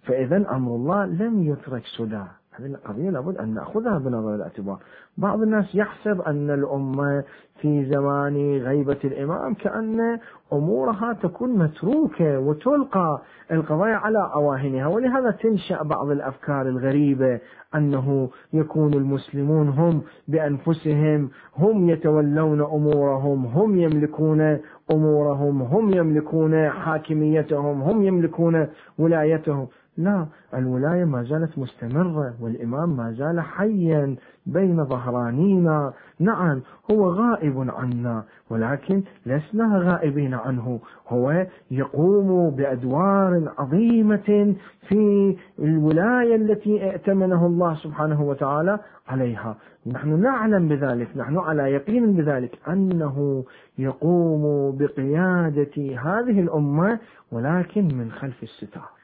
فإذا 0.03 0.37
أمر 0.51 0.75
الله 0.75 1.07
لم 1.07 1.43
يترك 1.43 1.83
سدى. 1.99 2.25
هذه 2.59 2.67
القضية 2.67 3.11
لابد 3.11 3.37
أن 3.37 3.55
نأخذها 3.55 3.99
بنظر 3.99 4.35
الاعتبار. 4.35 4.79
بعض 5.19 5.43
الناس 5.43 5.75
يحسب 5.75 6.21
أن 6.21 6.51
الأمة 6.51 7.25
في 7.61 7.85
زمان 7.85 8.59
غيبة 8.59 8.99
الإمام 9.05 9.55
كأن 9.55 10.19
أمورها 10.53 11.13
تكون 11.23 11.59
متروكة 11.59 12.39
وتلقى 12.39 13.23
القضايا 13.53 13.95
على 13.95 14.31
أواهنها 14.35 14.87
ولهذا 14.87 15.31
تنشأ 15.31 15.83
بعض 15.83 16.11
الأفكار 16.11 16.69
الغريبة 16.69 17.41
أنه 17.75 18.31
يكون 18.53 18.95
المسلمون 18.95 19.69
هم 19.69 20.03
بأنفسهم 20.29 21.31
هم 21.57 21.91
يتولون 21.91 22.61
أمورهم 22.61 23.47
هم 23.47 23.79
يملكون 23.81 24.59
أمورهم 24.93 25.63
هم 25.63 25.95
يملكون 25.95 26.69
حاكميتهم 26.71 27.83
هم 27.83 28.03
يملكون 28.03 28.67
ولايتهم. 28.99 29.69
لا 29.97 30.27
الولاية 30.55 31.05
ما 31.05 31.23
زالت 31.23 31.59
مستمرة 31.59 32.35
والإمام 32.41 32.97
ما 32.97 33.13
زال 33.13 33.41
حيا 33.41 34.17
بين 34.47 34.85
ظهرانينا. 34.85 35.93
نعم 36.21 36.61
هو 36.91 37.09
غائب 37.09 37.71
عنا 37.71 38.25
ولكن 38.51 39.03
لسنا 39.27 39.79
غائبين 39.79 40.35
عنه. 40.35 40.81
هو 41.09 41.47
يقوم 41.71 42.51
بأدوار 42.51 43.53
عظيمة 43.59 44.55
في 44.89 45.37
الولاية 45.59 46.37
التي 46.37 46.91
ائتمنه 46.91 47.47
الله 47.47 47.75
سبحانه 47.75 48.23
وتعالى 48.23 48.79
عليها. 49.09 49.57
نحن 49.87 50.21
نعلم 50.21 50.69
بذلك 50.69 51.17
نحن 51.17 51.39
على 51.39 51.63
يقين 51.63 52.13
بذلك 52.13 52.59
أنه 52.69 53.45
يقوم 53.79 54.77
بقيادة 54.77 55.77
هذه 55.77 56.41
الأمة 56.41 56.99
ولكن 57.33 57.85
من 57.95 58.11
خلف 58.13 58.43
الستار. 58.43 59.00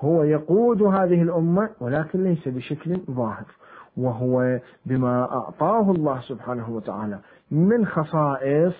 هو 0.00 0.22
يقود 0.22 0.82
هذه 0.82 1.22
الأمة 1.22 1.68
ولكن 1.80 2.24
ليس 2.24 2.48
بشكل 2.48 3.00
ظاهر. 3.10 3.44
وهو 3.96 4.58
بما 4.86 5.22
أعطاه 5.32 5.90
الله 5.90 6.20
سبحانه 6.20 6.70
وتعالى 6.70 7.18
من 7.50 7.86
خصائص 7.86 8.74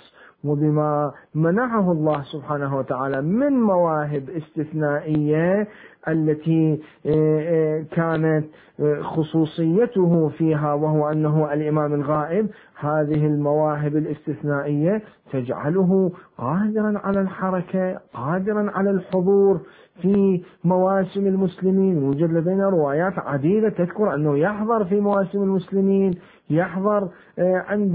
وبما 0.44 1.12
منحه 1.34 1.92
الله 1.92 2.22
سبحانه 2.22 2.76
وتعالى 2.76 3.22
من 3.22 3.52
مواهب 3.52 4.30
استثنائية 4.30 5.68
التي 6.08 6.80
آه، 7.06 7.10
آه، 7.40 7.84
كانت 7.92 8.46
آه، 8.80 9.02
خصوصيته 9.02 10.28
فيها 10.28 10.74
وهو 10.74 11.08
أنه 11.08 11.52
الإمام 11.52 11.94
الغائب. 11.94 12.48
هذه 12.78 13.26
المواهب 13.26 13.96
الاستثنائية 13.96 15.02
تجعله 15.32 16.12
قادرا 16.38 17.00
على 17.04 17.20
الحركة 17.20 18.00
قادرا 18.14 18.70
على 18.70 18.90
الحضور 18.90 19.60
في 20.02 20.42
مواسم 20.64 21.26
المسلمين 21.26 22.02
يوجد 22.02 22.32
لدينا 22.32 22.68
روايات 22.68 23.18
عديدة 23.18 23.68
تذكر 23.68 24.14
أنه 24.14 24.38
يحضر 24.38 24.84
في 24.84 25.00
مواسم 25.00 25.42
المسلمين 25.42 26.14
يحضر 26.50 27.08
عند 27.38 27.94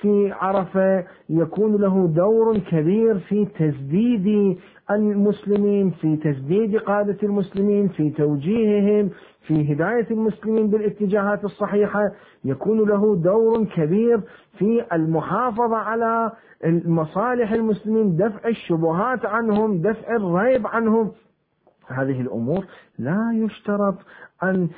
في 0.00 0.32
عرفة 0.40 1.04
يكون 1.30 1.76
له 1.76 2.06
دور 2.06 2.58
كبير 2.58 3.18
في 3.18 3.44
تسديد 3.44 4.56
المسلمين 4.90 5.90
في 5.90 6.16
تسديد 6.16 6.76
قادة 6.76 7.16
المسلمين 7.22 7.88
في 7.88 8.10
توجيههم 8.10 9.10
في 9.46 9.72
هداية 9.72 10.06
المسلمين 10.10 10.70
بالاتجاهات 10.70 11.44
الصحيحة. 11.44 12.10
يكون 12.44 12.88
له 12.88 13.16
دور 13.16 13.64
كبير 13.64 14.20
في 14.58 14.84
المحافظة 14.92 15.76
على 15.76 16.32
مصالح 16.84 17.52
المسلمين 17.52 18.16
دفع 18.16 18.48
الشبهات 18.48 19.26
عنهم 19.26 19.80
دفع 19.82 20.16
الريب 20.16 20.66
عنهم. 20.66 21.10
هذه 21.90 22.20
الأمور 22.20 22.66
لا 23.00 23.32
يشترط 23.34 23.94
أن 24.42 24.68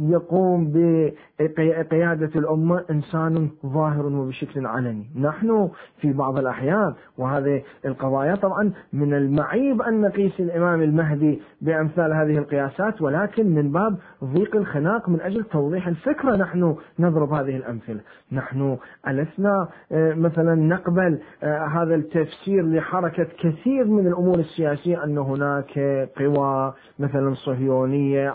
يقوم 0.00 0.72
بقيادة 0.72 2.30
الأمة 2.36 2.84
إنسان 2.90 3.48
ظاهر 3.66 4.06
وبشكل 4.06 4.66
علني. 4.66 5.06
نحن 5.20 5.70
في 6.00 6.12
بعض 6.12 6.38
الأحيان 6.38 6.94
وهذه 7.18 7.62
القضايا 7.84 8.34
طبعا 8.34 8.72
من 8.92 9.14
المعيب 9.14 9.82
أن 9.82 10.00
نقيس 10.00 10.40
الإمام 10.40 10.82
المهدي 10.82 11.40
بأمثال 11.60 12.12
هذه 12.12 12.38
القياسات 12.38 13.02
ولكن 13.02 13.46
من 13.54 13.72
باب 13.72 13.96
ضيق 14.24 14.56
الخناق 14.56 15.08
من 15.08 15.20
أجل 15.20 15.44
توضيح 15.44 15.86
الفكرة 15.88 16.36
نحن 16.36 16.76
نضرب 16.98 17.32
هذه 17.32 17.56
الأمثلة. 17.56 18.00
نحن 18.32 18.78
ألسنا 19.08 19.68
آه، 19.92 20.14
مثلا 20.14 20.54
نقبل 20.54 21.18
آه، 21.42 21.66
هذا 21.66 21.94
التفسير 21.94 22.66
لحركة 22.66 23.26
كثير 23.42 23.84
من 23.84 24.06
الأمور 24.06 24.38
السياسية 24.38 25.04
أن 25.04 25.18
هناك 25.18 25.78
قوى 26.18 26.74
مثلا 26.98 27.34
صهيونية 27.34 27.71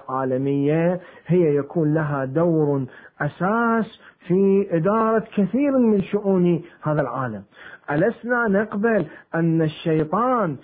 عالمية 0.09 0.99
هي 1.27 1.55
يكون 1.55 1.93
لها 1.93 2.25
دور 2.25 2.85
أساس 3.21 3.99
في 4.27 4.67
إدارة 4.71 5.23
كثير 5.35 5.77
من 5.77 6.01
شؤون 6.01 6.61
هذا 6.83 7.01
العالم. 7.01 7.43
ألسنا 7.91 8.47
نقبل 8.47 9.05
أن 9.35 9.61
الشيطان 9.61 10.55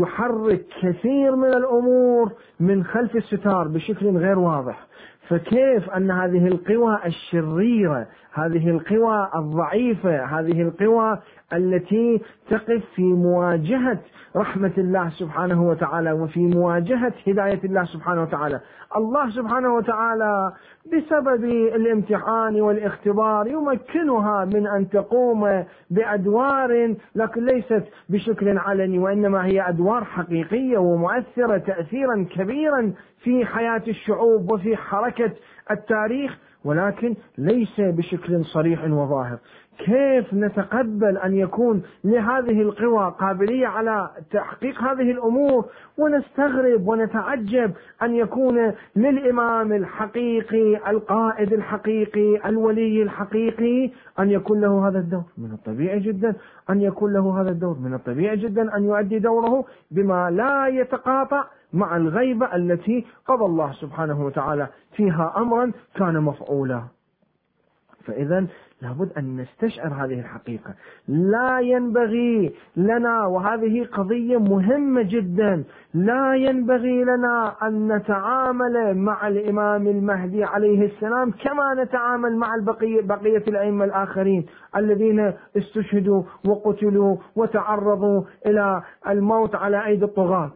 يحرك 0.00 0.66
كثير 0.82 1.36
من 1.36 1.48
الأمور 1.48 2.32
من 2.60 2.84
خلف 2.84 3.16
الستار 3.16 3.68
بشكل 3.68 4.16
غير 4.16 4.38
واضح. 4.38 4.86
فكيف 5.28 5.90
أن 5.90 6.10
هذه 6.10 6.46
القوى 6.46 6.98
الشريرة 7.06 8.06
هذه 8.32 8.70
القوى 8.70 9.28
الضعيفة 9.34 10.24
هذه 10.24 10.62
القوى 10.62 11.18
التي 11.52 12.20
تقف 12.50 12.82
في 12.94 13.02
مواجهة 13.02 13.98
رحمة 14.36 14.72
الله 14.78 15.10
سبحانه 15.10 15.62
وتعالى 15.68 16.12
وفي 16.12 16.40
مواجهة 16.40 17.12
هداية 17.26 17.60
الله 17.64 17.84
سبحانه 17.84 18.22
وتعالى. 18.22 18.60
الله 18.96 19.30
سبحانه 19.30 19.74
وتعالى 19.74 20.52
بسبب 20.86 21.44
الامتحان 21.44 22.60
والاختبار 22.60 23.46
يمكنها 23.46 24.44
من 24.44 24.66
أن 24.66 24.88
تقوم 24.88 25.64
بأدوار 25.90 26.94
لكن 27.14 27.44
ليست 27.46 27.84
بشكل 28.08 28.58
علني 28.58 28.98
وإنما 28.98 29.46
هي 29.46 29.68
أدوار 29.68 30.04
حقيقية 30.04 30.78
ومؤثرة 30.78 31.58
تأثيرا 31.58 32.26
كبيرا 32.36 32.92
في 33.22 33.44
حياة 33.46 33.82
الشعوب 33.88 34.52
وفي 34.52 34.76
حركة 34.76 35.32
التاريخ. 35.70 36.38
ولكن 36.64 37.16
ليس 37.38 37.80
بشكل 37.80 38.44
صريح 38.44 38.84
وظاهر. 38.84 39.38
كيف 39.84 40.34
نتقبل 40.34 41.16
أن 41.16 41.34
يكون 41.34 41.82
لهذه 42.04 42.62
القوى 42.62 43.14
قابلية 43.18 43.66
على 43.66 44.10
تحقيق 44.30 44.82
هذه 44.82 45.10
الأمور 45.10 45.66
ونستغرب 45.98 46.88
ونتعجب 46.88 47.72
أن 48.02 48.14
يكون 48.14 48.72
للإمام 48.96 49.72
الحقيقي 49.72 50.90
القائد 50.90 51.52
الحقيقي 51.52 52.48
الولي 52.48 53.02
الحقيقي 53.02 53.90
أن 54.18 54.30
يكون 54.30 54.60
له 54.60 54.88
هذا 54.88 54.98
الدور. 54.98 55.24
من 55.38 55.52
الطبيعي 55.52 56.00
جدا 56.00 56.34
أن 56.70 56.80
يكون 56.80 57.12
له 57.12 57.40
هذا 57.40 57.50
الدور. 57.50 57.78
من 57.78 57.94
الطبيعي 57.94 58.36
جدا 58.36 58.76
أن 58.76 58.84
يؤدي 58.84 59.18
دوره 59.18 59.64
بما 59.90 60.30
لا 60.30 60.66
يتقاطع 60.66 61.44
مع 61.72 61.96
الغيبة 61.96 62.56
التي 62.56 63.06
قضى 63.26 63.44
الله 63.44 63.72
سبحانه 63.72 64.24
وتعالى 64.24 64.68
فيها 64.92 65.34
امرا 65.36 65.72
كان 65.94 66.20
مفعولا. 66.20 66.82
فإذا 68.04 68.46
لابد 68.82 69.12
أن 69.18 69.36
نستشعر 69.36 69.88
هذه 69.88 70.20
الحقيقة. 70.20 70.74
لا 71.08 71.60
ينبغي 71.60 72.52
لنا 72.76 73.26
وهذه 73.26 73.84
قضية 73.92 74.38
مهمة 74.38 75.02
جدا 75.02 75.64
لا 75.94 76.34
ينبغي 76.34 77.04
لنا 77.04 77.54
أن 77.62 77.92
نتعامل 77.92 78.96
مع 78.96 79.28
الإمام 79.28 79.86
المهدي 79.88 80.44
عليه 80.44 80.86
السلام 80.86 81.30
كما 81.30 81.74
نتعامل 81.84 82.36
مع 82.36 82.54
البقية 82.54 83.02
بقية 83.02 83.44
الأئمة 83.48 83.84
الآخرين 83.84 84.46
الذين 84.76 85.32
استشهدوا 85.56 86.22
وقتلوا 86.48 87.16
وتعرضوا 87.36 88.22
إلى 88.46 88.82
الموت 89.08 89.54
على 89.54 89.86
أيدي 89.86 90.04
الطغاة. 90.04 90.52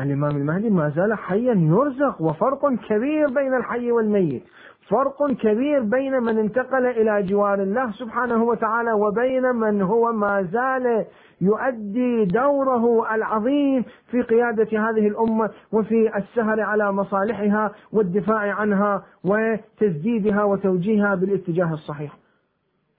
الإمام 0.00 0.36
المهدي 0.36 0.70
ما 0.70 0.88
زال 0.96 1.14
حيا 1.14 1.54
يرزق 1.54 2.22
وفرق 2.22 2.74
كبير 2.88 3.28
بين 3.30 3.54
الحي 3.54 3.92
والميت. 3.92 4.42
فرق 4.88 5.32
كبير 5.32 5.80
بين 5.82 6.12
من 6.22 6.38
انتقل 6.38 6.86
إلى 6.86 7.22
جوار 7.22 7.62
الله 7.62 7.90
سبحانه 7.90 8.44
وتعالى 8.44 8.92
وبين 8.92 9.42
من 9.42 9.82
هو 9.82 10.12
ما 10.12 10.42
زال 10.42 11.04
يؤدي 11.40 12.24
دوره 12.24 13.14
العظيم 13.14 13.84
في 14.10 14.22
قيادة 14.22 14.68
هذه 14.72 15.08
الأمة 15.08 15.50
وفي 15.72 16.16
السهر 16.16 16.60
على 16.60 16.92
مصالحها 16.92 17.72
والدفاع 17.92 18.54
عنها 18.54 19.02
وتسديدها 19.24 20.44
وتوجيهها 20.44 21.14
بالاتجاه 21.14 21.72
الصحيح. 21.72 22.16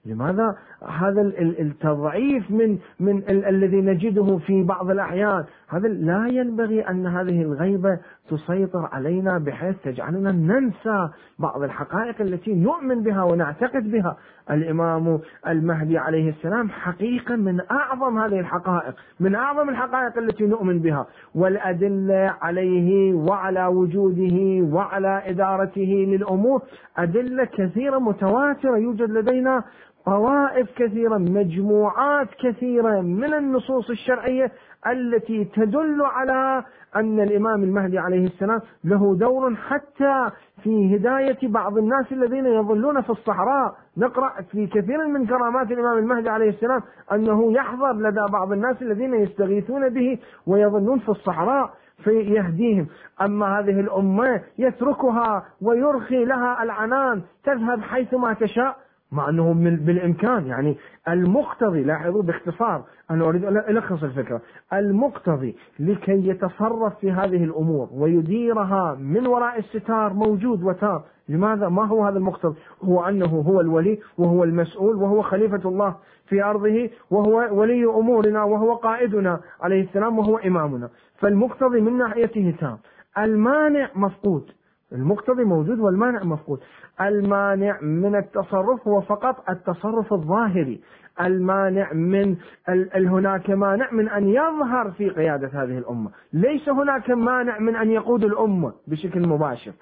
لماذا 0.06 0.56
هذا 0.88 1.22
التضعيف 1.40 2.50
من 2.50 2.78
من 3.00 3.18
ال 3.18 3.44
الذي 3.44 3.80
نجده 3.80 4.38
في 4.38 4.62
بعض 4.62 4.90
الأحيان 4.90 5.44
هذا 5.68 5.88
لا 5.88 6.26
ينبغي 6.26 6.80
أن 6.80 7.06
هذه 7.06 7.42
الغيبة 7.42 7.98
تسيطر 8.30 8.88
علينا 8.92 9.38
بحيث 9.38 9.76
تجعلنا 9.84 10.32
ننسى 10.32 11.08
بعض 11.38 11.62
الحقائق 11.62 12.20
التي 12.20 12.54
نؤمن 12.54 13.02
بها 13.02 13.22
ونعتقد 13.22 13.90
بها. 13.90 14.16
الإمام 14.50 15.20
المهدي 15.46 15.98
عليه 15.98 16.30
السلام 16.30 16.68
حقيقة 16.68 17.36
من 17.36 17.60
أعظم 17.70 18.18
هذه 18.18 18.40
الحقائق 18.40 18.94
من 19.20 19.34
أعظم 19.34 19.68
الحقائق 19.68 20.18
التي 20.18 20.46
نؤمن 20.46 20.78
بها. 20.78 21.06
والأدلة 21.34 22.34
عليه 22.42 23.14
وعلى 23.14 23.66
وجوده 23.66 24.66
وعلى 24.74 25.22
إدارته 25.26 26.06
للأمور 26.08 26.62
أدلة 26.96 27.44
كثيرة 27.44 27.98
متواترة 27.98 28.76
يوجد 28.76 29.10
لدينا 29.10 29.64
طوائف 30.06 30.70
كثيرة 30.76 31.18
مجموعات 31.18 32.28
كثيرة 32.42 33.00
من 33.00 33.34
النصوص 33.34 33.90
الشرعية 33.90 34.52
التي 34.86 35.44
تدل 35.44 36.02
على 36.02 36.64
أن 36.96 37.20
الإمام 37.20 37.62
المهدي 37.62 37.98
عليه 37.98 38.26
السلام 38.26 38.60
له 38.84 39.16
دور 39.16 39.54
حتى 39.54 40.30
في 40.62 40.96
هداية 40.96 41.38
بعض 41.42 41.78
الناس 41.78 42.12
الذين 42.12 42.46
يظلون 42.46 43.00
في 43.00 43.10
الصحراء. 43.10 43.74
نقرأ 43.96 44.32
في 44.52 44.66
كثير 44.66 45.06
من 45.06 45.26
كرامات 45.26 45.70
الإمام 45.70 45.98
المهدي 45.98 46.28
عليه 46.28 46.48
السلام 46.50 46.82
أنه 47.12 47.52
يحضر 47.52 47.92
لدى 47.92 48.32
بعض 48.32 48.52
الناس 48.52 48.82
الذين 48.82 49.14
يستغيثون 49.14 49.88
به 49.88 50.18
ويظلون 50.46 50.98
في 50.98 51.08
الصحراء 51.08 51.70
فيهديهم 52.04 52.86
أما 53.20 53.58
هذه 53.58 53.80
الأمة 53.80 54.40
يتركها 54.58 55.44
ويرخي 55.62 56.24
لها 56.24 56.62
العنان 56.62 57.22
تذهب 57.44 57.80
حيثما 57.80 58.32
تشاء. 58.32 58.85
مع 59.12 59.28
أنه 59.28 59.52
بالإمكان. 59.84 60.46
يعني 60.46 60.76
المقتضي 61.08 61.82
لاحظوا 61.82 62.22
باختصار 62.22 62.84
أنا 63.10 63.24
أريد 63.24 63.44
أن 63.44 63.56
ألخص 63.56 64.02
الفكرة. 64.02 64.40
المقتضي 64.72 65.56
لكي 65.78 66.28
يتصرف 66.28 66.98
في 67.00 67.12
هذه 67.12 67.44
الأمور 67.44 67.88
ويديرها 67.92 68.94
من 69.00 69.26
وراء 69.26 69.58
الستار 69.58 70.12
موجود 70.12 70.62
وتام 70.62 71.00
لماذا؟ 71.28 71.68
ما 71.68 71.84
هو 71.86 72.04
هذا 72.04 72.18
المقتضي؟ 72.18 72.56
هو 72.82 73.02
أنه 73.04 73.26
هو 73.26 73.60
الولي 73.60 73.98
وهو 74.18 74.44
المسؤول 74.44 74.96
وهو 74.96 75.22
خليفة 75.22 75.68
الله 75.68 75.96
في 76.28 76.42
أرضه 76.44 76.90
وهو 77.10 77.60
ولي 77.60 77.84
أمورنا 77.84 78.42
وهو 78.42 78.74
قائدنا 78.74 79.40
عليه 79.60 79.82
السلام 79.82 80.18
وهو 80.18 80.36
إمامنا. 80.36 80.88
فالمقتضي 81.18 81.80
من 81.80 81.98
ناحيته 81.98 82.54
تام 82.60 82.78
المانع 83.18 83.90
مفقود. 83.94 84.50
المقتضي 84.92 85.44
موجود 85.44 85.78
والمانع 85.80 86.22
مفقود. 86.24 86.60
المانع 87.00 87.80
من 87.80 88.16
التصرف 88.16 88.88
هو 88.88 89.00
فقط 89.00 89.50
التصرف 89.50 90.12
الظاهري. 90.12 90.80
المانع 91.20 91.92
من 91.92 92.36
ال 92.68 93.08
هناك 93.08 93.50
مانع 93.50 93.92
من 93.92 94.08
أن 94.08 94.28
يظهر 94.28 94.90
في 94.90 95.08
قيادة 95.10 95.48
هذه 95.48 95.78
الأمة. 95.78 96.10
ليس 96.32 96.68
هناك 96.68 97.10
مانع 97.10 97.58
من 97.58 97.76
أن 97.76 97.90
يقود 97.90 98.24
الأمة 98.24 98.72
بشكل 98.86 99.28
مباشر. 99.28 99.72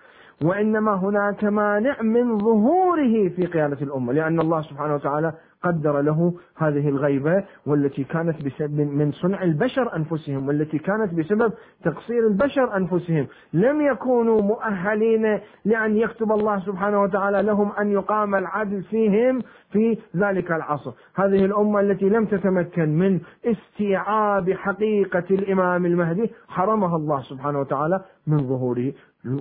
وإنما 0.42 0.94
هناك 0.94 1.44
مانع 1.44 2.02
من 2.02 2.38
ظهوره 2.38 3.28
في 3.28 3.46
قيادة 3.46 3.78
الأمة. 3.82 4.12
لأن 4.12 4.40
الله 4.40 4.62
سبحانه 4.62 4.94
وتعالى 4.94 5.32
قدر 5.64 6.00
له 6.00 6.34
هذه 6.56 6.88
الغيبة 6.88 7.44
والتي 7.66 8.04
كانت 8.04 8.42
بسبب 8.42 8.80
من 8.80 9.12
صنع 9.12 9.42
البشر 9.42 9.96
أنفسهم 9.96 10.48
والتي 10.48 10.78
كانت 10.78 11.14
بسبب 11.14 11.52
تقصير 11.84 12.26
البشر 12.26 12.76
أنفسهم. 12.76 13.26
لم 13.52 13.80
يكونوا 13.80 14.42
مؤهلين 14.42 15.40
لأن 15.64 15.96
يكتب 15.96 16.32
الله 16.32 16.58
سبحانه 16.58 17.02
وتعالى 17.02 17.42
لهم 17.42 17.72
أن 17.72 17.92
يقام 17.92 18.34
العدل 18.34 18.82
فيهم 18.82 19.38
في 19.72 19.98
ذلك 20.16 20.52
العصر. 20.52 20.92
هذه 21.14 21.44
الأمة 21.44 21.80
التي 21.80 22.08
لم 22.08 22.24
تتمكن 22.24 22.88
من 22.98 23.20
استيعاب 23.44 24.50
حقيقة 24.52 25.24
الإمام 25.30 25.86
المهدي 25.86 26.30
حرمها 26.48 26.96
الله 26.96 27.22
سبحانه 27.22 27.60
وتعالى 27.60 28.00
من 28.26 28.38
ظهوره. 28.38 28.92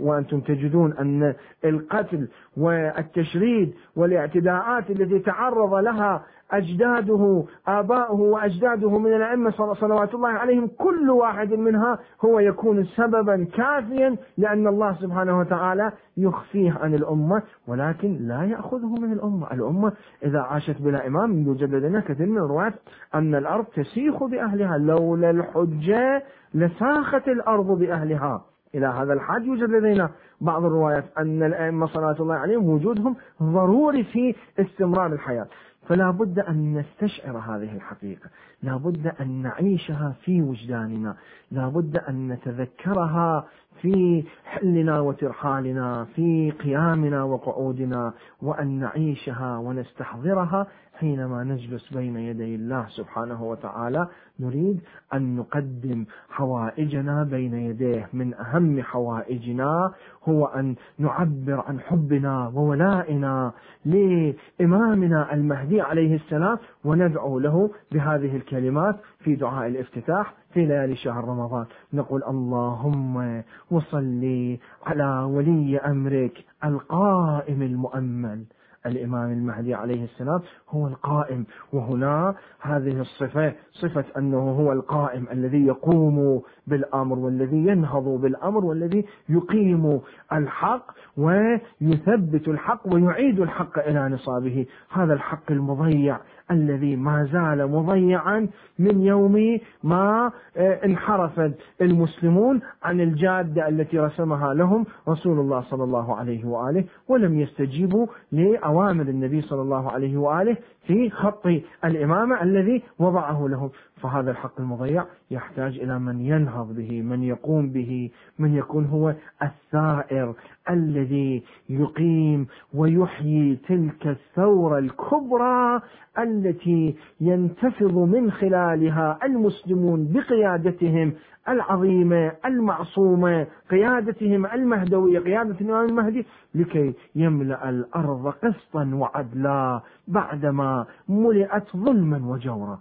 وأنتم 0.01 0.39
تجدون 0.39 0.93
أن 0.93 1.33
القتل 1.65 2.27
والتشريد 2.57 3.73
والاعتداءات 3.95 4.89
التي 4.89 5.19
تعرض 5.19 5.73
لها 5.73 6.23
أجداده 6.51 7.43
آباؤه 7.67 8.21
وأجداده 8.21 8.97
من 8.97 9.13
الأئمة 9.13 9.73
صلوات 9.73 10.13
الله 10.13 10.29
عليهم 10.29 10.67
كل 10.67 11.09
واحد 11.09 11.53
منها 11.53 11.99
هو 12.25 12.39
يكون 12.39 12.83
سببا 12.83 13.47
كافيا 13.53 14.15
لأن 14.37 14.67
الله 14.67 14.93
سبحانه 14.93 15.39
وتعالى 15.39 15.91
يخفيه 16.17 16.71
عن 16.71 16.93
الأمة 16.93 17.41
ولكن 17.67 18.17
لا 18.21 18.43
يأخذه 18.43 18.95
من 18.95 19.13
الأمة. 19.13 19.51
الأمة 19.53 19.91
إذا 20.23 20.39
عاشت 20.39 20.81
بلا 20.81 21.07
إمام 21.07 21.41
يوجد 21.43 21.75
لدينا 21.75 21.99
كثير 21.99 22.25
من 22.25 22.37
الروايات 22.37 22.73
أن 23.15 23.35
الأرض 23.35 23.65
تسيخ 23.65 24.23
بأهلها 24.23 24.77
لولا 24.77 25.29
الحجة 25.29 26.23
لساخت 26.53 27.27
الأرض 27.27 27.79
بأهلها. 27.79 28.45
إلى 28.75 28.87
هذا 28.87 29.13
الحد. 29.13 29.45
يوجد 29.45 29.69
لدينا 29.69 30.09
بعض 30.41 30.65
الروايات 30.65 31.05
أن 31.17 31.43
الأئمة 31.43 31.85
صلاة 31.85 32.15
الله 32.19 32.35
عليهم 32.35 32.69
وجودهم 32.69 33.15
ضروري 33.43 34.03
في 34.03 34.35
استمرار 34.59 35.13
الحياة. 35.13 35.47
فلا 35.87 36.11
بد 36.11 36.39
أن 36.39 36.77
نستشعر 36.77 37.37
هذه 37.37 37.75
الحقيقة. 37.75 38.29
لا 38.63 38.77
بد 38.77 39.07
أن 39.21 39.41
نعيشها 39.41 40.13
في 40.21 40.41
وجداننا. 40.41 41.15
لا 41.51 41.67
بد 41.67 41.97
أن 41.97 42.27
نتذكرها 42.27 43.45
في 43.81 44.23
حلنا 44.45 44.99
وترحالنا 44.99 46.05
في 46.15 46.51
قيامنا 46.51 47.23
وقعودنا 47.23 48.13
وأن 48.41 48.79
نعيشها 48.79 49.57
ونستحضرها 49.57 50.67
حينما 51.03 51.43
نجلس 51.43 51.93
بين 51.93 52.17
يدي 52.17 52.55
الله 52.55 52.85
سبحانه 52.89 53.43
وتعالى 53.43 54.07
نريد 54.39 54.81
أن 55.13 55.35
نقدم 55.35 56.05
حوائجنا 56.29 57.23
بين 57.23 57.53
يديه. 57.53 58.09
من 58.13 58.33
أهم 58.33 58.81
حوائجنا 58.81 59.93
هو 60.29 60.45
أن 60.45 60.75
نعبر 60.99 61.63
عن 61.67 61.79
حبنا 61.79 62.51
وولائنا 62.55 63.51
لإمامنا 63.85 65.33
المهدي 65.33 65.81
عليه 65.81 66.15
السلام 66.15 66.57
وندعو 66.83 67.39
له 67.39 67.69
بهذه 67.91 68.35
الكلمات 68.35 68.95
في 69.19 69.35
دعاء 69.35 69.67
الافتتاح 69.67 70.33
في 70.53 70.65
ليالي 70.65 70.95
شهر 70.95 71.25
رمضان. 71.25 71.65
نقول 71.93 72.23
اللهم 72.23 73.43
وصلي 73.71 74.59
على 74.85 75.23
ولي 75.23 75.77
أمرك 75.79 76.45
القائم 76.63 77.61
المؤمل. 77.61 78.43
الإمام 78.85 79.31
المهدي 79.31 79.73
عليه 79.73 80.03
السلام 80.03 80.41
هو 80.69 80.87
القائم 80.87 81.45
وهنا 81.73 82.35
هذه 82.61 83.01
الصفة 83.01 83.53
صفة 83.71 84.05
أنه 84.17 84.37
هو 84.51 84.71
القائم 84.71 85.27
الذي 85.31 85.65
يقوم 85.65 86.41
بالأمر 86.67 87.19
والذي 87.19 87.67
ينهض 87.67 88.03
بالأمر 88.21 88.65
والذي 88.65 89.05
يقيم 89.29 90.01
الحق 90.33 90.91
ويثبت 91.17 92.47
الحق 92.47 92.93
ويعيد 92.93 93.39
الحق 93.39 93.79
إلى 93.79 94.09
نصابه. 94.09 94.65
هذا 94.91 95.13
الحق 95.13 95.51
المضيع. 95.51 96.17
الذي 96.51 96.95
ما 96.95 97.23
زال 97.33 97.71
مضيعا 97.71 98.47
من 98.79 99.01
يوم 99.01 99.59
ما 99.83 100.31
آه، 100.57 100.85
انحرف 100.85 101.51
المسلمون 101.81 102.61
عن 102.83 103.01
الجادة 103.01 103.67
التي 103.67 103.99
رسمها 103.99 104.53
لهم 104.53 104.85
رسول 105.09 105.39
الله 105.39 105.61
صلى 105.61 105.83
الله 105.83 106.15
عليه 106.15 106.45
وآله 106.45 106.83
ولم 107.07 107.39
يستجيبوا 107.39 108.07
لأوامر 108.31 109.03
النبي 109.03 109.41
صلى 109.41 109.61
الله 109.61 109.91
عليه 109.91 110.17
وآله 110.17 110.57
في 110.87 111.09
خط 111.09 111.47
الإمامة 111.85 112.43
الذي 112.43 112.83
وضعه 112.99 113.47
لهم. 113.49 113.69
فهذا 114.03 114.31
الحق 114.31 114.59
المضيع 114.59 115.05
يحتاج 115.31 115.79
إلى 115.79 115.99
من 115.99 116.21
ينهض 116.21 116.75
به 116.75 117.01
من 117.01 117.23
يقوم 117.23 117.69
به 117.69 118.11
من 118.39 118.55
يكون 118.55 118.85
هو 118.85 119.13
الثائر 119.43 120.33
الذي 120.69 121.43
يقيم 121.69 122.47
ويحيي 122.73 123.55
تلك 123.55 124.07
الثورة 124.07 124.79
الكبرى 124.79 125.81
التي 126.19 126.95
ينتفض 127.21 127.97
من 127.97 128.31
خلالها 128.31 129.19
المسلمون 129.23 130.13
بقيادتهم 130.13 131.13
العظيمة 131.49 132.31
المعصومة 132.45 133.47
قيادتهم 133.71 134.45
المهدوية 134.45 135.19
قيادة 135.19 135.55
الإمام 135.61 135.89
المهدي 135.89 136.25
لكي 136.55 136.93
يملأ 137.15 137.69
الأرض 137.69 138.27
قسطا 138.27 138.91
وعدلا 138.93 139.81
بعدما 140.07 140.85
ملئت 141.09 141.77
ظلما 141.77 142.21
وجورا. 142.27 142.79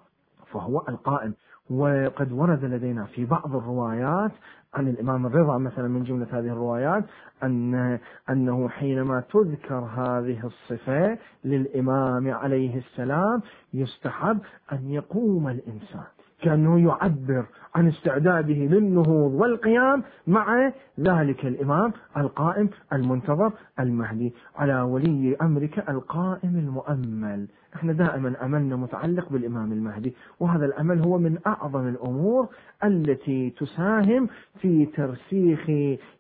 فهو 0.53 0.83
القائم 0.89 1.35
وقد 1.71 2.33
ورد 2.33 2.65
لدينا 2.65 3.05
في 3.05 3.25
بعض 3.25 3.57
الروايات 3.57 4.33
عن 4.75 4.89
الإمام 4.89 5.27
الرضا 5.27 5.59
مثلا 5.59 5.89
من 5.89 6.05
جملة 6.05 6.27
هذه 6.31 6.47
الروايات 6.47 7.05
أن 7.43 7.99
أنه 8.31 8.69
حينما 8.69 9.21
تذكر 9.21 9.79
هذه 9.79 10.47
الصفة 10.47 11.19
للإمام 11.45 12.31
عليه 12.31 12.79
السلام 12.79 13.43
يستحب 13.75 14.39
أن 14.73 14.91
يقوم 14.91 15.49
الإنسان. 15.49 16.05
كأنه 16.43 16.81
يعبر 16.81 17.45
عن 17.75 17.89
استعداده 17.89 18.55
للنهوض 18.55 19.33
والقيام 19.33 20.03
مع 20.27 20.73
ذلك 21.01 21.47
الإمام 21.47 21.93
القائم 22.17 22.71
المنتظر 22.93 23.53
المهدي. 23.81 24.35
على 24.57 24.81
ولي 24.81 25.37
أمرك 25.43 25.89
القائم 25.89 26.57
المؤمل. 26.57 27.49
إحنا 27.77 27.93
دائما 27.93 28.45
أملنا 28.45 28.77
متعلق 28.77 29.29
بالإمام 29.29 29.73
المهدي 29.73 30.15
وهذا 30.41 30.65
الأمل 30.65 31.01
هو 31.01 31.19
من 31.19 31.39
أعظم 31.47 31.89
الأمور 31.89 32.49
التي 32.85 33.51
تساهم 33.51 34.29
في 34.61 34.87
ترسيخ 34.87 35.61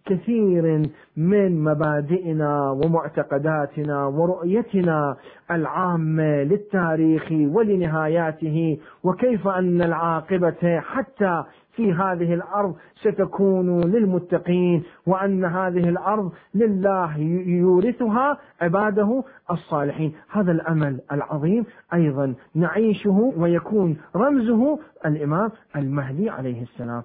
كثير 0.06 0.90
من 1.16 1.64
مبادئنا 1.64 2.70
ومعتقداتنا 2.70 4.04
ورؤيتنا 4.06 5.16
العامة 5.50 6.42
للتاريخ 6.42 7.32
ولنهاياته 7.32 8.78
وكيف 9.04 9.48
أن 9.48 9.82
العاقبة 9.82 10.80
حتى 10.80 11.44
في 11.72 11.92
هذه 11.92 12.34
الأرض 12.34 12.76
ستكون 12.94 13.80
للمتقين 13.80 14.82
وأن 15.06 15.44
هذه 15.44 15.88
الأرض 15.88 16.32
لله 16.54 17.18
يورثها 17.46 18.38
عباده 18.60 19.24
الصالحين، 19.50 20.12
هذا 20.30 20.52
الأمل 20.52 21.00
العظيم 21.12 21.64
أيضا 21.94 22.34
نعيشه 22.54 23.32
ويكون 23.36 23.96
رمزه 24.16 24.78
الإمام 25.06 25.50
المهدي 25.76 26.30
عليه 26.30 26.62
السلام. 26.62 27.02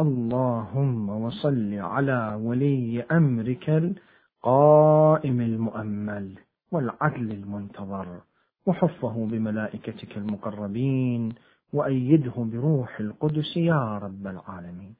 اللهم 0.00 1.08
وصل 1.08 1.74
على 1.74 2.40
ولي 2.42 3.04
أمرك 3.12 3.70
القائم 4.44 5.40
المؤمل 5.40 6.32
والعدل 6.72 7.30
المنتظر 7.32 8.06
وحفه 8.66 9.26
بملائكتك 9.30 10.16
المقربين 10.16 11.34
وأيده 11.72 12.32
بروح 12.36 13.00
القدس 13.00 13.56
يا 13.56 13.98
رب 13.98 14.26
العالمين. 14.26 14.94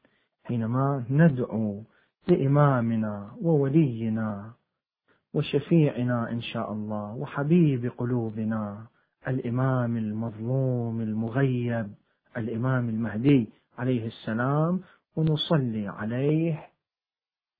حينما 0.44 1.04
ندعو 1.10 1.82
لإمامنا 2.28 3.30
وولينا 3.42 4.52
وشفيعنا 5.34 6.30
إن 6.30 6.40
شاء 6.40 6.72
الله 6.72 7.14
وحبيب 7.14 7.92
قلوبنا 7.98 8.86
الإمام 9.28 9.96
المظلوم 9.96 11.00
المغيب 11.00 11.92
الإمام 12.36 12.88
المهدي 12.88 13.48
عليه 13.78 14.06
السلام 14.06 14.80
ونصلي 15.16 15.88
عليه 15.88 16.66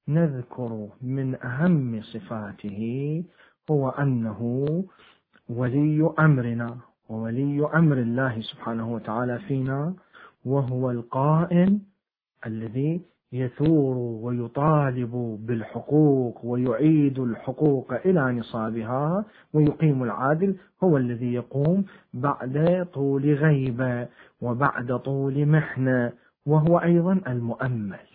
نذكر 0.08 0.88
من 1.02 1.34
أهم 1.44 2.02
صفاته 2.02 3.24
هو 3.70 3.88
أنه 3.88 4.40
ولي 5.48 6.14
أمرنا. 6.18 6.78
وولي 7.12 7.68
أمر 7.74 7.96
الله 7.98 8.40
سبحانه 8.40 8.92
وتعالى 8.92 9.38
فينا 9.38 9.94
وهو 10.44 10.90
القائم 10.90 11.80
الذي 12.46 13.00
يثور 13.32 13.96
ويطالب 13.96 15.38
بالحقوق 15.46 16.44
ويعيد 16.44 17.18
الحقوق 17.18 17.92
إلى 17.92 18.32
نصابها 18.32 19.24
ويقيم 19.52 20.02
العادل 20.02 20.56
هو 20.84 20.96
الذي 20.96 21.34
يقوم 21.34 21.84
بعد 22.14 22.86
طول 22.94 23.34
غيبة 23.34 24.08
وبعد 24.40 24.98
طول 24.98 25.46
محنة 25.46 26.12
وهو 26.46 26.78
أيضا 26.78 27.20
المؤمل. 27.26 28.06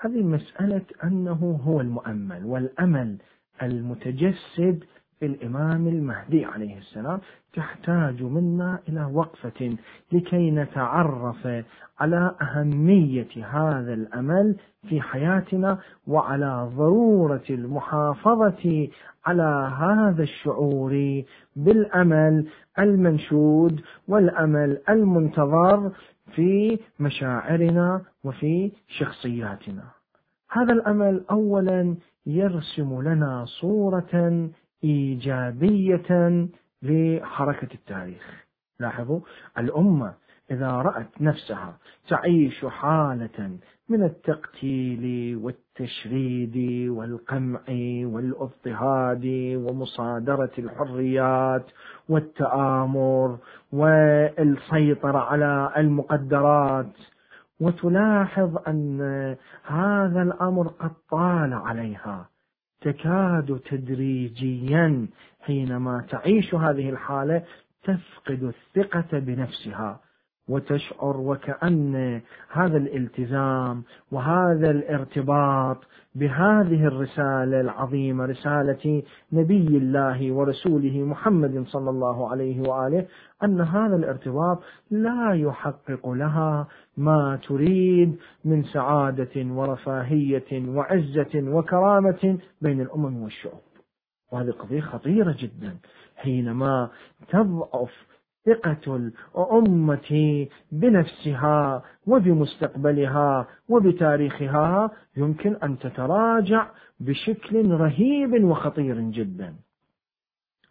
هذه 0.00 0.22
مسألة 0.22 0.84
أنه 1.04 1.60
هو 1.64 1.80
المؤمل 1.80 2.44
والأمل 2.44 3.16
المتجسد 3.62 4.84
الإمام 5.22 5.88
المهدي 5.88 6.44
عليه 6.44 6.78
السلام 6.78 7.20
تحتاج 7.54 8.22
منا 8.22 8.78
إلى 8.88 9.04
وقفة 9.04 9.76
لكي 10.12 10.50
نتعرف 10.50 11.48
على 12.00 12.34
أهمية 12.42 13.28
هذا 13.50 13.94
الأمل 13.94 14.56
في 14.88 15.00
حياتنا 15.00 15.78
وعلى 16.06 16.70
ضرورة 16.76 17.44
المحافظة 17.50 18.88
على 19.26 19.72
هذا 19.78 20.22
الشعور 20.22 21.22
بالأمل 21.56 22.46
المنشود 22.78 23.80
والأمل 24.08 24.78
المنتظر 24.88 25.90
في 26.34 26.78
مشاعرنا 27.00 28.02
وفي 28.24 28.72
شخصياتنا. 28.88 29.84
هذا 30.50 30.72
الأمل 30.72 31.24
أولا 31.30 31.96
يرسم 32.26 33.02
لنا 33.02 33.44
صورة 33.44 34.48
إيجابية 34.84 36.46
لحركة 36.82 37.74
التاريخ. 37.74 38.44
لاحظوا 38.80 39.20
الأمة 39.58 40.14
إذا 40.50 40.70
رأت 40.70 41.08
نفسها 41.20 41.78
تعيش 42.08 42.64
حالة 42.64 43.58
من 43.88 44.02
التقتيل 44.02 45.36
والتشريد 45.36 46.56
والقمع 46.88 47.60
والاضطهاد 48.04 49.26
ومصادرة 49.56 50.50
الحريات 50.58 51.66
والتآمر 52.08 53.38
والسيطرة 53.72 55.18
على 55.18 55.72
المقدرات. 55.76 56.92
وتلاحظ 57.60 58.68
أن 58.68 59.00
هذا 59.64 60.22
الأمر 60.22 60.68
قد 60.68 60.90
طال 61.10 61.52
عليها. 61.54 62.28
تكاد 62.80 63.60
تدريجيا 63.70 65.06
حينما 65.40 66.06
تعيش 66.10 66.54
هذه 66.54 66.90
الحالة 66.90 67.44
تفقد 67.84 68.42
الثقة 68.42 69.18
بنفسها. 69.18 70.00
وتشعر 70.48 71.16
وكأن 71.16 72.20
هذا 72.52 72.76
الالتزام 72.76 73.82
وهذا 74.12 74.70
الارتباط 74.70 75.78
بهذه 76.14 76.86
الرسالة 76.86 77.60
العظيمة 77.60 78.24
رسالة 78.24 79.02
نبي 79.32 79.66
الله 79.66 80.32
ورسوله 80.32 81.02
محمد 81.02 81.64
صلى 81.66 81.90
الله 81.90 82.30
عليه 82.30 82.60
وآله 82.60 83.06
أن 83.44 83.60
هذا 83.60 83.96
الارتباط 83.96 84.62
لا 84.90 85.32
يحقق 85.34 86.08
لها 86.08 86.68
ما 86.96 87.38
تريد 87.48 88.16
من 88.44 88.62
سعادة 88.62 89.30
ورفاهية 89.36 90.68
وعزة 90.68 91.34
وكرامة 91.34 92.38
بين 92.60 92.80
الأمم 92.80 93.22
والشعوب. 93.22 93.60
وهذه 94.32 94.50
قضية 94.50 94.80
خطيرة 94.80 95.36
جدا. 95.38 95.76
حينما 96.16 96.90
تضعف 97.28 98.07
ثقة 98.48 98.96
الأمة 98.96 100.46
بنفسها 100.72 101.82
وبمستقبلها 102.06 103.46
وبتاريخها 103.68 104.90
يمكن 105.16 105.56
أن 105.56 105.78
تتراجع 105.78 106.70
بشكل 107.00 107.70
رهيب 107.70 108.44
وخطير 108.44 109.00
جدا. 109.00 109.54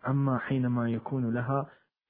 أما 0.07 0.37
حينما 0.37 0.89
يكون 0.89 1.33
لها 1.33 1.65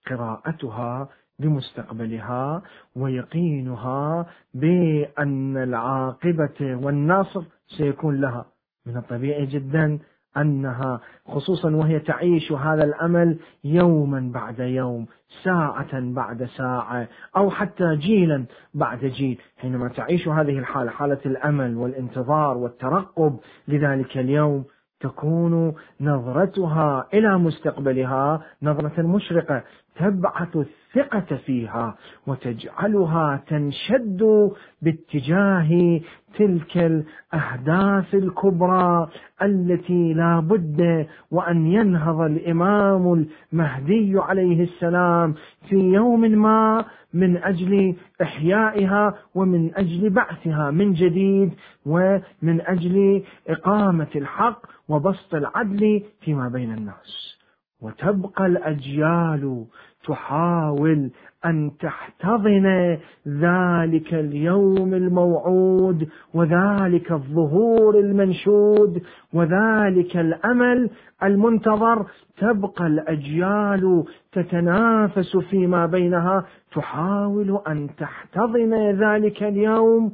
قراءتها 0.10 1.10
بمستقبلها 1.40 2.62
ويقينها 2.96 4.26
بأن 4.54 5.58
العاقبة 5.58 6.76
والنصر 6.84 7.44
سيكون 7.78 8.22
لها 8.22 8.46
من 8.86 8.98
الطبيعي 8.98 9.46
جدا 9.46 10.00
أنها 10.38 11.00
خصوصا 11.26 11.76
وهي 11.76 12.00
تعيش 12.00 12.52
هذا 12.52 12.84
الأمل 12.84 13.38
يوما 13.64 14.32
بعد 14.34 14.60
يوم 14.60 15.06
ساعة 15.44 16.00
بعد 16.00 16.46
ساعة 16.58 17.08
أو 17.38 17.50
حتى 17.50 17.96
جيلا 17.96 18.46
بعد 18.74 19.06
جيل. 19.06 19.42
حينما 19.58 19.88
تعيش 19.88 20.28
هذه 20.28 20.60
الحالة 20.60 20.92
حالة 20.92 21.20
الأمل 21.26 21.78
والانتظار 21.78 22.58
والترقب 22.58 23.40
لذلك 23.68 24.18
اليوم 24.18 24.66
تكون 25.00 25.74
نظرتها 26.02 27.08
إلى 27.14 27.38
مستقبلها 27.38 28.42
نظرة 28.64 29.02
مشرقة 29.02 29.64
تبعث 29.96 30.58
الثقة 31.02 31.36
فيها 31.46 31.96
وتجعلها 32.28 33.44
تنشد 33.48 34.50
باتجاه 34.82 36.00
تلك 36.38 36.78
الأهداف 36.78 38.14
الكبرى 38.16 39.08
التي 39.42 40.14
لا 40.14 40.40
بد 40.40 41.08
وأن 41.32 41.68
ينهض 41.68 42.22
الإمام 42.22 43.26
المهدي 43.54 44.20
عليه 44.20 44.64
السلام 44.64 45.34
في 45.70 45.76
يوم 45.76 46.22
ما 46.22 46.86
من 47.14 47.38
أجل 47.38 47.96
إحيائها 48.22 49.14
ومن 49.36 49.76
أجل 49.76 50.10
بعثها 50.10 50.72
من 50.72 50.94
جديد 50.94 51.54
ومن 51.86 52.62
أجل 52.62 53.24
إقامة 53.48 54.08
الحق 54.16 54.66
وبسط 54.90 55.36
العدل 55.36 56.04
فيما 56.22 56.48
بين 56.50 56.74
الناس. 56.74 57.38
وتبقى 57.82 58.46
الأجيال 58.46 59.66
تحاول 60.08 61.12
أن 61.46 61.72
تحتضن 61.80 62.98
ذلك 63.28 64.14
اليوم 64.14 64.94
الموعود 64.94 66.08
وذلك 66.34 67.12
الظهور 67.12 68.00
المنشود 68.00 69.02
وذلك 69.34 70.18
الأمل 70.18 70.90
المنتظر. 71.24 72.06
تبقى 72.38 72.88
الأجيال 72.88 74.04
تتنافس 74.32 75.38
فيما 75.38 75.86
بينها. 75.86 76.46
تحاول 76.76 77.62
أن 77.68 77.90
تحتضن 77.98 78.74
ذلك 78.74 79.44
اليوم 79.44 80.12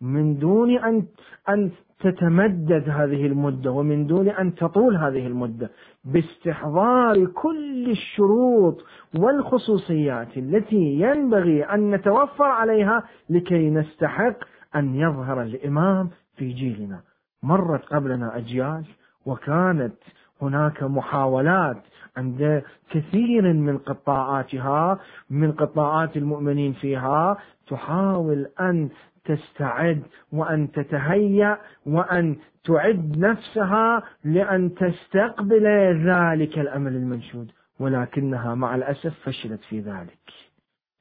من 0.00 0.38
دون 0.38 0.78
أن 0.78 1.02
أن 1.48 1.70
تتمدد 2.00 2.88
هذه 2.88 3.26
المدة 3.26 3.70
ومن 3.70 4.06
دون 4.06 4.28
أن 4.28 4.54
تطول 4.54 4.96
هذه 4.96 5.26
المدة 5.26 5.70
باستحضار 6.04 7.26
كل 7.26 7.90
الشروط 7.90 8.84
والخصوصيات 9.18 10.36
التي 10.36 11.00
ينبغي 11.00 11.64
أن 11.64 11.90
نتوفر 11.90 12.44
عليها 12.44 13.02
لكي 13.30 13.70
نستحق 13.70 14.36
أن 14.76 14.94
يظهر 14.94 15.42
الإمام 15.42 16.10
في 16.36 16.52
جيلنا. 16.52 17.00
مرت 17.42 17.84
قبلنا 17.84 18.36
أجيال 18.36 18.84
وكانت 19.26 19.94
هناك 20.42 20.82
محاولات 20.82 21.82
عند 22.16 22.62
كثير 22.90 23.52
من 23.52 23.78
قطاعاتها 23.78 24.98
من 25.30 25.52
قطاعات 25.52 26.16
المؤمنين 26.16 26.72
فيها 26.72 27.36
تحاول 27.68 28.46
أن 28.60 28.88
تستعد 29.26 30.02
وأن 30.32 30.72
تتهيأ 30.72 31.58
وأن 31.86 32.36
تعد 32.64 33.18
نفسها 33.18 34.02
لأن 34.24 34.74
تستقبل 34.74 35.66
ذلك 36.06 36.58
الأمل 36.58 36.92
المنشود. 36.96 37.50
ولكنها 37.80 38.54
مع 38.54 38.74
الأسف 38.74 39.14
فشلت 39.24 39.60
في 39.60 39.80
ذلك. 39.80 40.18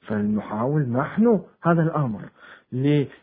فلنحاول 0.07 0.81
نحن 0.81 1.41
هذا 1.63 1.81
الأمر. 1.81 2.21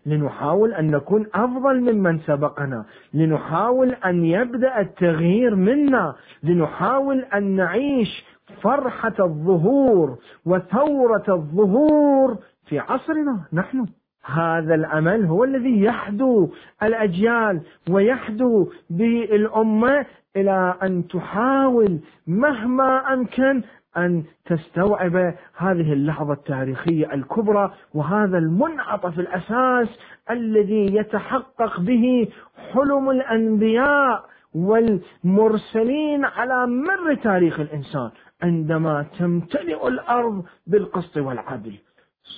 لنحاول 0.06 0.74
أن 0.74 0.90
نكون 0.90 1.26
أفضل 1.34 1.80
ممن 1.92 2.18
سبقنا. 2.18 2.84
لنحاول 3.14 3.88
أن 3.92 4.24
يبدأ 4.24 4.80
التغيير 4.80 5.54
منا. 5.54 6.14
لنحاول 6.42 7.24
أن 7.24 7.56
نعيش 7.56 8.24
فرحة 8.62 9.14
الظهور 9.20 10.18
وثورة 10.46 11.24
الظهور 11.28 12.38
في 12.66 12.78
عصرنا 12.78 13.44
نحن. 13.52 13.86
هذا 14.24 14.74
الأمل 14.74 15.24
هو 15.24 15.44
الذي 15.44 15.82
يحدو 15.82 16.50
الأجيال 16.82 17.60
ويحدو 17.90 18.70
بالأمة 18.90 20.06
إلى 20.36 20.74
أن 20.82 21.08
تحاول 21.08 22.00
مهما 22.26 23.12
أمكن 23.12 23.62
أن 23.96 24.24
تستوعب 24.46 25.16
هذه 25.56 25.92
اللحظة 25.92 26.32
التاريخية 26.32 27.14
الكبرى 27.14 27.72
وهذا 27.94 28.38
المنعطف 28.38 29.18
الأساس 29.18 29.88
الذي 30.30 30.94
يتحقق 30.96 31.80
به 31.80 32.28
حلم 32.72 33.10
الأنبياء 33.10 34.24
والمرسلين 34.54 36.24
على 36.24 36.66
مر 36.66 37.14
تاريخ 37.14 37.60
الإنسان 37.60 38.10
عندما 38.42 39.06
تمتلئ 39.18 39.88
الأرض 39.88 40.44
بالقسط 40.66 41.16
والعدل. 41.16 41.78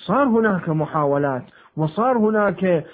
صار 0.07 0.27
هناك 0.27 0.69
محاولات 0.69 1.43
وصار 1.77 2.17
هناك 2.17 2.85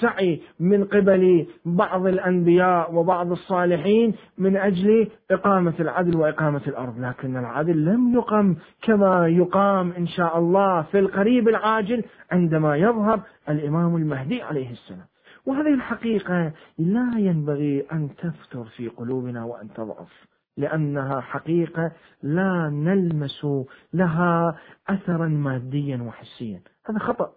سعي 0.00 0.40
من 0.60 0.84
قبل 0.84 1.46
بعض 1.64 2.06
الأنبياء 2.06 2.94
وبعض 2.94 3.32
الصالحين 3.32 4.14
من 4.38 4.56
أجل 4.56 5.08
إقامة 5.30 5.74
العدل 5.80 6.16
وإقامة 6.16 6.62
الأرض، 6.66 6.98
لكن 6.98 7.36
العدل 7.36 7.84
لم 7.84 8.14
يقم 8.14 8.56
كما 8.82 9.28
يقام 9.28 9.92
إن 9.92 10.06
شاء 10.06 10.38
الله 10.38 10.82
في 10.82 10.98
القريب 10.98 11.48
العاجل 11.48 12.04
عندما 12.32 12.76
يظهر 12.76 13.20
الإمام 13.48 13.96
المهدي 13.96 14.42
عليه 14.42 14.70
السلام. 14.70 15.06
وهذه 15.46 15.74
الحقيقة 15.74 16.52
لا 16.78 17.12
ينبغي 17.18 17.84
أن 17.92 18.08
تفتر 18.18 18.64
في 18.64 18.88
قلوبنا 18.88 19.44
وأن 19.44 19.68
تضعف. 19.74 20.30
لأنها 20.56 21.20
حقيقة 21.20 21.92
لا 22.22 22.68
نلمس 22.68 23.46
لها 23.94 24.56
أثرا 24.88 25.28
ماديا 25.28 26.02
وحسيا 26.02 26.60
هذا 26.86 26.98
خطأ. 26.98 27.32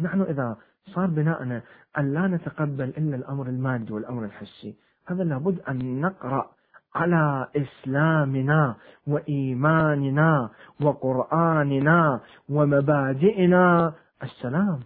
نحن 0.00 0.20
إذا 0.22 0.56
صار 0.94 1.06
بناءنا 1.06 1.62
أن 1.98 2.14
لا 2.14 2.26
نتقبل 2.26 2.88
إلا 2.88 3.16
الأمر 3.16 3.46
المادي 3.46 3.92
والأمر 3.92 4.24
الحسي 4.24 4.76
هذا 5.06 5.24
لابد 5.24 5.60
أن 5.68 6.00
نقرأ 6.00 6.50
على 6.94 7.48
إسلامنا 7.56 8.76
وإيماننا 9.06 10.50
وقرآننا 10.80 12.20
ومبادئنا. 12.48 13.92
السلام. 14.22 14.80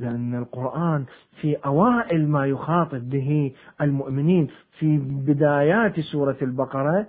لأن 0.00 0.34
القرآن 0.34 1.04
في 1.40 1.56
أوائل 1.56 2.28
ما 2.28 2.46
يخاطب 2.46 3.08
به 3.08 3.52
المؤمنين 3.80 4.48
في 4.78 4.98
بدايات 4.98 6.00
سورة 6.00 6.36
البقرة 6.42 7.06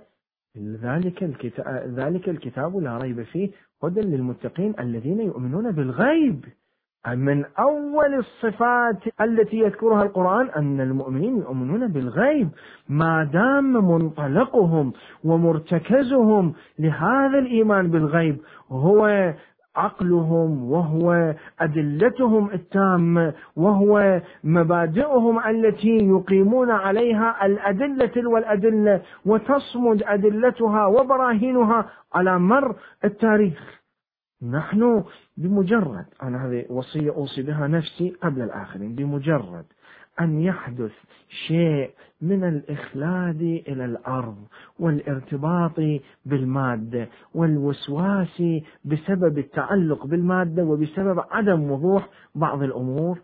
ذلك 0.56 1.22
الكتاب, 1.22 1.66
ذلك 1.98 2.28
الكتاب 2.28 2.76
لا 2.76 2.98
ريب 2.98 3.22
فيه 3.22 3.50
هدى 3.84 4.00
للمتقين 4.00 4.74
الذين 4.80 5.20
يؤمنون 5.20 5.70
بالغيب. 5.70 6.44
من 7.08 7.44
أول 7.58 8.14
الصفات 8.14 8.96
التي 9.20 9.56
يذكرها 9.56 10.02
القرآن 10.02 10.48
أن 10.56 10.80
المؤمنين 10.80 11.36
يؤمنون 11.36 11.88
بالغيب. 11.88 12.48
ما 12.88 13.24
دام 13.24 13.90
منطلقهم 13.90 14.92
ومرتكزهم 15.24 16.52
لهذا 16.78 17.38
الإيمان 17.38 17.90
بالغيب 17.90 18.36
هو 18.70 19.32
عقلهم 19.76 20.70
وهو 20.70 21.34
أدلتهم 21.60 22.50
التامة 22.50 23.34
وهو 23.56 24.20
مبادئهم 24.44 25.38
التي 25.38 25.96
يقيمون 25.96 26.70
عليها 26.70 27.46
الأدلة 27.46 28.28
والأدلة 28.28 29.02
وتصمد 29.26 30.02
أدلتها 30.02 30.86
وبراهينها 30.86 31.90
على 32.14 32.38
مر 32.38 32.76
التاريخ. 33.04 33.82
نحن 34.50 35.04
بمجرد 35.36 36.04
أنا 36.22 36.46
هذه 36.46 36.64
وصية 36.70 37.10
أوصي 37.10 37.42
بها 37.42 37.66
نفسي 37.66 38.16
قبل 38.22 38.42
الآخرين 38.42 38.94
بمجرد 38.94 39.64
أن 40.20 40.40
يحدث 40.40 40.92
شيء 41.46 41.90
من 42.20 42.44
الإخلاد 42.44 43.40
إلى 43.42 43.84
الأرض 43.84 44.36
والارتباط 44.78 45.80
بالمادة 46.26 47.08
والوسواس 47.34 48.42
بسبب 48.84 49.38
التعلق 49.38 50.06
بالمادة 50.06 50.64
وبسبب 50.64 51.20
عدم 51.30 51.70
وضوح 51.70 52.08
بعض 52.34 52.62
الأمور 52.62 53.18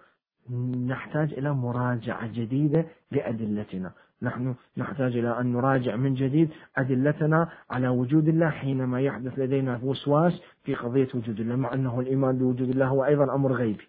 نحتاج 0.87 1.33
إلى 1.33 1.55
مراجعة 1.55 2.27
جديدة 2.27 2.87
لأدلتنا. 3.13 3.93
نحن 4.23 4.55
نحتاج 4.77 5.17
إلى 5.17 5.41
أن 5.41 5.53
نراجع 5.53 5.97
من 5.97 6.15
جديد 6.15 6.51
أدلتنا 6.77 7.49
على 7.71 7.89
وجود 7.89 8.29
الله 8.29 8.51
حينما 8.51 9.01
يحدث 9.01 9.39
لدينا 9.39 9.81
وسواس 9.83 10.43
في 10.65 10.75
قضية 10.75 11.09
وجود 11.15 11.41
الله 11.41 11.57
مع 11.57 11.75
أنه 11.75 12.01
الإيمان 12.01 12.39
بوجود 12.39 12.69
الله 12.71 12.87
هو 12.87 13.05
أيضا 13.05 13.35
أمر 13.35 13.53
غيبي. 13.53 13.85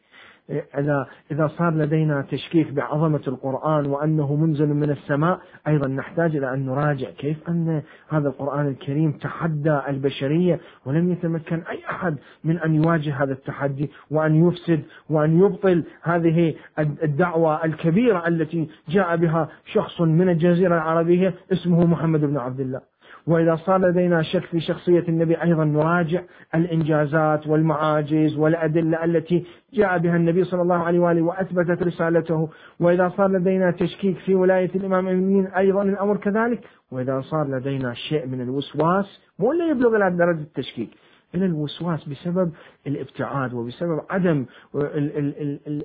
إذا 0.78 1.08
إذا 1.32 1.48
صار 1.48 1.74
لدينا 1.74 2.22
تشكيك 2.22 2.72
بعظمة 2.72 3.22
القرآن 3.28 3.86
وأنه 3.86 4.36
منزل 4.36 4.68
من 4.68 4.90
السماء 4.90 5.40
أيضا 5.68 5.88
نحتاج 5.88 6.36
إلى 6.36 6.54
أن 6.54 6.66
نراجع 6.66 7.10
كيف 7.10 7.50
أن 7.50 7.82
هذا 8.10 8.28
القرآن 8.28 8.68
الكريم 8.68 9.12
تحدى 9.12 9.82
البشرية 9.88 10.60
ولم 10.86 11.12
يتمكن 11.12 11.62
أي 11.70 11.80
أحد 11.90 12.16
من 12.44 12.60
أن 12.60 12.76
يواجه 12.76 13.24
هذا 13.24 13.34
التحدي 13.34 13.90
وأن 14.12 14.48
يفسد 14.48 14.82
وأن 15.10 15.40
يبطل 15.40 15.84
هذه 16.04 16.56
الدعوة 16.80 17.66
الكبيرة 17.66 18.28
التي 18.28 18.70
جاء 18.90 19.16
بها 19.16 19.50
شخص 19.74 20.02
من 20.02 20.30
الجزيرة 20.30 20.76
العربية 20.76 21.34
اسمه 21.52 21.86
محمد 21.86 22.22
بن 22.22 22.38
عبد 22.38 22.60
الله. 22.60 22.89
وإذا 23.30 23.56
صار 23.56 23.78
لدينا 23.90 24.22
شك 24.22 24.46
في 24.46 24.60
شخصية 24.60 25.04
النبي 25.10 25.42
أيضا 25.44 25.66
نراجع 25.66 26.22
الإنجازات 26.56 27.48
والمعاجز 27.48 28.38
والأدلة 28.38 29.04
التي 29.04 29.46
جاء 29.74 29.98
بها 29.98 30.16
النبي 30.16 30.44
صلى 30.44 30.62
الله 30.62 30.76
عليه 30.76 31.00
وآله 31.00 31.22
وأثبتت 31.22 31.84
رسالته. 31.84 32.50
وإذا 32.80 33.10
صار 33.18 33.32
لدينا 33.32 33.72
تشكيك 33.72 34.18
في 34.18 34.36
ولاية 34.36 34.72
الإمام 34.76 35.08
المؤمنين 35.08 35.48
أيضا 35.48 35.84
الأمر 35.84 36.18
كذلك. 36.18 36.62
وإذا 36.92 37.22
صار 37.22 37.48
لدينا 37.48 37.94
شيء 37.94 38.28
من 38.28 38.42
الوسواس 38.42 39.22
مو 39.40 39.52
اللي 39.52 39.70
يبلغ 39.70 39.96
إلى 39.96 40.18
درجة 40.18 40.42
التشكيك. 40.42 40.90
إلى 41.36 41.46
الوسواس 41.46 42.10
بسبب 42.10 42.52
الابتعاد 42.88 43.54
وبسبب 43.54 44.02
عدم 44.10 44.46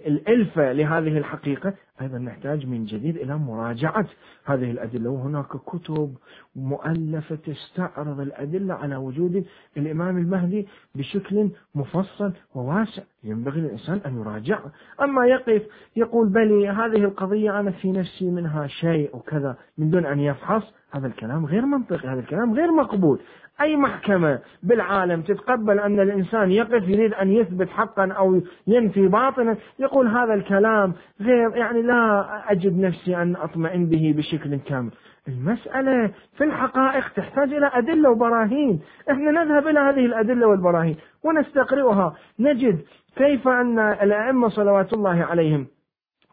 الألفة 0.07 0.73
لهذه 0.73 1.19
الحقيقة 1.19 1.75
أيضا 2.01 2.19
نحتاج 2.19 2.67
من 2.67 2.85
جديد 2.85 3.17
إلى 3.17 3.39
مراجعة 3.39 4.07
هذه 4.45 4.71
الأدلة. 4.71 5.11
وهناك 5.11 5.47
كتب 5.47 6.15
مؤلفة 6.57 7.35
تستعرض 7.35 8.21
الأدلة 8.21 8.75
على 8.75 8.97
وجود 8.97 9.45
الإمام 9.77 10.19
المهدي 10.19 10.67
بشكل 10.95 11.51
مفصل 11.75 12.33
وواسع. 12.55 13.03
ينبغي 13.25 13.61
للإنسان 13.61 14.01
أن 14.07 14.21
يراجع. 14.21 14.59
أما 15.03 15.27
يقف 15.27 15.63
يقول 15.97 16.29
بلي 16.29 16.69
هذه 16.69 17.05
القضية 17.05 17.61
أنا 17.61 17.71
في 17.71 17.93
نفسي 17.93 18.31
منها 18.31 18.67
شيء 18.67 19.17
وكذا 19.17 19.57
من 19.79 19.91
دون 19.91 20.07
أن 20.07 20.21
يفحص 20.21 20.63
هذا 20.91 21.07
الكلام 21.07 21.47
غير 21.47 21.67
منطقي 21.67 22.09
هذا 22.09 22.21
الكلام 22.21 22.55
غير 22.55 22.73
مقبول. 22.73 23.21
أي 23.61 23.77
محكمة 23.77 24.39
بالعالم 24.63 25.23
تتقبل 25.23 25.81
أن 25.81 26.01
الإنسان 26.01 26.51
يقف 26.51 26.89
يريد 26.89 27.15
أن 27.15 27.33
يثبت 27.33 27.69
حقا 27.69 28.13
أو 28.13 28.41
ينفي 28.67 29.09
باطلا 29.09 29.57
يقول 29.79 30.07
هذا 30.07 30.35
الكلام 30.35 30.95
غير 31.21 31.57
يعني 31.57 31.83
لا 31.83 32.25
أجد 32.53 32.79
نفسي 32.79 33.17
أن 33.17 33.37
أطمئن 33.37 33.87
به 33.87 34.15
بشكل 34.17 34.57
كامل. 34.57 34.91
المسألة 35.29 36.11
في 36.37 36.45
الحقائق 36.45 37.09
تحتاج 37.09 37.53
إلى 37.53 37.71
أدلة 37.75 38.11
وبراهين. 38.11 38.81
إحنا 39.11 39.31
نذهب 39.31 39.69
إلى 39.69 39.81
هذه 39.81 40.07
الأدلة 40.07 40.47
والبراهين 40.47 40.97
ونستقرئها. 41.25 42.15
نجد 42.41 42.79
كيف 43.17 43.49
أن 43.49 43.79
الأئمة 43.79 44.49
صلوات 44.49 44.93
الله 44.93 45.25
عليهم 45.25 45.67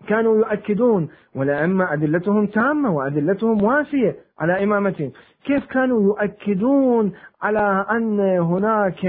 كانوا 0.08 0.38
يؤكدون. 0.38 1.10
والأئمة 1.36 1.94
أدلتهم 1.94 2.46
تامة 2.46 2.96
وأدلتهم 2.96 3.64
وافية 3.64 4.16
على 4.40 4.64
إمامتهم. 4.64 5.12
كيف 5.46 5.66
كانوا 5.66 6.02
يؤكدون 6.04 7.12
على 7.42 7.86
أن 7.92 8.20
هناك 8.20 9.06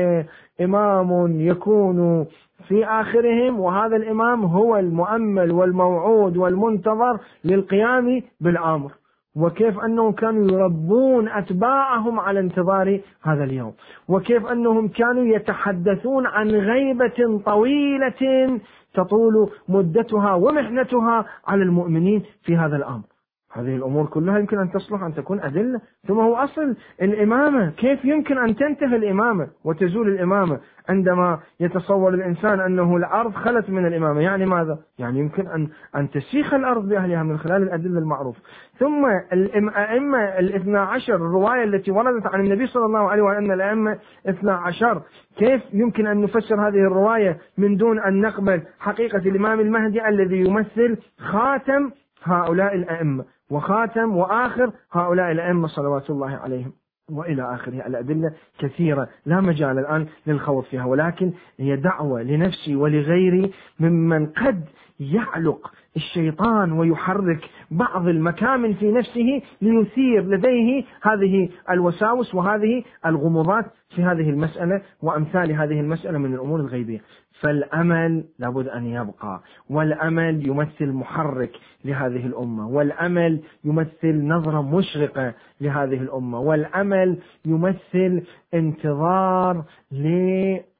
إمام 0.60 1.40
يكون 1.40 2.26
في 2.68 2.84
آخرهم؟ 2.84 3.60
وهذا 3.60 3.96
الإمام 3.96 4.44
هو 4.44 4.76
المؤمل 4.76 5.52
والموعود 5.52 6.36
والمنتظر 6.36 7.18
للقيام 7.44 8.22
بالأمر. 8.40 8.90
وكيف 9.36 9.78
أنهم 9.78 10.12
كانوا 10.12 10.50
يربون 10.50 11.28
أتباعهم 11.28 12.20
على 12.20 12.40
انتظار 12.40 13.00
هذا 13.22 13.44
اليوم. 13.44 13.72
وكيف 14.08 14.46
أنهم 14.46 14.88
كانوا 14.88 15.24
يتحدثون 15.24 16.26
عن 16.26 16.48
غيبة 16.50 17.40
طويلة 17.46 18.60
تطول 18.94 19.50
مدتها 19.68 20.34
ومحنتها 20.34 21.24
على 21.46 21.62
المؤمنين 21.62 22.22
في 22.42 22.56
هذا 22.56 22.76
الأمر. 22.76 23.11
هذه 23.54 23.76
الأمور 23.76 24.06
كلها 24.06 24.38
يمكن 24.38 24.58
أن 24.58 24.70
تصلح 24.70 25.02
أن 25.02 25.14
تكون 25.14 25.40
أدلة. 25.40 25.80
ثم 26.08 26.20
هو 26.20 26.36
أصل 26.36 26.76
الإمامة. 27.02 27.70
كيف 27.70 28.04
يمكن 28.04 28.38
أن 28.38 28.56
تنتهي 28.56 28.96
الإمامة 28.96 29.48
وتزول 29.64 30.08
الإمامة 30.08 30.60
عندما 30.88 31.38
يتصور 31.60 32.14
الإنسان 32.14 32.60
أنه 32.60 32.96
الأرض 32.96 33.32
خلت 33.32 33.70
من 33.70 33.86
الإمامة؟ 33.86 34.20
يعني 34.20 34.46
ماذا؟ 34.46 34.78
يعني 34.98 35.18
يمكن 35.18 35.46
أن 35.46 35.68
أن 35.96 36.10
تسيخ 36.10 36.54
الأرض 36.54 36.88
بأهلها 36.88 37.22
من 37.22 37.38
خلال 37.38 37.62
الأدلة 37.62 37.98
المعروفة. 37.98 38.40
ثم 38.78 39.06
الأئمة 39.32 40.18
الاثنى 40.18 40.78
عشر 40.78 41.14
الرواية 41.14 41.64
التي 41.64 41.90
وردت 41.90 42.26
عن 42.26 42.40
النبي 42.40 42.66
صلى 42.66 42.86
الله 42.86 43.10
عليه 43.10 43.22
وسلم 43.22 43.44
أن 43.44 43.52
الأئمة 43.52 43.98
اثنى 44.26 44.50
عشر. 44.50 45.02
كيف 45.36 45.62
يمكن 45.72 46.06
أن 46.06 46.20
نفسر 46.20 46.68
هذه 46.68 46.86
الرواية 46.86 47.38
من 47.58 47.76
دون 47.76 47.98
أن 47.98 48.20
نقبل 48.20 48.62
حقيقة 48.78 49.18
الإمام 49.18 49.60
المهدي 49.60 50.08
الذي 50.08 50.36
يمثل 50.36 50.96
خاتم 51.18 51.90
هؤلاء 52.24 52.74
الأئمة؟ 52.74 53.24
وخاتم 53.52 54.16
وآخر 54.16 54.72
هؤلاء 54.92 55.32
الأئمة 55.32 55.68
صلوات 55.68 56.10
الله 56.10 56.30
عليهم 56.30 56.72
وإلى 57.10 57.54
آخره. 57.54 57.86
الأدلة 57.86 58.32
كثيرة 58.58 59.08
لا 59.26 59.40
مجال 59.40 59.78
الآن 59.78 60.06
للخوض 60.26 60.64
فيها 60.64 60.84
ولكن 60.84 61.32
هي 61.58 61.76
دعوة 61.76 62.22
لنفسي 62.22 62.76
ولغيري 62.76 63.52
ممن 63.80 64.26
قد 64.26 64.64
يعلق 65.00 65.70
الشيطان 65.96 66.72
ويحرك 66.72 67.50
بعض 67.70 68.08
المكامن 68.08 68.74
في 68.74 68.92
نفسه 68.92 69.42
ليثير 69.62 70.22
لديه 70.22 70.84
هذه 71.02 71.48
الوساوس 71.70 72.34
وهذه 72.34 72.84
الغموضات 73.06 73.64
في 73.94 74.02
هذه 74.02 74.30
المسألة 74.30 74.82
وأمثال 75.02 75.52
هذه 75.52 75.80
المسألة 75.80 76.18
من 76.18 76.34
الأمور 76.34 76.60
الغيبية. 76.60 77.00
فالأمل 77.42 78.24
لابد 78.38 78.68
أن 78.68 78.86
يبقى. 78.86 79.40
والأمل 79.70 80.46
يمثل 80.46 80.92
محرك 80.92 81.50
لهذه 81.84 82.26
الأمة. 82.26 82.68
والأمل 82.68 83.40
يمثل 83.64 84.26
نظرة 84.26 84.62
مشرقة 84.62 85.34
لهذه 85.60 86.00
الأمة. 86.00 86.40
والأمل 86.40 87.18
يمثل 87.44 88.22
انتظار 88.54 89.64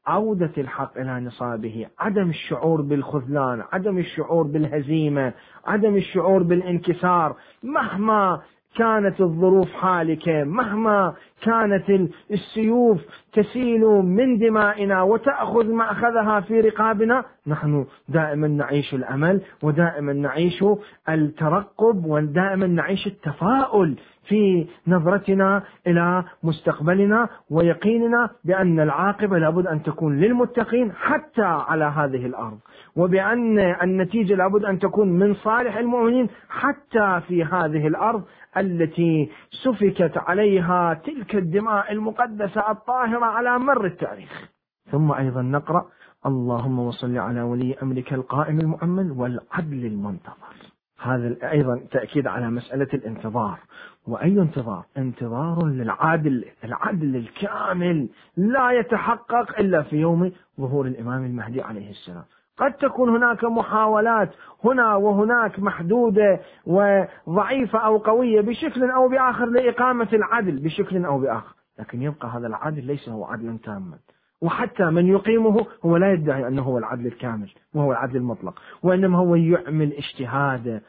عودة 0.07 0.53
الحق 0.59 0.99
إلى 0.99 1.21
نصابه. 1.21 1.87
عدم 1.99 2.31
الشعور 2.31 2.83
بالخذلان 2.83 3.63
عدم 3.73 3.99
الشعور 3.99 4.47
بالهزيمة 4.47 5.33
عدم 5.67 5.97
الشعور 5.97 6.43
بالانكسار. 6.43 7.37
مهما 7.63 8.41
كانت 8.77 9.21
الظروف 9.21 9.73
حالكة 9.73 10.45
مهما 10.45 11.15
كانت 11.43 12.11
السيوف 12.31 13.01
تسيل 13.33 13.81
من 13.87 14.39
دمائنا 14.39 15.03
وتأخذ 15.03 15.73
مأخذها 15.73 16.41
في 16.41 16.61
رقابنا. 16.61 17.25
نحن 17.47 17.87
دائما 18.09 18.49
نعيش 18.49 18.95
الأمل 18.95 19.41
ودائما 19.63 20.13
نعيش 20.13 20.65
الترقب 21.09 22.07
ودائما 22.07 22.67
نعيش 22.67 23.07
التفاؤل 23.07 23.97
في 24.29 24.67
نظرتنا 24.87 25.63
إلى 25.87 26.25
مستقبلنا 26.43 27.29
ويقيننا 27.51 28.31
بأن 28.45 28.81
العاقبة 28.81 29.39
لابد 29.39 29.67
أن 29.67 29.83
تكون 29.83 30.21
للمتقين 30.21 30.93
حتى 30.93 31.43
على 31.43 31.85
هذه 31.85 32.27
الأرض 32.27 32.59
وبأن 32.97 33.59
النتيجة 33.59 34.35
لابد 34.35 34.65
أن 34.65 34.79
تكون 34.79 35.09
من 35.09 35.35
صالح 35.35 35.77
المؤمنين 35.77 36.29
حتى 36.49 37.21
في 37.29 37.45
هذه 37.45 37.87
الأرض 37.87 38.23
التي 38.57 39.31
سفكت 39.65 40.13
عليها 40.17 41.01
تلك 41.05 41.32
الدماء 41.35 41.93
المقدسة 41.93 42.71
الطاهرة 42.71 43.25
على 43.25 43.59
مر 43.59 43.87
التاريخ. 43.87 44.51
ثم 44.91 45.13
أيضا 45.13 45.43
نقرأ 45.43 45.87
اللهم 46.27 46.79
وصل 46.79 47.19
على 47.19 47.43
ولي 47.43 47.77
أمرك 47.83 48.13
القائم 48.13 48.61
المؤمن 48.61 49.11
والعدل 49.11 49.87
المنتظر. 49.87 50.55
هذا 51.01 51.51
أيضا 51.51 51.81
تأكيد 51.91 52.27
على 52.27 52.51
مسألة 52.51 52.89
الانتظار. 52.95 53.59
وأي 54.07 54.41
انتظار؟ 54.41 54.85
انتظار 54.97 55.67
للعدل 55.67 56.45
العدل 56.65 57.17
الكامل 57.17 58.09
لا 58.37 58.71
يتحقق 58.71 59.59
إلا 59.59 59.83
في 59.83 59.97
يوم 59.97 60.33
ظهور 60.61 60.87
الإمام 60.87 61.25
المهدي 61.25 61.63
عليه 61.63 61.91
السلام. 61.91 62.25
قد 62.63 62.73
تكون 62.73 63.09
هناك 63.17 63.45
محاولات 63.45 64.31
هنا 64.65 64.95
وهناك 64.95 65.59
محدودة 65.59 66.41
وضعيفة 66.67 67.79
أو 67.79 67.99
قوية 67.99 68.41
بشكل 68.41 68.91
أو 68.91 69.09
بآخر 69.09 69.47
لإقامة 69.47 70.09
العدل 70.13 70.59
بشكل 70.63 71.05
أو 71.05 71.19
بآخر. 71.19 71.55
لكن 71.79 72.03
يبقى 72.03 72.29
هذا 72.29 72.47
العدل 72.47 72.85
ليس 72.87 73.09
هو 73.09 73.25
عدلا 73.25 73.59
تاما. 73.65 73.99
وحتى 74.43 74.85
من 74.85 75.07
يقيمه 75.07 75.67
هو 75.85 75.97
لا 75.97 76.13
يدعي 76.13 76.49
أنه 76.49 76.63
هو 76.63 76.79
العدل 76.79 77.07
الكامل 77.07 77.51
وهو 77.75 77.93
العدل 77.93 78.17
المطلق 78.17 78.55
وإنما 78.83 79.19
هو 79.19 79.35
يعمل 79.35 79.93
اجتهاده 79.93 80.83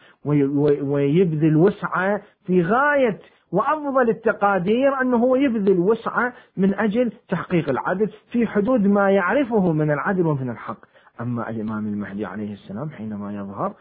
ويبذل 0.82 1.58
وسعة 1.58 2.22
في 2.46 2.62
غاية 2.64 3.20
وأفضل 3.52 4.10
التقادير 4.10 5.02
أنه 5.02 5.18
هو 5.18 5.36
يبذل 5.36 5.80
وسعة 5.80 6.34
من 6.58 6.74
أجل 6.74 7.12
تحقيق 7.30 7.70
العدل 7.70 8.10
في 8.32 8.48
حدود 8.48 8.88
ما 8.88 9.12
يعرفه 9.12 9.72
من 9.72 9.92
العدل 9.92 10.26
ومن 10.26 10.50
الحق. 10.50 10.78
أما 11.22 11.50
الإمام 11.50 11.88
المهدي 11.88 12.26
عليه 12.26 12.54
السلام 12.54 12.90
حينما 12.90 13.36
يظهر 13.36 13.76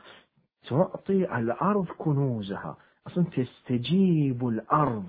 تعطي 0.68 1.38
الأرض 1.38 1.86
كنوزها. 1.98 2.76
أصلا 3.06 3.24
تستجيب 3.24 4.48
الأرض. 4.48 5.04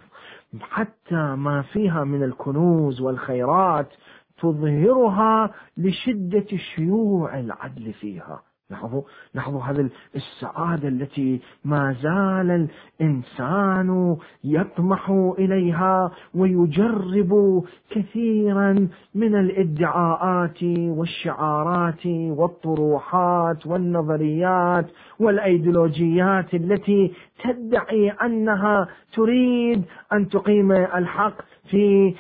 حتى 0.62 1.36
ما 1.36 1.62
فيها 1.62 2.04
من 2.04 2.24
الكنوز 2.24 3.02
والخيرات 3.02 3.94
تظهرها 4.38 5.54
لشدة 5.78 6.58
شيوع 6.76 7.40
العدل 7.40 7.94
فيها. 7.94 8.42
لاحظوا 8.70 9.02
لاحظوا 9.34 9.62
هذه 9.62 9.90
السعادة 10.16 10.88
التي 10.88 11.42
ما 11.66 11.96
زال 12.02 12.70
الإنسان 13.02 14.18
يطمح 14.44 15.10
إليها 15.40 16.12
ويجرب 16.34 17.64
كثيرا 17.90 18.88
من 19.16 19.36
الإدعاءات 19.36 20.64
والشعارات 20.64 22.06
والطروحات 22.06 23.68
والنظريات 23.68 24.86
والأيديولوجيات 25.20 26.54
التي 26.54 27.14
تدعي 27.44 28.10
أنها 28.10 28.88
تريد 29.14 29.84
أن 30.14 30.30
تقيم 30.30 30.72
الحق 30.72 31.36
في 31.70 32.16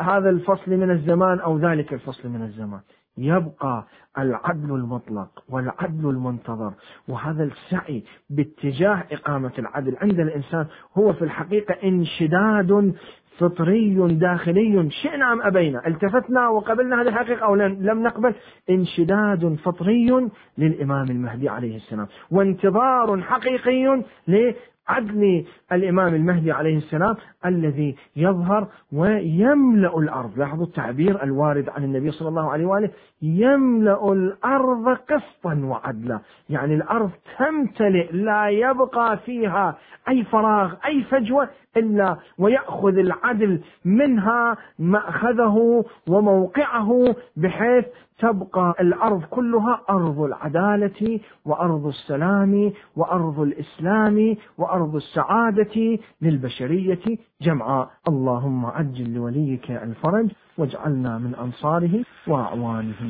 هذا 0.00 0.30
الفصل 0.30 0.70
من 0.70 0.90
الزمان 0.90 1.40
أو 1.40 1.58
ذلك 1.58 1.92
الفصل 1.92 2.28
من 2.28 2.42
الزمان. 2.42 2.80
يبقى 3.18 3.84
العدل 4.18 4.74
المطلق 4.74 5.28
والعدل 5.48 6.10
المنتظر. 6.10 6.72
وهذا 7.08 7.44
السعي 7.44 8.04
باتجاه 8.30 9.04
إقامة 9.12 9.52
العدل 9.58 9.96
عند 10.02 10.20
الإنسان 10.20 10.66
هو 10.98 11.12
في 11.12 11.22
الحقيقة 11.22 11.74
انشداد 11.84 12.94
فطري 13.38 14.14
داخلي. 14.14 14.90
شئنا 14.90 15.32
أم 15.32 15.42
أبينا؟ 15.42 15.86
التفتنا 15.86 16.48
وقبلنا 16.48 17.02
هذه 17.02 17.08
الحقيقة 17.08 17.44
أو 17.46 17.54
لم 17.54 18.02
نقبل؟ 18.02 18.34
انشداد 18.70 19.54
فطري 19.64 20.30
للإمام 20.58 21.10
المهدي 21.10 21.48
عليه 21.48 21.76
السلام. 21.76 22.06
وانتظار 22.30 23.20
حقيقي 23.22 24.02
عدل 24.88 25.44
الإمام 25.72 26.14
المهدي 26.14 26.52
عليه 26.52 26.76
السلام 26.76 27.16
الذي 27.46 27.96
يظهر 28.16 28.68
ويملأ 28.92 29.98
الأرض. 29.98 30.38
لاحظوا 30.38 30.66
التعبير 30.66 31.22
الوارد 31.22 31.68
عن 31.68 31.84
النبي 31.84 32.10
صلى 32.10 32.28
الله 32.28 32.50
عليه 32.50 32.66
وآله. 32.66 32.90
يملأ 33.22 34.12
الأرض 34.12 34.88
قسطا 34.88 35.54
وعدلا. 35.64 36.20
يعني 36.50 36.74
الأرض 36.74 37.10
تمتلئ 37.38 38.12
لا 38.12 38.48
يبقى 38.48 39.18
فيها 39.18 39.76
أي 40.08 40.24
فراغ 40.24 40.74
أي 40.86 41.02
فجوة 41.02 41.48
إلا 41.76 42.16
ويأخذ 42.38 42.98
العدل 42.98 43.60
منها 43.84 44.56
مأخذه 44.78 45.84
وموقعه 46.08 47.14
بحيث 47.36 47.84
تبقى 48.18 48.74
الأرض 48.80 49.22
كلها 49.24 49.80
أرض 49.90 50.20
العدالة 50.20 51.20
وأرض 51.44 51.86
السلام 51.86 52.72
وأرض 52.96 53.40
الإسلام 53.40 54.36
وأرض 54.58 54.94
السعادة 54.96 55.98
للبشرية 56.22 57.18
جمعاء 57.42 57.90
اللهم 58.08 58.66
عجل 58.66 59.14
لوليك 59.14 59.70
الفرج. 59.70 60.28
واجعلنا 60.58 61.18
من 61.18 61.34
أنصاره 61.34 62.04
وأعوانه 62.26 63.00